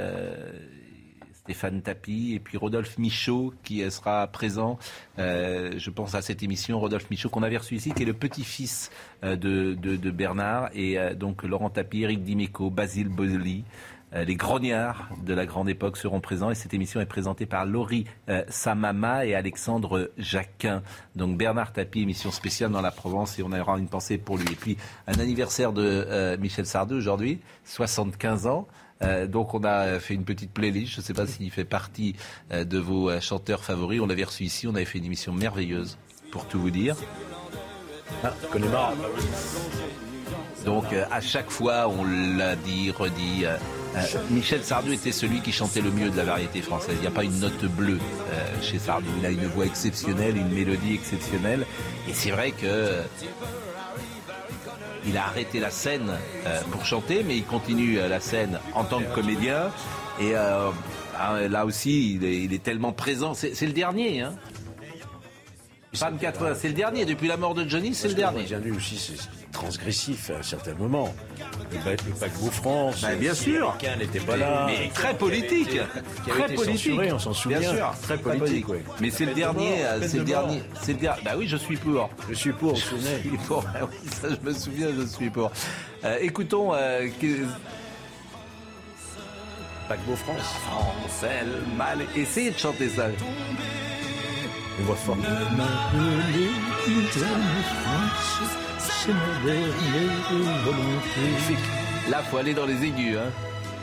[1.49, 4.79] Stéphane Tapi et puis Rodolphe Michaud qui sera présent.
[5.19, 8.13] Euh, je pense à cette émission, Rodolphe Michaud qu'on avait reçu ici, qui est le
[8.13, 8.91] petit-fils
[9.25, 10.69] euh, de, Bernard.
[10.75, 13.65] Et euh, donc Laurent Tapi, Eric Dimeco, Basile Bozli.
[14.13, 18.07] Les grognards de la grande époque seront présents et cette émission est présentée par Laurie
[18.49, 20.83] Samama et Alexandre Jacquin.
[21.15, 24.47] Donc Bernard Tapie, émission spéciale dans la Provence et on aura une pensée pour lui.
[24.51, 28.67] Et puis un anniversaire de Michel Sardou aujourd'hui, 75 ans.
[29.03, 30.93] Euh, donc on a fait une petite playlist.
[30.95, 32.17] Je ne sais pas s'il fait partie
[32.53, 34.01] euh, de vos euh, chanteurs favoris.
[34.01, 34.67] On l'avait reçu ici.
[34.67, 35.99] On avait fait une émission merveilleuse,
[36.33, 36.97] pour tout vous dire.
[38.25, 38.95] Ah, connais pas.
[40.65, 43.45] Donc à chaque fois, on l'a dit, redit.
[44.31, 46.95] Michel Sardou était celui qui chantait le mieux de la variété française.
[46.97, 47.99] Il n'y a pas une note bleue
[48.63, 49.09] chez Sardou.
[49.19, 51.67] Il a une voix exceptionnelle, une mélodie exceptionnelle.
[52.09, 53.03] Et c'est vrai que
[55.09, 56.11] il a arrêté la scène
[56.47, 59.71] euh, pour chanter, mais il continue euh, la scène en tant que comédien.
[60.21, 60.71] Et euh,
[61.19, 63.35] ah, là aussi, il est, tellement présent.
[63.35, 64.21] C'est le dernier.
[64.21, 64.35] Hein.
[65.93, 67.05] C'est le dernier.
[67.05, 68.47] Depuis la mort de Johnny, c'est le dernier.
[68.47, 69.17] J'ai aussi,
[69.53, 71.15] transgressif à un certain moment.
[71.73, 74.67] Le, paquebot France, bah, bien sûr, n'était pas là.
[74.67, 75.81] Mais très politique,
[76.25, 77.01] qui très politique.
[77.13, 77.61] on s'en souvient.
[77.61, 78.67] Bien sûr, très politique.
[79.01, 81.23] Mais c'est le dernier, euh, c'est le dernier, c'est le dernier.
[81.25, 82.11] Bah oui, je suis pour.
[82.29, 82.77] Je suis pour.
[82.77, 83.65] Je suis pour.
[83.75, 85.51] Ah oui, ça, je me souviens, je suis pour.
[86.05, 86.75] Euh, écoutons.
[86.75, 87.27] Euh, que...
[89.89, 90.55] Paquebot France.
[90.67, 92.01] France, elle, mal.
[92.15, 93.07] Essayez de chanter ça.
[94.79, 95.19] Une voix forte.
[98.79, 101.57] c'est ma dernière volonté.
[102.11, 103.17] Là, faut aller dans les aigus.
[103.17, 103.31] Hein.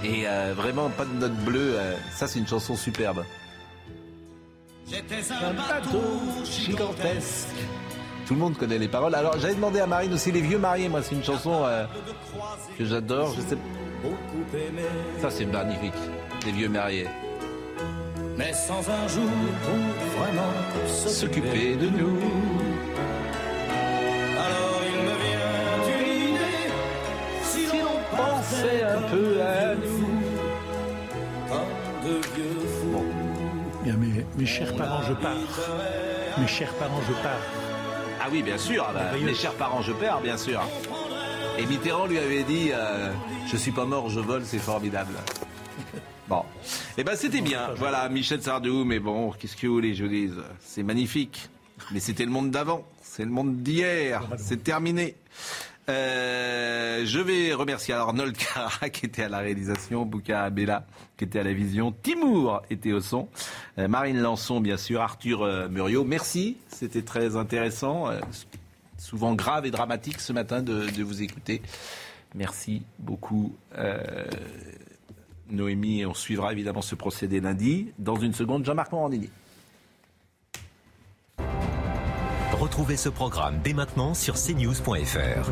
[0.04, 1.76] Et euh, vraiment, pas de note bleue.
[1.78, 3.24] Euh, ça, c'est une chanson superbe.
[4.88, 6.02] J'étais un bateau
[6.44, 7.48] gigantesque.
[8.26, 9.14] Tout le monde connaît les paroles.
[9.16, 10.90] Alors j'avais demandé à Marine aussi Les Vieux Mariés.
[10.90, 11.86] Moi, c'est une chanson euh,
[12.78, 13.34] que j'adore.
[13.36, 13.58] Je sais.
[15.22, 15.94] Ça, c'est magnifique.
[16.46, 17.08] Les Vieux Mariés.
[18.38, 19.30] Mais sans un jour
[19.64, 20.52] pour vraiment
[20.88, 22.20] S'occuper de nous.
[24.38, 26.70] Alors il me vient une idée.
[27.44, 30.06] Si l'on pensait un peu à nous.
[31.48, 33.06] Comme de vieux fous.
[33.84, 35.36] Bien, mes, mes chers parents, je pars.
[36.38, 37.32] Mes chers parents, je pars.
[38.22, 38.86] Ah oui, bien sûr.
[38.90, 40.62] ah bah, mes chers parents, je perds, bien sûr.
[41.58, 43.12] Et Mitterrand lui avait dit euh,
[43.48, 45.14] Je suis pas mort, je vole, c'est formidable.
[46.28, 46.44] Bon.
[46.98, 47.70] Eh ben, c'était bien.
[47.76, 50.06] Voilà, Michel Sardou, mais bon, qu'est-ce que vous voulez, je
[50.60, 51.50] C'est magnifique.
[51.92, 52.84] Mais c'était le monde d'avant.
[53.02, 54.28] C'est le monde d'hier.
[54.38, 55.16] C'est terminé.
[55.88, 60.86] Euh, je vais remercier Arnold Cara qui était à la réalisation, Bouka Abella
[61.16, 63.30] qui était à la vision, Timour était au son,
[63.78, 66.04] euh, Marine Lançon bien sûr, Arthur euh, Muriot.
[66.04, 68.10] Merci, c'était très intéressant,
[68.98, 71.62] souvent grave et dramatique ce matin de vous écouter.
[72.34, 73.56] Merci beaucoup.
[75.50, 77.94] Noémie, on suivra évidemment ce procédé lundi.
[78.00, 79.30] Dans une seconde, Jean-Marc Morandini.
[82.54, 85.52] Retrouvez ce programme dès maintenant sur cnews.fr.